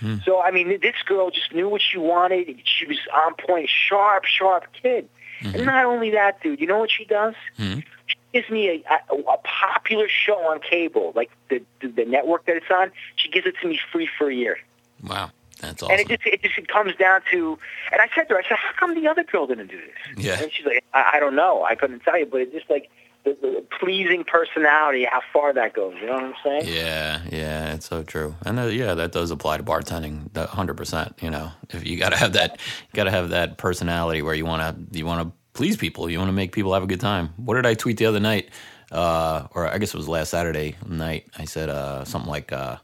Hmm. 0.00 0.16
So, 0.24 0.40
I 0.40 0.50
mean, 0.50 0.78
this 0.80 0.94
girl 1.06 1.30
just 1.30 1.52
knew 1.54 1.68
what 1.68 1.82
she 1.82 1.98
wanted. 1.98 2.56
She 2.64 2.86
was 2.86 2.98
on 3.14 3.34
point, 3.34 3.68
sharp, 3.68 4.24
sharp 4.24 4.64
kid. 4.82 5.08
And 5.42 5.64
not 5.64 5.86
only 5.86 6.10
that, 6.10 6.42
dude, 6.42 6.60
you 6.60 6.66
know 6.66 6.78
what 6.78 6.90
she 6.90 7.04
does? 7.06 7.34
Mhm. 7.58 7.82
She 8.06 8.16
gives 8.34 8.50
me 8.50 8.68
a, 8.68 9.14
a, 9.14 9.16
a 9.16 9.38
popular 9.38 10.06
show 10.06 10.36
on 10.36 10.60
cable, 10.60 11.12
like 11.16 11.30
the, 11.48 11.62
the 11.80 11.88
the 11.88 12.04
network 12.04 12.44
that 12.46 12.56
it's 12.56 12.70
on. 12.70 12.92
She 13.16 13.30
gives 13.30 13.46
it 13.46 13.54
to 13.62 13.66
me 13.68 13.78
free 13.90 14.08
for 14.18 14.28
a 14.28 14.34
year. 14.34 14.58
Wow. 15.02 15.30
That's 15.60 15.82
And 15.82 15.92
it 15.92 16.08
just 16.08 16.26
it 16.26 16.42
just 16.42 16.58
it 16.58 16.68
comes 16.68 16.94
down 16.96 17.20
to, 17.30 17.58
and 17.92 18.00
I 18.00 18.08
said 18.14 18.28
to 18.28 18.34
her, 18.34 18.40
I 18.40 18.48
said, 18.48 18.56
how 18.56 18.72
come 18.78 18.94
the 18.94 19.08
other 19.08 19.24
girl 19.24 19.46
didn't 19.46 19.68
do 19.68 19.78
this? 19.78 20.24
Yeah. 20.24 20.42
And 20.42 20.50
she's 20.52 20.64
like, 20.64 20.82
I, 20.94 21.12
I 21.14 21.20
don't 21.20 21.36
know, 21.36 21.64
I 21.64 21.74
couldn't 21.74 22.00
tell 22.00 22.18
you, 22.18 22.26
but 22.26 22.40
it's 22.40 22.52
just 22.52 22.70
like 22.70 22.90
the, 23.24 23.36
the 23.42 23.64
pleasing 23.78 24.24
personality, 24.24 25.04
how 25.04 25.20
far 25.32 25.52
that 25.52 25.74
goes. 25.74 25.94
You 26.00 26.06
know 26.06 26.14
what 26.14 26.24
I'm 26.24 26.34
saying? 26.42 26.62
Yeah, 26.66 27.20
yeah, 27.30 27.74
it's 27.74 27.86
so 27.86 28.02
true, 28.02 28.34
and 28.46 28.58
uh, 28.58 28.64
yeah, 28.64 28.94
that 28.94 29.12
does 29.12 29.30
apply 29.30 29.58
to 29.58 29.62
bartending, 29.62 30.32
that 30.32 30.48
hundred 30.48 30.78
percent. 30.78 31.14
You 31.20 31.30
know, 31.30 31.52
if 31.68 31.86
you 31.86 31.98
got 31.98 32.10
to 32.10 32.16
have 32.16 32.32
that, 32.32 32.52
you 32.52 32.94
got 32.94 33.04
to 33.04 33.10
have 33.10 33.28
that 33.30 33.58
personality 33.58 34.22
where 34.22 34.34
you 34.34 34.46
want 34.46 34.62
to, 34.92 34.98
you 34.98 35.04
want 35.04 35.28
to 35.28 35.32
please 35.52 35.76
people, 35.76 36.08
you 36.08 36.16
want 36.18 36.28
to 36.28 36.32
make 36.32 36.52
people 36.52 36.72
have 36.72 36.82
a 36.82 36.86
good 36.86 37.00
time. 37.00 37.34
What 37.36 37.56
did 37.56 37.66
I 37.66 37.74
tweet 37.74 37.98
the 37.98 38.06
other 38.06 38.20
night, 38.20 38.48
uh, 38.92 39.48
or 39.54 39.66
I 39.66 39.76
guess 39.76 39.92
it 39.92 39.98
was 39.98 40.08
last 40.08 40.30
Saturday 40.30 40.76
night? 40.86 41.26
I 41.36 41.44
said 41.44 41.68
uh, 41.68 42.04
something 42.06 42.30
like, 42.30 42.50
uh, 42.52 42.76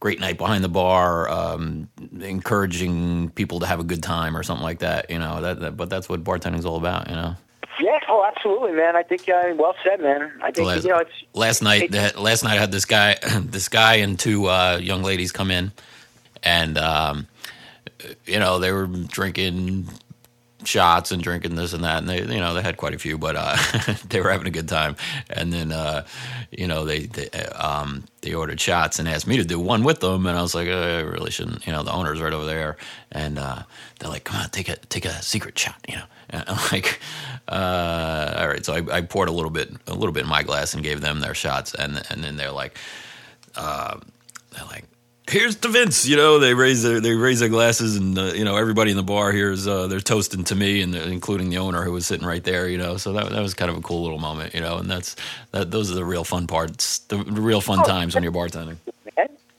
"Great 0.00 0.18
night 0.18 0.38
behind 0.38 0.64
the 0.64 0.68
bar, 0.68 1.28
um, 1.28 1.88
encouraging 2.20 3.30
people 3.30 3.60
to 3.60 3.66
have 3.66 3.80
a 3.80 3.84
good 3.84 4.02
time," 4.02 4.36
or 4.36 4.42
something 4.42 4.64
like 4.64 4.80
that. 4.80 5.10
You 5.10 5.18
know, 5.18 5.40
that, 5.40 5.60
that 5.60 5.76
but 5.76 5.88
that's 5.90 6.08
what 6.08 6.24
bartending's 6.24 6.64
all 6.64 6.76
about. 6.76 7.08
You 7.08 7.16
know. 7.16 7.36
Yeah. 7.78 7.98
Oh, 8.08 8.24
absolutely, 8.24 8.72
man. 8.72 8.96
I 8.96 9.02
think 9.02 9.28
uh, 9.28 9.54
well 9.54 9.74
said, 9.84 10.00
man. 10.00 10.32
I 10.42 10.50
think 10.50 10.66
Last- 10.68 10.84
you 10.84 10.90
know 10.90 10.98
it's 10.98 11.12
last 11.34 11.62
night 11.62 11.92
that 11.92 12.18
last 12.18 12.42
night 12.44 12.56
I 12.56 12.60
had 12.60 12.72
this 12.72 12.84
guy 12.84 13.16
this 13.40 13.68
guy 13.68 13.96
and 13.96 14.18
two 14.18 14.46
uh, 14.46 14.78
young 14.82 15.02
ladies 15.02 15.32
come 15.32 15.50
in 15.50 15.72
and 16.42 16.78
um, 16.78 17.26
you 18.26 18.38
know 18.38 18.58
they 18.58 18.72
were 18.72 18.86
drinking 18.86 19.88
shots 20.64 21.12
and 21.12 21.22
drinking 21.22 21.54
this 21.54 21.72
and 21.72 21.84
that 21.84 21.98
and 21.98 22.08
they 22.08 22.20
you 22.20 22.40
know 22.40 22.54
they 22.54 22.62
had 22.62 22.76
quite 22.76 22.94
a 22.94 22.98
few 22.98 23.18
but 23.18 23.36
uh, 23.36 23.56
they 24.08 24.20
were 24.20 24.30
having 24.30 24.46
a 24.46 24.50
good 24.50 24.68
time. 24.68 24.96
And 25.28 25.52
then 25.52 25.72
uh, 25.72 26.06
you 26.50 26.66
know 26.66 26.84
they 26.84 27.06
they, 27.06 27.30
um, 27.30 28.04
they 28.22 28.34
ordered 28.34 28.60
shots 28.60 28.98
and 28.98 29.08
asked 29.08 29.26
me 29.26 29.36
to 29.36 29.44
do 29.44 29.58
one 29.58 29.84
with 29.84 30.00
them 30.00 30.26
and 30.26 30.38
I 30.38 30.42
was 30.42 30.54
like 30.54 30.68
uh, 30.68 30.72
I 30.72 31.00
really 31.00 31.30
shouldn't 31.30 31.66
you 31.66 31.72
know 31.72 31.82
the 31.82 31.92
owner's 31.92 32.20
right 32.20 32.32
over 32.32 32.46
there. 32.46 32.76
And 33.12 33.38
uh, 33.38 33.62
they're 33.98 34.10
like 34.10 34.24
come 34.24 34.40
on 34.40 34.50
take 34.50 34.68
a 34.68 34.76
take 34.76 35.04
a 35.04 35.22
secret 35.22 35.58
shot 35.58 35.76
you 35.88 35.96
know. 35.96 36.04
And 36.32 36.44
I'm 36.46 36.58
like 36.70 37.00
uh, 37.48 38.34
all 38.38 38.48
right. 38.48 38.64
So 38.64 38.74
I, 38.74 38.98
I 38.98 39.00
poured 39.00 39.28
a 39.28 39.32
little 39.32 39.50
bit 39.50 39.72
a 39.88 39.94
little 39.94 40.12
bit 40.12 40.22
in 40.22 40.28
my 40.28 40.44
glass 40.44 40.74
and 40.74 40.82
gave 40.82 41.00
them 41.00 41.18
their 41.20 41.34
shots. 41.34 41.74
And 41.74 42.02
and 42.08 42.22
then 42.22 42.36
they're 42.36 42.52
like 42.52 42.78
uh, 43.56 43.98
they're 44.52 44.66
like 44.66 44.84
here's 45.30 45.56
to 45.56 45.68
Vince. 45.68 46.06
You 46.06 46.16
know, 46.16 46.38
they 46.38 46.54
raise 46.54 46.82
their 46.82 47.00
they 47.00 47.14
raise 47.14 47.40
their 47.40 47.48
glasses, 47.48 47.96
and 47.96 48.18
uh, 48.18 48.32
you 48.34 48.44
know 48.44 48.56
everybody 48.56 48.90
in 48.90 48.96
the 48.96 49.02
bar 49.02 49.32
here's 49.32 49.66
uh, 49.66 49.86
they're 49.86 50.00
toasting 50.00 50.44
to 50.44 50.54
me, 50.54 50.82
and 50.82 50.94
uh, 50.94 50.98
including 51.00 51.50
the 51.50 51.58
owner 51.58 51.82
who 51.82 51.92
was 51.92 52.06
sitting 52.06 52.26
right 52.26 52.42
there. 52.44 52.68
You 52.68 52.78
know, 52.78 52.96
so 52.96 53.12
that 53.12 53.30
that 53.30 53.40
was 53.40 53.54
kind 53.54 53.70
of 53.70 53.76
a 53.76 53.80
cool 53.80 54.02
little 54.02 54.18
moment. 54.18 54.54
You 54.54 54.60
know, 54.60 54.78
and 54.78 54.90
that's 54.90 55.16
that 55.52 55.70
those 55.70 55.90
are 55.90 55.94
the 55.94 56.04
real 56.04 56.24
fun 56.24 56.46
parts, 56.46 56.98
the, 57.00 57.16
the 57.16 57.40
real 57.40 57.60
fun 57.60 57.84
times 57.84 58.14
when 58.14 58.22
you're 58.22 58.32
bartending. 58.32 58.76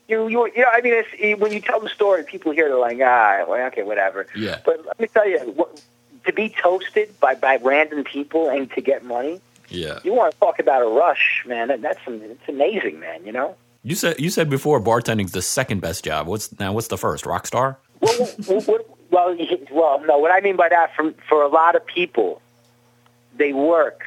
You, 0.08 0.28
you, 0.28 0.46
you 0.54 0.62
know, 0.64 0.70
I 0.70 0.82
mean, 0.82 0.94
it's, 0.94 1.40
when 1.40 1.54
you 1.54 1.62
tell 1.62 1.80
the 1.80 1.88
story, 1.88 2.26
people 2.26 2.52
here 2.52 2.68
they're 2.68 2.78
like, 2.78 3.00
ah, 3.02 3.46
well, 3.48 3.66
okay, 3.68 3.84
whatever. 3.84 4.28
Yeah. 4.36 4.60
But 4.66 4.86
let 4.86 5.00
me 5.00 5.08
tell 5.08 5.26
you, 5.26 5.40
what, 5.40 5.82
to 6.26 6.34
be 6.34 6.50
toasted 6.50 7.18
by, 7.22 7.36
by 7.36 7.56
random 7.56 8.04
people 8.04 8.50
and 8.50 8.70
to 8.72 8.82
get 8.82 9.06
money, 9.06 9.40
Yeah, 9.70 10.00
you 10.04 10.14
want 10.14 10.34
to 10.34 10.40
talk 10.40 10.60
about 10.60 10.82
a 10.82 10.86
rush, 10.86 11.46
man. 11.48 11.70
That, 11.70 11.82
that's 11.82 12.02
it's 12.06 12.50
amazing, 12.50 13.00
man. 13.00 13.26
You 13.26 13.32
know. 13.32 13.56
You 13.84 13.96
said 13.96 14.20
you 14.20 14.30
said 14.30 14.50
before 14.50 14.80
bartending's 14.82 15.32
the 15.32 15.41
second 15.41 15.82
best 15.82 16.04
job. 16.04 16.28
What's 16.28 16.58
now? 16.60 16.74
What's 16.74 16.88
the 16.88 16.98
first? 16.98 17.26
Rock 17.26 17.48
star? 17.48 17.78
well, 18.00 18.28
well, 18.48 19.38
well, 19.72 20.00
no. 20.06 20.17
What 20.17 20.32
I 20.32 20.39
mean 20.41 20.56
by 20.56 20.70
that, 20.70 20.96
from 20.96 21.15
for 21.28 21.41
a 21.44 21.48
lot 21.48 21.76
of 21.76 21.86
people, 21.86 22.41
they 23.36 23.54
work. 23.54 24.02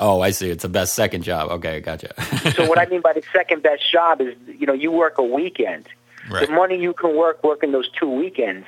Oh, 0.00 0.20
I 0.20 0.30
see. 0.30 0.48
It's 0.48 0.62
the 0.62 0.68
best 0.68 0.94
second 0.94 1.22
job. 1.22 1.50
Okay, 1.50 1.80
gotcha. 1.80 2.12
So 2.54 2.66
what 2.68 2.78
I 2.78 2.86
mean 2.86 3.00
by 3.00 3.12
the 3.12 3.22
second 3.32 3.62
best 3.62 3.90
job 3.90 4.20
is, 4.20 4.34
you 4.46 4.66
know, 4.66 4.72
you 4.72 4.90
work 4.92 5.18
a 5.18 5.22
weekend. 5.24 5.88
right. 6.30 6.46
The 6.46 6.52
money 6.52 6.80
you 6.80 6.92
can 6.92 7.16
work 7.16 7.42
working 7.42 7.72
those 7.72 7.88
two 7.90 8.08
weekends, 8.08 8.66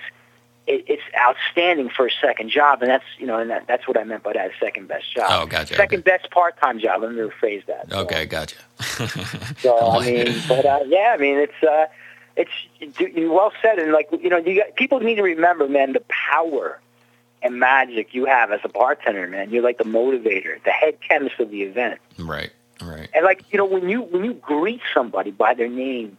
it, 0.66 0.84
it's 0.86 1.02
outstanding 1.18 1.88
for 1.88 2.06
a 2.06 2.10
second 2.20 2.50
job, 2.50 2.82
and 2.82 2.90
that's 2.90 3.04
you 3.18 3.26
know, 3.26 3.38
and 3.38 3.50
that, 3.50 3.66
that's 3.66 3.88
what 3.88 3.98
I 3.98 4.04
meant 4.04 4.22
by 4.22 4.34
that 4.34 4.50
second 4.60 4.88
best 4.88 5.12
job. 5.14 5.26
Oh, 5.30 5.46
gotcha, 5.46 5.74
Second 5.74 6.04
best 6.04 6.30
part 6.30 6.60
time 6.60 6.78
job. 6.78 7.02
Let 7.02 7.12
me 7.12 7.20
rephrase 7.20 7.64
that. 7.66 7.90
So- 7.90 7.98
Okay, 8.00 8.26
gotcha. 8.26 8.56
So 9.60 9.76
I 9.78 10.04
mean, 10.06 10.34
but 10.48 10.64
uh, 10.64 10.80
yeah, 10.86 11.12
I 11.14 11.20
mean, 11.20 11.36
it's 11.38 11.62
uh, 11.62 11.86
it's 12.36 12.50
you 12.98 13.32
well 13.32 13.52
said, 13.60 13.78
and 13.78 13.92
like 13.92 14.08
you 14.12 14.28
know, 14.30 14.38
you 14.38 14.56
got, 14.62 14.74
people 14.76 15.00
need 15.00 15.16
to 15.16 15.22
remember, 15.22 15.68
man, 15.68 15.92
the 15.92 16.02
power 16.08 16.78
and 17.42 17.58
magic 17.58 18.14
you 18.14 18.26
have 18.26 18.52
as 18.52 18.60
a 18.64 18.68
bartender, 18.68 19.26
man. 19.26 19.50
You're 19.50 19.62
like 19.62 19.78
the 19.78 19.84
motivator, 19.84 20.62
the 20.64 20.70
head 20.70 20.98
chemist 21.06 21.38
of 21.40 21.50
the 21.50 21.62
event, 21.62 21.98
right, 22.18 22.50
right. 22.82 23.08
and 23.14 23.24
like 23.24 23.44
you 23.52 23.58
know, 23.58 23.64
when 23.66 23.88
you 23.88 24.02
when 24.02 24.24
you 24.24 24.34
greet 24.34 24.80
somebody 24.94 25.30
by 25.30 25.54
their 25.54 25.68
name 25.68 26.16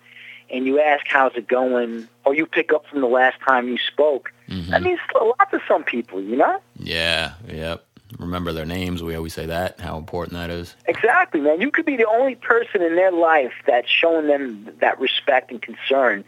and 0.52 0.66
you 0.66 0.80
ask 0.80 1.06
how's 1.08 1.36
it 1.36 1.48
going, 1.48 2.08
or 2.26 2.34
you 2.34 2.46
pick 2.46 2.74
up 2.74 2.86
from 2.88 3.02
the 3.02 3.08
last 3.08 3.40
time 3.48 3.68
you 3.68 3.78
spoke, 3.78 4.32
Mhm. 4.50 4.68
that 4.70 4.82
means 4.82 5.00
a 5.20 5.24
lot 5.24 5.50
to 5.52 5.62
some 5.68 5.84
people, 5.84 6.22
you 6.22 6.36
know. 6.36 6.60
Yeah, 6.78 7.34
yep. 7.48 7.86
Remember 8.20 8.52
their 8.52 8.66
names. 8.66 9.02
We 9.02 9.16
always 9.16 9.34
say 9.34 9.46
that. 9.46 9.80
How 9.80 9.98
important 9.98 10.34
that 10.34 10.50
is. 10.50 10.76
Exactly, 10.86 11.40
man. 11.40 11.62
You 11.62 11.72
could 11.72 11.86
be 11.86 11.96
the 11.96 12.08
only 12.08 12.36
person 12.36 12.82
in 12.82 12.96
their 12.98 13.12
life 13.12 13.54
that's 13.66 13.90
showing 13.90 14.28
them 14.28 14.68
that 14.80 15.00
respect 15.00 15.50
and 15.50 15.62
concern. 15.62 16.26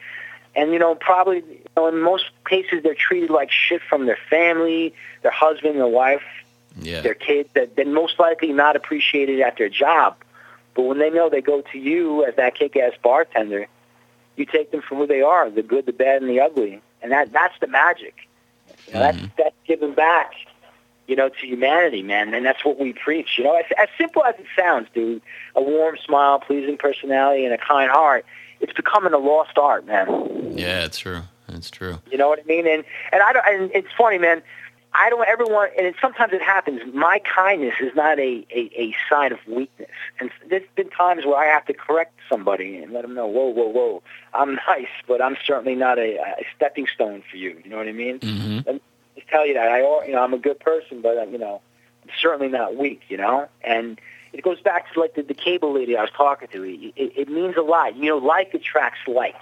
And, 0.55 0.71
you 0.71 0.79
know, 0.79 0.95
probably, 0.95 1.37
you 1.37 1.59
know, 1.75 1.87
in 1.87 1.99
most 1.99 2.25
cases, 2.47 2.83
they're 2.83 2.95
treated 2.95 3.29
like 3.29 3.51
shit 3.51 3.81
from 3.81 4.05
their 4.05 4.19
family, 4.29 4.93
their 5.23 5.31
husband, 5.31 5.75
their 5.77 5.87
wife. 5.87 6.23
Yeah. 6.79 7.01
They're 7.01 7.13
kids 7.15 7.49
that 7.53 7.75
they're 7.75 7.85
most 7.85 8.17
likely 8.17 8.53
not 8.53 8.75
appreciated 8.75 9.41
at 9.41 9.57
their 9.57 9.69
job, 9.69 10.15
but 10.75 10.83
when 10.83 10.99
they 10.99 11.09
know 11.09 11.29
they 11.29 11.41
go 11.41 11.61
to 11.71 11.77
you 11.77 12.23
as 12.23 12.35
that 12.35 12.55
kick-ass 12.55 12.93
bartender, 13.03 13.67
you 14.35 14.45
take 14.45 14.71
them 14.71 14.81
for 14.81 14.95
who 14.95 15.07
they 15.07 15.21
are, 15.21 15.49
the 15.49 15.61
good, 15.63 15.85
the 15.85 15.93
bad, 15.93 16.21
and 16.21 16.29
the 16.29 16.39
ugly, 16.39 16.81
and 17.01 17.11
that 17.11 17.31
that's 17.31 17.57
the 17.59 17.67
magic. 17.67 18.27
You 18.87 18.93
know, 18.93 18.99
Mhm. 18.99 19.01
That's 19.01 19.33
that's 19.37 19.55
giving 19.67 19.93
back, 19.93 20.33
you 21.07 21.15
know, 21.15 21.29
to 21.29 21.45
humanity, 21.47 22.01
man, 22.03 22.33
and 22.33 22.45
that's 22.45 22.63
what 22.65 22.79
we 22.79 22.93
preach. 22.93 23.37
You 23.37 23.43
know, 23.45 23.55
as, 23.55 23.65
as 23.77 23.89
simple 23.97 24.23
as 24.23 24.35
it 24.39 24.45
sounds, 24.57 24.87
dude, 24.93 25.21
a 25.55 25.61
warm 25.61 25.97
smile, 25.97 26.39
pleasing 26.39 26.77
personality, 26.77 27.45
and 27.45 27.53
a 27.53 27.57
kind 27.57 27.89
heart. 27.91 28.25
It's 28.59 28.73
becoming 28.73 29.11
a 29.13 29.17
lost 29.17 29.57
art, 29.57 29.85
man. 29.85 30.53
Yeah, 30.57 30.85
it's 30.85 30.97
true. 30.97 31.23
It's 31.49 31.69
true. 31.69 31.99
You 32.09 32.17
know 32.17 32.29
what 32.29 32.39
I 32.39 32.43
mean? 32.43 32.65
And 32.67 32.83
and 33.11 33.21
I 33.21 33.33
don't. 33.33 33.45
And 33.45 33.71
it's 33.73 33.91
funny, 33.97 34.17
man. 34.17 34.41
I 34.95 35.09
don't 35.09 35.27
ever 35.27 35.45
want. 35.45 35.71
And 35.77 35.87
it, 35.87 35.95
sometimes 35.99 36.33
it 36.33 36.41
happens. 36.41 36.81
My 36.93 37.19
kindness 37.19 37.75
is 37.81 37.95
not 37.95 38.19
a, 38.19 38.45
a 38.51 38.71
a 38.77 38.95
sign 39.09 39.31
of 39.31 39.39
weakness. 39.47 39.89
And 40.19 40.29
there's 40.49 40.67
been 40.75 40.89
times 40.89 41.25
where 41.25 41.37
I 41.37 41.45
have 41.45 41.65
to 41.65 41.73
correct 41.73 42.13
somebody 42.29 42.77
and 42.77 42.93
let 42.93 43.01
them 43.01 43.13
know, 43.13 43.27
whoa, 43.27 43.47
whoa, 43.47 43.67
whoa. 43.67 44.03
I'm 44.33 44.55
nice, 44.67 44.87
but 45.07 45.21
I'm 45.21 45.37
certainly 45.45 45.75
not 45.75 45.97
a, 45.97 46.17
a 46.17 46.45
stepping 46.55 46.87
stone 46.87 47.23
for 47.29 47.37
you. 47.37 47.59
You 47.63 47.69
know 47.69 47.77
what 47.77 47.87
I 47.87 47.91
mean? 47.93 48.19
hmm 48.21 48.59
Just 49.15 49.27
tell 49.29 49.45
you 49.45 49.53
that 49.55 49.67
I, 49.67 49.79
you 50.05 50.13
know, 50.13 50.23
I'm 50.23 50.33
a 50.33 50.39
good 50.39 50.59
person, 50.59 51.01
but 51.01 51.17
uh, 51.17 51.23
you 51.23 51.37
know, 51.37 51.61
I'm 52.03 52.09
certainly 52.19 52.49
not 52.49 52.75
weak. 52.75 53.01
You 53.09 53.17
know, 53.17 53.47
and 53.63 53.99
it 54.31 54.43
goes 54.43 54.61
back 54.61 54.93
to 54.93 54.99
like 54.99 55.15
the, 55.15 55.23
the 55.23 55.33
cable 55.33 55.73
lady 55.73 55.97
I 55.97 56.01
was 56.01 56.11
talking 56.11 56.47
to. 56.49 56.63
It, 56.63 56.93
it, 56.95 57.13
it 57.15 57.29
means 57.29 57.55
a 57.57 57.61
lot. 57.61 57.95
You 57.95 58.09
know, 58.09 58.17
like 58.17 58.53
attracts 58.53 59.07
like. 59.07 59.35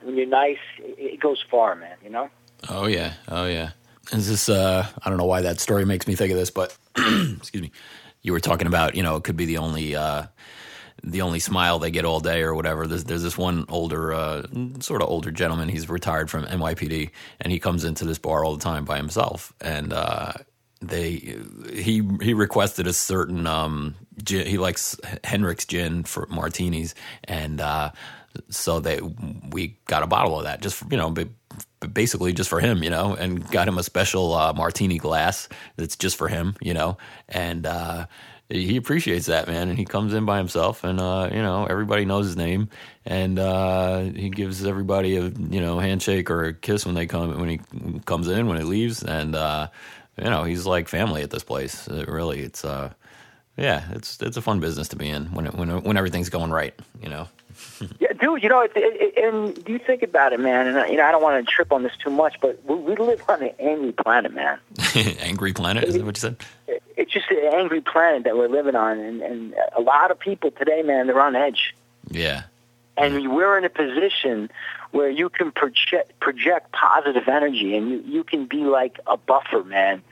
When 0.00 0.16
you're 0.16 0.26
nice, 0.26 0.58
it, 0.78 1.14
it 1.14 1.20
goes 1.20 1.44
far, 1.50 1.74
man. 1.74 1.96
You 2.04 2.10
know. 2.10 2.30
Oh 2.68 2.86
yeah. 2.86 3.14
Oh 3.28 3.46
yeah. 3.46 3.70
Is 4.12 4.28
this? 4.28 4.48
Uh, 4.48 4.86
I 5.02 5.08
don't 5.08 5.18
know 5.18 5.26
why 5.26 5.42
that 5.42 5.60
story 5.60 5.84
makes 5.84 6.06
me 6.06 6.14
think 6.14 6.32
of 6.32 6.38
this, 6.38 6.50
but 6.50 6.76
excuse 6.96 7.62
me. 7.62 7.72
You 8.22 8.32
were 8.32 8.40
talking 8.40 8.66
about, 8.66 8.94
you 8.96 9.02
know, 9.02 9.16
it 9.16 9.24
could 9.24 9.36
be 9.36 9.46
the 9.46 9.58
only. 9.58 9.94
Uh, 9.94 10.26
the 11.04 11.22
only 11.22 11.38
smile 11.38 11.78
they 11.78 11.92
get 11.92 12.04
all 12.04 12.18
day 12.18 12.42
or 12.42 12.54
whatever. 12.54 12.86
There's, 12.86 13.04
there's 13.04 13.22
this 13.22 13.38
one 13.38 13.64
older, 13.68 14.12
uh, 14.12 14.46
sort 14.80 15.00
of 15.00 15.08
older 15.08 15.30
gentleman. 15.30 15.68
He's 15.68 15.88
retired 15.88 16.28
from 16.28 16.44
NYPD, 16.44 17.10
and 17.40 17.52
he 17.52 17.60
comes 17.60 17.84
into 17.84 18.04
this 18.04 18.18
bar 18.18 18.44
all 18.44 18.56
the 18.56 18.62
time 18.62 18.84
by 18.84 18.96
himself. 18.96 19.52
And 19.60 19.92
uh, 19.92 20.32
they, 20.80 21.36
he 21.72 22.02
he 22.20 22.34
requested 22.34 22.86
a 22.86 22.92
certain 22.92 23.46
um, 23.46 23.94
gin. 24.22 24.46
He 24.46 24.58
likes 24.58 24.98
Hendrick's 25.24 25.66
gin 25.66 26.04
for 26.04 26.26
martinis, 26.26 26.94
and 27.24 27.60
uh, 27.60 27.92
so 28.48 28.80
they 28.80 29.00
we 29.50 29.78
got 29.86 30.02
a 30.02 30.06
bottle 30.06 30.38
of 30.38 30.44
that 30.44 30.60
just 30.60 30.76
for, 30.76 30.86
you 30.90 30.96
know. 30.96 31.14
Basically 31.92 32.32
just 32.32 32.50
for 32.50 32.58
him, 32.58 32.82
you 32.82 32.90
know, 32.90 33.14
and 33.14 33.48
got 33.52 33.68
him 33.68 33.78
a 33.78 33.84
special 33.84 34.34
uh, 34.34 34.52
martini 34.52 34.98
glass 34.98 35.48
that's 35.76 35.94
just 35.94 36.16
for 36.16 36.26
him, 36.26 36.56
you 36.60 36.74
know, 36.74 36.98
and 37.28 37.64
uh, 37.66 38.06
he 38.48 38.76
appreciates 38.76 39.26
that 39.26 39.46
man, 39.46 39.68
and 39.68 39.78
he 39.78 39.84
comes 39.84 40.14
in 40.14 40.24
by 40.24 40.38
himself, 40.38 40.82
and 40.82 41.00
uh, 41.00 41.28
you 41.32 41.42
know 41.42 41.66
everybody 41.66 42.04
knows 42.04 42.26
his 42.26 42.36
name, 42.36 42.70
and 43.04 43.38
uh, 43.38 44.00
he 44.00 44.30
gives 44.30 44.64
everybody 44.64 45.16
a 45.16 45.24
you 45.24 45.60
know 45.60 45.78
handshake 45.78 46.30
or 46.30 46.44
a 46.44 46.54
kiss 46.54 46.86
when 46.86 46.94
they 46.94 47.06
come 47.06 47.38
when 47.38 47.48
he 47.48 47.60
comes 48.06 48.26
in 48.26 48.46
when 48.46 48.56
he 48.56 48.64
leaves, 48.64 49.02
and 49.02 49.34
uh, 49.34 49.68
you 50.16 50.30
know 50.30 50.44
he's 50.44 50.64
like 50.64 50.88
family 50.88 51.22
at 51.22 51.30
this 51.30 51.44
place. 51.44 51.86
It 51.88 52.08
really, 52.08 52.40
it's 52.40 52.64
uh, 52.64 52.92
yeah, 53.58 53.84
it's 53.92 54.20
it's 54.22 54.38
a 54.38 54.42
fun 54.42 54.60
business 54.60 54.88
to 54.88 54.96
be 54.96 55.10
in 55.10 55.26
when 55.26 55.46
it, 55.46 55.54
when 55.54 55.82
when 55.82 55.96
everything's 55.98 56.30
going 56.30 56.50
right, 56.50 56.74
you 57.02 57.10
know. 57.10 57.28
Yeah, 58.00 58.12
dude. 58.12 58.42
You 58.42 58.48
know, 58.48 58.60
it, 58.60 58.72
it, 58.74 59.14
it, 59.16 59.24
and 59.24 59.64
do 59.64 59.72
you 59.72 59.78
think 59.78 60.02
about 60.02 60.32
it, 60.32 60.40
man. 60.40 60.66
And 60.66 60.90
you 60.90 60.96
know, 60.96 61.04
I 61.04 61.12
don't 61.12 61.22
want 61.22 61.44
to 61.44 61.52
trip 61.52 61.72
on 61.72 61.84
this 61.84 61.92
too 62.02 62.10
much, 62.10 62.36
but 62.40 62.64
we, 62.64 62.74
we 62.74 62.96
live 62.96 63.22
on 63.28 63.42
an 63.42 63.52
angry 63.58 63.92
planet, 63.92 64.32
man. 64.34 64.58
Angry 65.20 65.52
planet, 65.52 65.84
is 65.84 65.94
that 65.94 66.04
what 66.04 66.16
you 66.16 66.20
said? 66.20 66.36
It, 66.66 66.82
it's 66.96 67.12
just 67.12 67.30
an 67.30 67.38
angry 67.54 67.80
planet 67.80 68.24
that 68.24 68.36
we're 68.36 68.48
living 68.48 68.74
on, 68.74 68.98
and, 68.98 69.22
and 69.22 69.54
a 69.76 69.80
lot 69.80 70.10
of 70.10 70.18
people 70.18 70.50
today, 70.50 70.82
man, 70.82 71.06
they're 71.06 71.20
on 71.20 71.36
edge. 71.36 71.74
Yeah, 72.08 72.44
And 72.96 73.34
we're 73.34 73.56
in 73.58 73.64
a 73.64 73.70
position 73.70 74.50
where 74.90 75.10
you 75.10 75.28
can 75.28 75.52
project 75.52 76.18
project 76.20 76.72
positive 76.72 77.28
energy, 77.28 77.76
and 77.76 77.90
you 77.90 78.02
you 78.06 78.24
can 78.24 78.46
be 78.46 78.64
like 78.64 78.98
a 79.06 79.16
buffer, 79.16 79.62
man. 79.62 80.02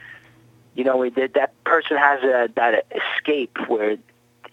You 0.75 0.85
know, 0.85 1.09
that 1.09 1.35
that 1.35 1.65
person 1.65 1.97
has 1.97 2.23
a 2.23 2.49
that 2.55 2.87
escape 2.95 3.57
where 3.69 3.97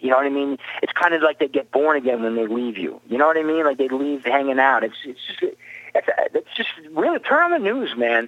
you 0.03 0.09
know 0.09 0.17
what 0.17 0.25
I 0.25 0.29
mean? 0.29 0.57
It's 0.83 0.91
kind 0.93 1.13
of 1.13 1.21
like 1.21 1.39
they 1.39 1.47
get 1.47 1.71
born 1.71 1.97
again 1.97 2.21
when 2.21 2.35
they 2.35 2.45
leave 2.45 2.77
you. 2.77 2.99
You 3.07 3.17
know 3.17 3.25
what 3.25 3.37
I 3.37 3.43
mean? 3.43 3.63
Like 3.63 3.77
they 3.77 3.87
leave 3.87 4.25
hanging 4.25 4.59
out. 4.59 4.83
It's 4.83 4.95
it's 5.05 5.19
just 5.25 5.41
it's 5.95 6.07
it's 6.35 6.49
just 6.55 6.69
really 6.91 7.19
turn 7.19 7.41
on 7.43 7.51
the 7.51 7.59
news, 7.59 7.95
man. 7.95 8.27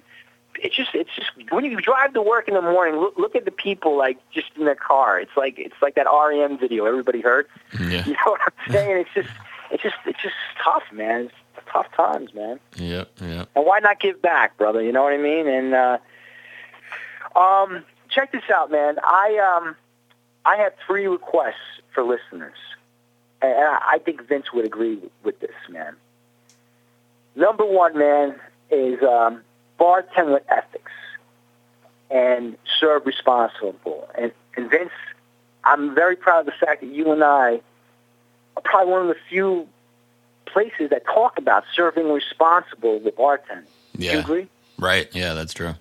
It's 0.58 0.74
just 0.74 0.94
it's 0.94 1.10
just 1.14 1.28
when 1.52 1.66
you 1.66 1.76
drive 1.80 2.14
to 2.14 2.22
work 2.22 2.48
in 2.48 2.54
the 2.54 2.62
morning, 2.62 2.98
look 2.98 3.18
look 3.18 3.36
at 3.36 3.44
the 3.44 3.50
people 3.50 3.96
like 3.98 4.16
just 4.32 4.48
in 4.56 4.64
their 4.64 4.74
car. 4.74 5.20
It's 5.20 5.36
like 5.36 5.58
it's 5.58 5.74
like 5.82 5.96
that 5.96 6.06
REM 6.10 6.58
video 6.58 6.86
Everybody 6.86 7.20
Hurts. 7.20 7.50
yeah, 7.78 8.04
You 8.06 8.12
know 8.14 8.18
what 8.32 8.40
I'm 8.46 8.72
saying? 8.72 8.96
It's 9.04 9.10
just 9.14 9.28
it's 9.70 9.82
just 9.82 9.96
it's 10.06 10.22
just 10.22 10.34
tough, 10.64 10.84
man. 10.92 11.26
It's 11.56 11.66
tough 11.70 11.92
times, 11.94 12.32
man. 12.32 12.58
yeah, 12.76 13.04
yeah. 13.20 13.44
And 13.54 13.66
why 13.66 13.80
not 13.80 14.00
give 14.00 14.22
back, 14.22 14.56
brother? 14.56 14.80
You 14.80 14.92
know 14.92 15.02
what 15.02 15.12
I 15.12 15.18
mean? 15.18 15.46
And 15.46 15.74
uh, 15.74 15.98
um, 17.38 17.84
check 18.08 18.32
this 18.32 18.44
out, 18.54 18.70
man. 18.70 18.96
I 19.04 19.58
um, 19.60 19.76
I 20.46 20.56
have 20.58 20.72
three 20.86 21.06
requests 21.08 21.54
for 21.92 22.02
listeners, 22.04 22.56
and 23.42 23.52
I 23.52 23.98
think 24.04 24.26
Vince 24.28 24.52
would 24.54 24.64
agree 24.64 25.00
with 25.24 25.40
this, 25.40 25.50
man. 25.68 25.96
Number 27.34 27.64
one, 27.66 27.98
man, 27.98 28.36
is 28.70 29.02
um, 29.02 29.42
bartend 29.78 30.32
with 30.32 30.44
ethics 30.48 30.92
and 32.10 32.56
serve 32.80 33.04
responsible. 33.04 34.08
And, 34.16 34.32
and 34.56 34.70
Vince, 34.70 34.90
I'm 35.64 35.94
very 35.94 36.16
proud 36.16 36.40
of 36.40 36.46
the 36.46 36.52
fact 36.66 36.80
that 36.80 36.86
you 36.86 37.10
and 37.12 37.22
I 37.24 37.60
are 38.56 38.62
probably 38.64 38.92
one 38.92 39.02
of 39.02 39.08
the 39.08 39.16
few 39.28 39.68
places 40.46 40.90
that 40.90 41.04
talk 41.04 41.38
about 41.38 41.64
serving 41.74 42.10
responsible 42.10 43.00
with 43.00 43.16
bartending. 43.16 43.66
Do 43.96 44.04
you 44.04 44.12
Yeah. 44.12 44.18
agree? 44.20 44.48
Right. 44.78 45.08
Yeah, 45.14 45.34
that's 45.34 45.52
true. 45.52 45.74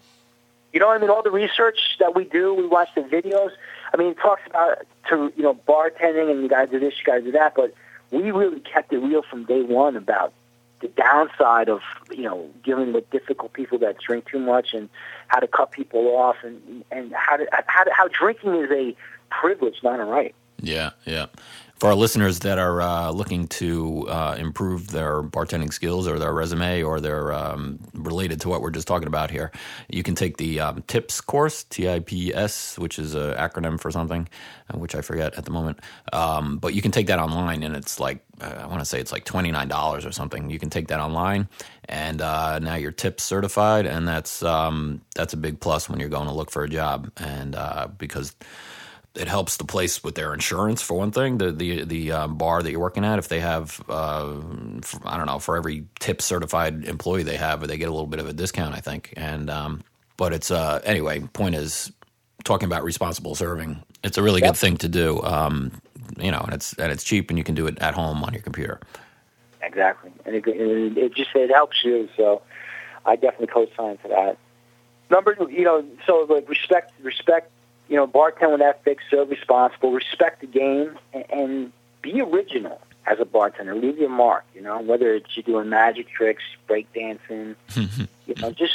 You 0.74 0.80
know 0.80 0.88
what 0.88 0.98
I 0.98 1.00
mean? 1.00 1.10
All 1.10 1.22
the 1.24 1.32
research 1.32 1.98
that 2.00 2.16
we 2.16 2.26
do, 2.26 2.54
we 2.54 2.66
watch 2.68 2.90
the 2.96 3.02
videos. 3.02 3.52
I 3.96 3.98
mean, 3.98 4.14
talks 4.16 4.42
about 4.46 4.86
to 5.10 5.32
you 5.38 5.44
know 5.44 5.54
bartending 5.68 6.30
and 6.30 6.42
you 6.42 6.50
got 6.50 6.66
to 6.66 6.68
do 6.68 6.80
this, 6.80 6.94
you 7.00 7.06
got 7.06 7.16
to 7.16 7.22
do 7.22 7.32
that. 7.32 7.54
But 7.56 7.74
we 8.12 8.30
really 8.32 8.60
kept 8.60 8.92
it 8.92 8.98
real 8.98 9.22
from 9.22 9.46
day 9.46 9.62
one 9.62 9.96
about 9.96 10.34
the 10.82 10.90
downside 10.90 11.70
of 11.70 11.80
you 12.12 12.24
know 12.24 12.50
dealing 12.66 12.92
with 12.92 13.10
difficult 13.10 13.54
people 13.54 13.78
that 13.80 13.98
drink 14.00 14.30
too 14.30 14.40
much 14.40 14.74
and 14.74 14.90
how 15.28 15.40
to 15.40 15.48
cut 15.48 15.72
people 15.72 16.08
off 16.18 16.36
and 16.44 16.84
and 16.92 17.14
how 17.14 17.38
to 17.38 17.48
how 17.52 17.86
to, 17.86 17.92
how 17.94 18.10
drinking 18.10 18.56
is 18.56 18.70
a 18.70 18.96
privilege, 19.30 19.76
not 19.82 20.02
a 20.02 20.04
right. 20.04 20.36
Yeah, 20.62 20.92
yeah. 21.06 21.28
For 21.80 21.90
our 21.90 21.96
listeners 21.96 22.40
that 22.40 22.58
are 22.58 22.82
uh, 22.82 23.12
looking 23.12 23.48
to 23.50 24.08
uh, 24.08 24.38
improve 24.40 24.92
their 24.92 25.22
bartending 25.22 25.74
skills 25.74 26.08
or 26.08 26.18
their 26.18 26.34
resume 26.34 26.84
or 26.84 27.02
their 27.02 27.34
um, 27.34 27.80
related 27.94 28.40
to 28.42 28.50
what 28.50 28.62
we're 28.62 28.72
just 28.72 28.88
talking 28.88 29.10
about 29.10 29.30
here, 29.30 29.52
you 29.90 30.02
can 30.02 30.16
take 30.16 30.38
the 30.38 30.62
um, 30.62 30.84
TIPS 30.88 31.20
course, 31.20 31.66
T 31.66 31.90
I 31.90 32.00
P 32.00 32.34
S, 32.34 32.80
which 32.80 32.98
is 32.98 33.14
an 33.14 33.34
acronym 33.34 33.78
for 33.78 33.92
something, 33.92 34.26
uh, 34.74 34.78
which 34.78 34.96
I 34.96 35.02
forget 35.02 35.34
at 35.38 35.44
the 35.44 35.52
moment. 35.52 35.80
Um, 36.14 36.60
but 36.60 36.74
you 36.74 36.82
can 36.82 36.92
take 36.92 37.08
that 37.08 37.20
online, 37.20 37.62
and 37.62 37.76
it's 37.76 38.00
like 38.00 38.24
uh, 38.40 38.56
I 38.62 38.68
want 38.68 38.80
to 38.80 38.86
say 38.86 39.02
it's 39.02 39.12
like 39.12 39.26
twenty 39.26 39.52
nine 39.52 39.68
dollars 39.68 40.06
or 40.06 40.14
something. 40.14 40.50
You 40.50 40.60
can 40.60 40.70
take 40.70 40.88
that 40.88 41.02
online, 41.02 41.50
and 41.90 42.22
uh, 42.22 42.58
now 42.60 42.76
you're 42.76 42.94
TIPS 42.94 43.26
certified, 43.26 43.86
and 43.86 44.08
that's 44.08 44.42
um, 44.44 45.02
that's 45.14 45.34
a 45.34 45.38
big 45.38 45.60
plus 45.60 45.90
when 45.90 46.00
you're 46.00 46.08
going 46.08 46.30
to 46.30 46.34
look 46.34 46.52
for 46.52 46.64
a 46.64 46.70
job, 46.70 47.12
and 47.18 47.54
uh, 47.54 47.90
because 47.98 48.34
it 49.16 49.28
helps 49.28 49.58
the 49.58 49.64
place 49.66 50.04
with 50.04 50.16
their 50.16 50.34
insurance 50.34 50.82
for 50.82 50.96
one 50.96 51.12
thing. 51.12 51.38
The 51.38 51.52
the 51.52 51.84
the 51.84 52.12
um, 52.12 52.38
bar 52.38 52.62
that 52.62 52.72
you're 52.72 52.80
working 52.80 53.06
at, 53.06 53.20
if 53.20 53.28
they 53.28 53.40
have, 53.40 53.82
uh, 53.90 54.42
for, 54.82 55.02
I 55.06 55.18
don't 55.18 55.26
know, 55.26 55.40
for 55.40 55.58
every 55.58 55.86
tip 56.00 56.22
certified 56.22 56.86
employee 56.86 57.24
they 57.24 57.38
have, 57.38 57.66
they 57.68 57.78
get 57.78 57.88
a 57.90 57.92
little 57.92 58.08
bit 58.08 58.20
of 58.20 58.28
a 58.28 58.34
discount, 58.34 58.76
I 58.76 58.80
think. 58.80 59.14
And 59.18 59.50
um, 59.50 59.84
but 60.18 60.34
it's 60.34 60.52
uh, 60.52 60.82
anyway. 60.84 61.22
Point 61.34 61.56
is, 61.56 61.92
talking 62.44 62.66
about 62.68 62.84
responsible 62.84 63.36
serving, 63.36 63.82
it's 64.04 64.18
a 64.18 64.24
really 64.24 64.42
Yep. 64.42 64.52
good 64.54 64.58
thing 64.58 64.78
to 64.78 64.90
do. 64.90 65.22
Um, 65.24 65.72
you 66.18 66.32
know, 66.32 66.42
and 66.42 66.54
it's 66.54 66.74
and 66.74 66.92
it's 66.92 67.04
cheap, 67.04 67.30
and 67.30 67.38
you 67.38 67.44
can 67.44 67.56
do 67.56 67.68
it 67.68 67.78
at 67.80 67.94
home 67.94 68.24
on 68.24 68.34
your 68.34 68.42
computer. 68.42 68.80
Exactly, 69.62 70.12
and 70.26 70.36
it, 70.36 70.48
it, 70.48 70.98
it 70.98 71.16
just 71.16 71.30
it 71.36 71.50
helps 71.52 71.84
you. 71.84 72.08
So 72.16 72.42
I 73.06 73.16
definitely 73.16 73.48
co-sign 73.48 73.98
to 73.98 74.08
that. 74.10 74.38
Number, 75.10 75.36
you 75.50 75.64
know, 75.64 75.86
so 76.06 76.26
like 76.30 76.48
respect, 76.50 76.92
respect, 77.02 77.52
you 77.88 77.96
know, 77.96 78.08
bartend 78.08 78.52
with 78.52 78.62
ethics, 78.62 79.04
serve 79.10 79.30
responsible, 79.30 79.92
respect 79.92 80.42
the 80.42 80.48
game, 80.48 80.98
and, 81.14 81.26
and 81.32 81.72
be 82.02 82.22
original 82.22 82.82
as 83.06 83.20
a 83.20 83.26
bartender. 83.26 83.76
Leave 83.76 83.98
your 83.98 84.10
mark. 84.10 84.44
You 84.56 84.62
know, 84.62 84.82
whether 84.82 85.14
it's 85.14 85.36
you're 85.36 85.44
doing 85.44 85.70
magic 85.70 86.10
tricks, 86.10 86.44
break 86.68 86.92
dancing, 86.94 87.56
you 87.76 88.36
know, 88.40 88.52
just 88.52 88.74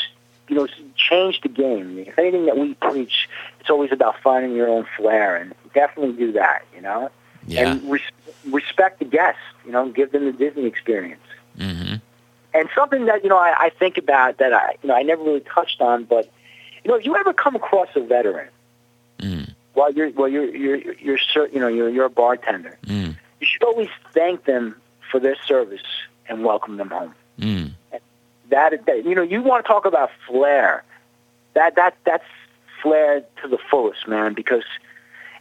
you 0.48 0.56
know, 0.56 0.66
change 0.96 1.40
the 1.42 1.48
game. 1.48 1.98
If 1.98 2.18
anything 2.18 2.46
that 2.46 2.56
we 2.58 2.74
preach, 2.74 3.28
it's 3.60 3.70
always 3.70 3.92
about 3.92 4.16
finding 4.22 4.54
your 4.56 4.68
own 4.68 4.86
flair, 4.96 5.36
and 5.36 5.54
definitely 5.74 6.14
do 6.16 6.32
that. 6.32 6.62
You 6.74 6.82
know, 6.82 7.10
Yeah. 7.46 7.70
and 7.72 7.90
res- 7.90 8.02
respect 8.48 8.98
the 8.98 9.04
guests. 9.04 9.40
You 9.64 9.72
know, 9.72 9.88
give 9.90 10.12
them 10.12 10.24
the 10.26 10.32
Disney 10.32 10.66
experience. 10.66 11.22
hmm 11.56 11.94
And 12.52 12.68
something 12.74 13.06
that 13.06 13.22
you 13.22 13.28
know 13.28 13.38
I, 13.38 13.54
I 13.66 13.70
think 13.70 13.96
about 13.98 14.38
that 14.38 14.52
I 14.52 14.76
you 14.82 14.88
know 14.88 14.94
I 14.94 15.02
never 15.02 15.22
really 15.22 15.40
touched 15.54 15.80
on, 15.80 16.04
but 16.04 16.28
you 16.84 16.90
know, 16.90 16.96
if 16.96 17.04
you 17.04 17.14
ever 17.16 17.32
come 17.32 17.54
across 17.54 17.88
a 17.94 18.00
veteran, 18.00 18.48
while 19.80 19.92
you're 19.92 20.10
while 20.10 20.28
you're 20.28 20.54
you're 20.54 20.76
you're, 20.76 21.18
you 21.54 21.58
know 21.58 21.68
you're 21.68 21.88
you're 21.88 22.04
a 22.04 22.10
bartender, 22.10 22.76
Mm. 22.86 23.16
you 23.40 23.46
should 23.46 23.62
always 23.62 23.88
thank 24.12 24.44
them 24.44 24.76
for 25.10 25.18
their 25.18 25.36
service 25.46 25.86
and 26.28 26.44
welcome 26.44 26.76
them 26.76 26.90
home. 26.90 27.14
Mm. 27.38 27.70
That, 28.50 28.84
that 28.86 29.04
you 29.06 29.14
know, 29.14 29.22
you 29.22 29.40
want 29.42 29.64
to 29.64 29.68
talk 29.68 29.86
about 29.86 30.10
flair. 30.26 30.84
That 31.54 31.76
that 31.76 31.96
that's 32.04 32.24
flair 32.82 33.22
to 33.42 33.48
the 33.48 33.58
fullest, 33.70 34.06
man. 34.06 34.34
Because 34.34 34.64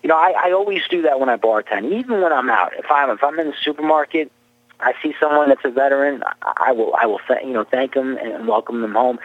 you 0.04 0.08
know, 0.08 0.16
I, 0.16 0.34
I 0.46 0.52
always 0.54 0.84
do 0.90 1.02
that 1.02 1.20
when 1.20 1.28
I 1.28 1.36
bartend, 1.36 1.92
even 1.92 2.22
when 2.22 2.32
I'm 2.32 2.50
out. 2.50 2.72
If 2.78 2.90
I'm 2.90 3.10
if 3.10 3.22
I'm 3.22 3.38
in 3.40 3.48
the 3.48 3.56
supermarket, 3.62 4.32
I 4.80 4.94
see 5.04 5.14
someone 5.20 5.50
that's 5.50 5.66
a 5.66 5.70
veteran, 5.72 6.24
I, 6.42 6.72
will 6.72 6.96
I 6.96 7.06
will 7.08 7.20
th- 7.28 7.44
you 7.44 7.52
know 7.52 7.66
thank 7.66 7.94
them 7.94 8.18
and 8.18 8.48
welcome 8.48 8.82
them 8.82 8.94
home. 8.94 9.20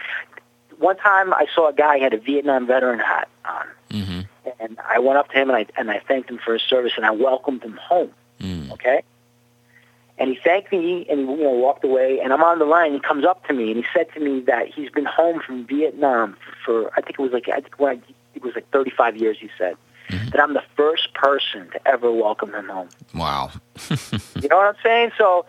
One 0.78 0.96
time, 0.96 1.32
I 1.32 1.46
saw 1.54 1.68
a 1.68 1.72
guy 1.72 1.98
had 1.98 2.12
a 2.14 2.18
Vietnam 2.18 2.66
veteran 2.66 2.98
hat 2.98 3.28
on, 3.44 3.66
and 4.60 4.78
I 4.88 4.98
went 4.98 5.18
up 5.18 5.30
to 5.30 5.34
him 5.40 5.50
and 5.50 5.56
I 5.58 5.66
and 5.76 5.90
I 5.90 5.98
thanked 6.00 6.30
him 6.30 6.38
for 6.44 6.52
his 6.54 6.62
service 6.62 6.92
and 6.96 7.04
I 7.06 7.10
welcomed 7.10 7.62
him 7.62 7.78
home. 7.82 8.10
Mm. 8.40 8.70
Okay. 8.72 9.02
And 10.16 10.30
he 10.30 10.36
thanked 10.44 10.70
me 10.70 11.06
and 11.10 11.20
he 11.28 11.34
you 11.36 11.42
know 11.42 11.50
walked 11.50 11.84
away. 11.84 12.20
And 12.22 12.32
I'm 12.32 12.42
on 12.42 12.58
the 12.58 12.64
line. 12.64 12.92
He 12.92 13.00
comes 13.00 13.24
up 13.24 13.46
to 13.48 13.52
me 13.54 13.70
and 13.72 13.76
he 13.76 13.84
said 13.92 14.06
to 14.14 14.20
me 14.20 14.40
that 14.42 14.68
he's 14.68 14.90
been 14.90 15.04
home 15.06 15.40
from 15.40 15.66
Vietnam 15.66 16.36
for 16.64 16.90
I 16.96 17.00
think 17.00 17.12
it 17.18 17.20
was 17.20 17.32
like 17.32 17.48
I 17.48 17.60
think 17.60 17.78
when 17.78 17.96
I, 17.98 18.00
it 18.34 18.42
was 18.42 18.54
like 18.54 18.68
35 18.70 19.16
years. 19.16 19.36
He 19.40 19.50
said 19.58 19.76
Mhm. 20.10 20.32
that 20.32 20.40
I'm 20.40 20.52
the 20.52 20.62
first 20.76 21.14
person 21.14 21.70
to 21.70 21.88
ever 21.88 22.12
welcome 22.12 22.52
him 22.54 22.68
home. 22.68 22.88
Wow. 23.14 23.50
You 24.42 24.48
know 24.50 24.56
what 24.58 24.66
I'm 24.66 24.74
saying? 24.82 25.12
So, 25.16 25.46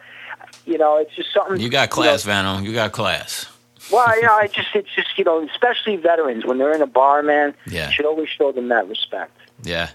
you 0.65 0.77
know, 0.77 0.97
it's 0.97 1.13
just 1.15 1.33
something. 1.33 1.59
You 1.59 1.67
got 1.69 1.89
class, 1.89 2.23
Vano. 2.23 2.59
You 2.59 2.73
got 2.73 2.93
class. 2.93 3.47
Well, 3.91 4.15
you 4.15 4.23
know, 4.23 4.37
it's 4.39 4.53
just 4.53 4.69
it's 4.75 4.89
just 4.95 5.17
you 5.17 5.23
know, 5.23 5.45
especially 5.47 5.95
veterans 5.97 6.45
when 6.45 6.57
they're 6.57 6.73
in 6.73 6.81
a 6.81 6.87
bar, 6.87 7.21
man, 7.23 7.53
Yeah. 7.67 7.89
should 7.91 8.05
always 8.05 8.29
show 8.29 8.51
them 8.51 8.69
that 8.69 8.87
respect. 8.87 9.37
Yeah. 9.63 9.89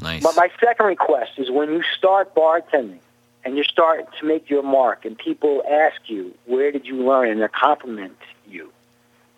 Nice. 0.00 0.22
But 0.22 0.34
my 0.36 0.50
second 0.60 0.86
request 0.86 1.32
is 1.38 1.50
when 1.50 1.70
you 1.72 1.82
start 1.96 2.34
bartending 2.34 2.98
and 3.44 3.56
you 3.56 3.62
start 3.62 4.06
to 4.18 4.26
make 4.26 4.50
your 4.50 4.62
mark 4.62 5.04
and 5.04 5.16
people 5.16 5.62
ask 5.70 6.00
you, 6.06 6.34
where 6.46 6.72
did 6.72 6.86
you 6.86 7.04
learn, 7.04 7.28
and 7.30 7.40
they 7.40 7.48
compliment 7.48 8.16
you, 8.48 8.72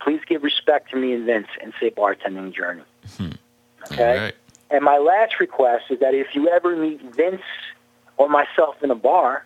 please 0.01 0.21
give 0.27 0.43
respect 0.43 0.91
to 0.91 0.97
me 0.97 1.13
and 1.13 1.27
Vince 1.27 1.49
and 1.63 1.75
say 1.79 1.91
bartending 1.91 2.55
journey. 2.55 2.83
Hmm. 3.19 3.31
Okay? 3.93 4.09
All 4.11 4.17
right. 4.25 4.35
And 4.71 4.83
my 4.85 4.97
last 4.99 5.39
request 5.39 5.85
is 5.91 6.01
that 6.01 6.15
if 6.15 6.35
you 6.35 6.49
ever 6.49 6.75
meet 6.75 7.01
Vince 7.15 7.43
or 8.17 8.29
myself 8.29 8.83
in 8.83 8.91
a 8.91 8.95
bar 8.97 9.45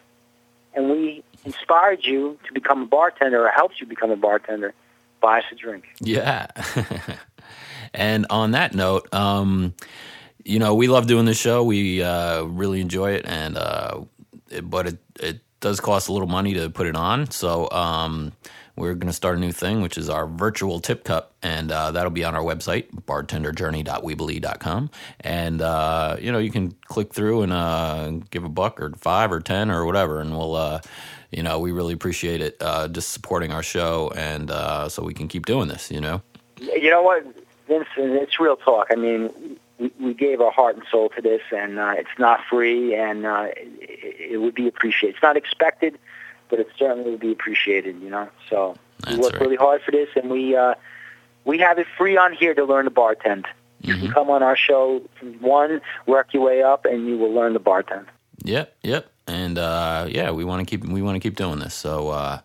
and 0.75 0.91
we 0.91 1.23
inspired 1.45 2.05
you 2.05 2.39
to 2.47 2.53
become 2.53 2.83
a 2.83 2.87
bartender 2.87 3.45
or 3.47 3.51
helped 3.51 3.81
you 3.81 3.87
become 3.87 4.11
a 4.11 4.17
bartender, 4.17 4.75
buy 5.21 5.39
us 5.39 5.45
a 5.53 5.55
drink. 5.55 5.85
Yeah. 6.01 6.49
and 7.95 8.27
on 8.31 8.53
that 8.53 8.75
note, 8.75 9.13
um, 9.13 9.75
you 10.45 10.59
know, 10.59 10.75
we 10.75 10.89
love 10.89 11.07
doing 11.07 11.25
this 11.27 11.39
show. 11.39 11.63
We 11.65 12.03
uh, 12.03 12.43
really 12.43 12.81
enjoy 12.81 13.13
it, 13.13 13.27
and 13.27 13.59
uh, 13.59 14.03
it, 14.49 14.69
but 14.69 14.87
it 14.87 14.99
it 15.21 15.41
does 15.61 15.81
cost 15.81 16.09
a 16.09 16.13
little 16.13 16.29
money 16.29 16.55
to 16.55 16.71
put 16.71 16.87
it 16.87 16.97
on. 16.97 17.31
So 17.31 17.71
um, 17.71 18.33
we're 18.81 18.95
going 18.95 19.09
to 19.09 19.13
start 19.13 19.37
a 19.37 19.41
new 19.41 19.53
thing, 19.53 19.83
which 19.83 19.99
is 19.99 20.09
our 20.09 20.27
virtual 20.27 20.81
tip 20.81 21.05
cup, 21.05 21.35
and 21.43 21.71
uh, 21.71 21.91
that'll 21.93 22.11
be 22.11 22.25
on 22.25 22.35
our 22.35 22.43
website, 22.43 22.91
bartenderjourney.weebly.com. 23.05 24.91
And 25.21 25.61
uh, 25.61 26.17
you 26.19 26.33
know, 26.33 26.39
you 26.39 26.51
can 26.51 26.73
click 26.87 27.13
through 27.13 27.43
and 27.43 27.53
uh, 27.53 28.11
give 28.31 28.45
a 28.45 28.49
buck 28.49 28.81
or 28.81 28.91
five 28.97 29.31
or 29.31 29.41
ten 29.41 29.71
or 29.71 29.85
whatever, 29.85 30.21
and 30.21 30.37
we'll. 30.37 30.57
Uh, 30.57 30.81
you 31.31 31.45
know, 31.45 31.61
we 31.61 31.71
really 31.71 31.93
appreciate 31.93 32.41
it, 32.41 32.57
uh, 32.61 32.89
just 32.89 33.11
supporting 33.11 33.53
our 33.53 33.63
show, 33.63 34.11
and 34.17 34.51
uh, 34.51 34.89
so 34.89 35.05
we 35.05 35.15
can 35.15 35.29
keep 35.29 35.47
doing 35.47 35.69
this. 35.69 35.89
You 35.89 36.01
know, 36.01 36.23
You 36.59 36.91
know 36.91 37.03
what, 37.03 37.25
Vince? 37.69 37.87
It's 37.97 38.41
real 38.41 38.57
talk. 38.57 38.89
I 38.91 38.97
mean, 38.97 39.31
we, 40.01 40.13
gave 40.13 40.41
our 40.41 40.51
heart 40.51 40.75
and 40.75 40.85
soul 40.91 41.09
to 41.11 41.23
this, 41.23 41.43
and 41.57 41.79
it's 41.79 42.19
not 42.19 42.41
free, 42.51 42.97
and 42.97 43.25
it 43.81 44.41
would 44.41 44.57
be 44.57 44.67
appreciated. 44.67 45.15
It's 45.15 45.23
not 45.23 45.37
expected, 45.37 46.01
but 46.51 46.59
it 46.61 46.69
certainly 46.79 47.11
would 47.13 47.21
be 47.21 47.33
appreciated. 47.33 48.01
You 48.03 48.11
know, 48.11 48.29
so 48.51 48.77
we 49.07 49.13
That's 49.15 49.19
work 49.23 49.33
right. 49.35 49.41
really 49.43 49.57
hard 49.57 49.83
for 49.83 49.93
this, 49.93 50.09
and 50.17 50.29
we 50.31 50.55
uh, 50.57 50.75
we 51.45 51.59
have 51.59 51.79
it 51.79 51.87
free 51.97 52.17
on 52.17 52.33
here 52.35 52.55
to 52.55 52.65
learn 52.65 52.85
to 52.85 52.91
bartend. 52.91 53.47
You 53.83 53.95
Mhm. 53.95 54.01
can 54.01 54.11
come 54.13 54.29
on 54.31 54.43
our 54.43 54.57
show 54.57 55.01
from 55.19 55.35
one, 55.41 55.81
work 56.07 56.35
your 56.35 56.43
way 56.45 56.63
up, 56.63 56.85
and 56.85 57.07
you 57.09 57.17
will 57.17 57.33
learn 57.33 57.55
to 57.55 57.61
bartend. 57.61 58.05
Yep, 58.45 58.75
yep, 58.83 59.11
and 59.27 59.57
uh, 59.59 60.07
yeah, 60.09 60.31
we 60.33 60.45
want 60.45 60.67
to 60.67 60.71
keep 60.71 60.85
we 60.87 61.01
want 61.03 61.17
to 61.17 61.21
keep 61.21 61.37
doing 61.37 61.59
this. 61.61 61.73
So 61.75 62.09
uh, 62.11 62.41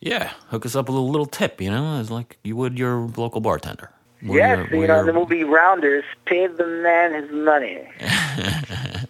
yeah, 0.00 0.30
hook 0.48 0.64
us 0.66 0.76
up 0.76 0.88
with 0.88 0.96
a 0.96 1.00
little 1.00 1.26
tip, 1.26 1.60
you 1.60 1.70
know, 1.70 1.98
as 1.98 2.10
like 2.10 2.38
you 2.44 2.54
would 2.56 2.78
your 2.78 3.08
local 3.16 3.40
bartender. 3.40 3.90
We're 4.24 4.38
yes, 4.38 4.70
your- 4.70 4.82
you 4.82 4.86
know, 4.86 5.04
the 5.04 5.12
movie 5.12 5.42
Rounders, 5.42 6.04
pay 6.26 6.46
the 6.46 6.64
man 6.66 7.12
his 7.12 7.30
money. 7.32 7.88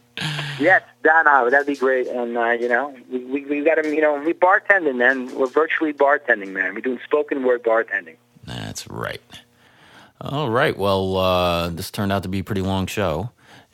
yes, 0.58 0.82
Don 1.02 1.26
Howard, 1.26 1.52
that'd 1.52 1.66
be 1.66 1.76
great. 1.76 2.06
And, 2.06 2.36
uh, 2.36 2.50
you 2.50 2.68
know, 2.68 2.94
we, 3.10 3.24
we, 3.24 3.44
we 3.44 3.64
got 3.64 3.76
to, 3.76 3.88
you 3.88 4.00
know, 4.00 4.20
we 4.20 4.32
bartending, 4.32 4.96
man. 4.96 5.34
We're 5.34 5.46
virtually 5.46 5.92
bartending, 5.92 6.48
man. 6.52 6.74
We're 6.74 6.80
doing 6.80 7.00
spoken 7.04 7.44
word 7.44 7.62
bartending. 7.62 8.16
That's 8.44 8.88
right. 8.88 9.20
All 10.20 10.50
right. 10.50 10.76
Well, 10.76 11.16
uh, 11.16 11.68
this 11.68 11.90
turned 11.90 12.12
out 12.12 12.22
to 12.22 12.28
be 12.28 12.40
a 12.40 12.44
pretty 12.44 12.60
long 12.62 12.86
show, 12.86 13.30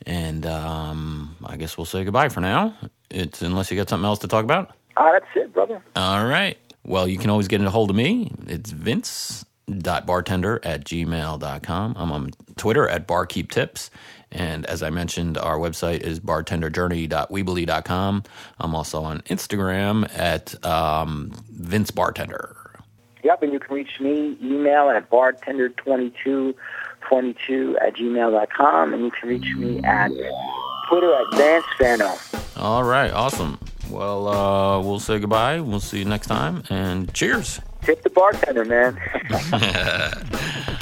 and 0.07 0.47
um, 0.47 1.37
I 1.45 1.57
guess 1.57 1.77
we'll 1.77 1.85
say 1.85 2.05
goodbye 2.05 2.31
for 2.31 2.41
now. 2.41 2.75
It's 3.11 3.43
unless 3.43 3.71
you 3.71 3.77
got 3.77 3.89
something 3.89 4.07
else 4.07 4.21
to 4.21 4.29
talk 4.29 4.45
about. 4.45 4.73
Ah, 4.97 5.13
that's 5.13 5.27
it, 5.37 5.53
brother. 5.53 5.83
All 5.95 6.25
right. 6.27 6.57
Well, 6.85 7.07
you 7.07 7.19
can 7.19 7.29
always 7.31 7.49
get 7.49 7.61
a 7.61 7.71
hold 7.71 7.91
of 7.91 7.97
me. 7.97 8.33
It's 8.47 8.71
vince.bartender 8.71 10.61
at 10.65 10.85
gmail.com. 10.85 11.95
I'm 11.99 12.13
on 12.13 12.31
Twitter 12.57 12.89
at 12.89 13.07
barkeeptips. 13.07 13.91
And 14.31 14.67
as 14.67 14.83
I 14.83 14.91
mentioned, 14.91 15.39
our 15.39 15.57
website 15.59 16.01
is 16.01 16.21
bartenderjourney.weebly.com. 16.21 18.23
I'm 18.59 18.75
also 18.75 19.03
on 19.03 19.21
Instagram 19.23 20.07
at 20.19 20.63
um, 20.65 21.33
Vince 21.51 21.91
Bartender. 21.91 22.55
Yep, 23.25 23.43
and 23.43 23.53
you 23.53 23.59
can 23.59 23.75
reach 23.75 23.99
me, 24.01 24.37
email 24.43 24.91
at 24.91 25.11
bartender2222 25.11 26.55
at 27.81 27.95
gmail.com, 27.95 28.95
and 28.95 29.05
you 29.05 29.11
can 29.11 29.29
reach 29.29 29.57
me 29.57 29.83
at 29.83 30.11
Twitter 30.89 31.13
at 31.15 31.35
Vance 31.37 31.65
Fano. 31.79 32.15
All 32.57 32.85
right. 32.85 33.11
Awesome. 33.13 33.59
Well, 33.91 34.29
uh, 34.29 34.81
we'll 34.81 35.01
say 35.01 35.19
goodbye. 35.19 35.61
We'll 35.61 35.81
see 35.81 35.99
you 36.01 36.05
next 36.05 36.27
time. 36.27 36.63
And 36.69 37.13
cheers. 37.15 37.61
Tip 37.83 38.03
the 38.03 38.11
bartender, 38.11 38.65
man. 38.65 39.01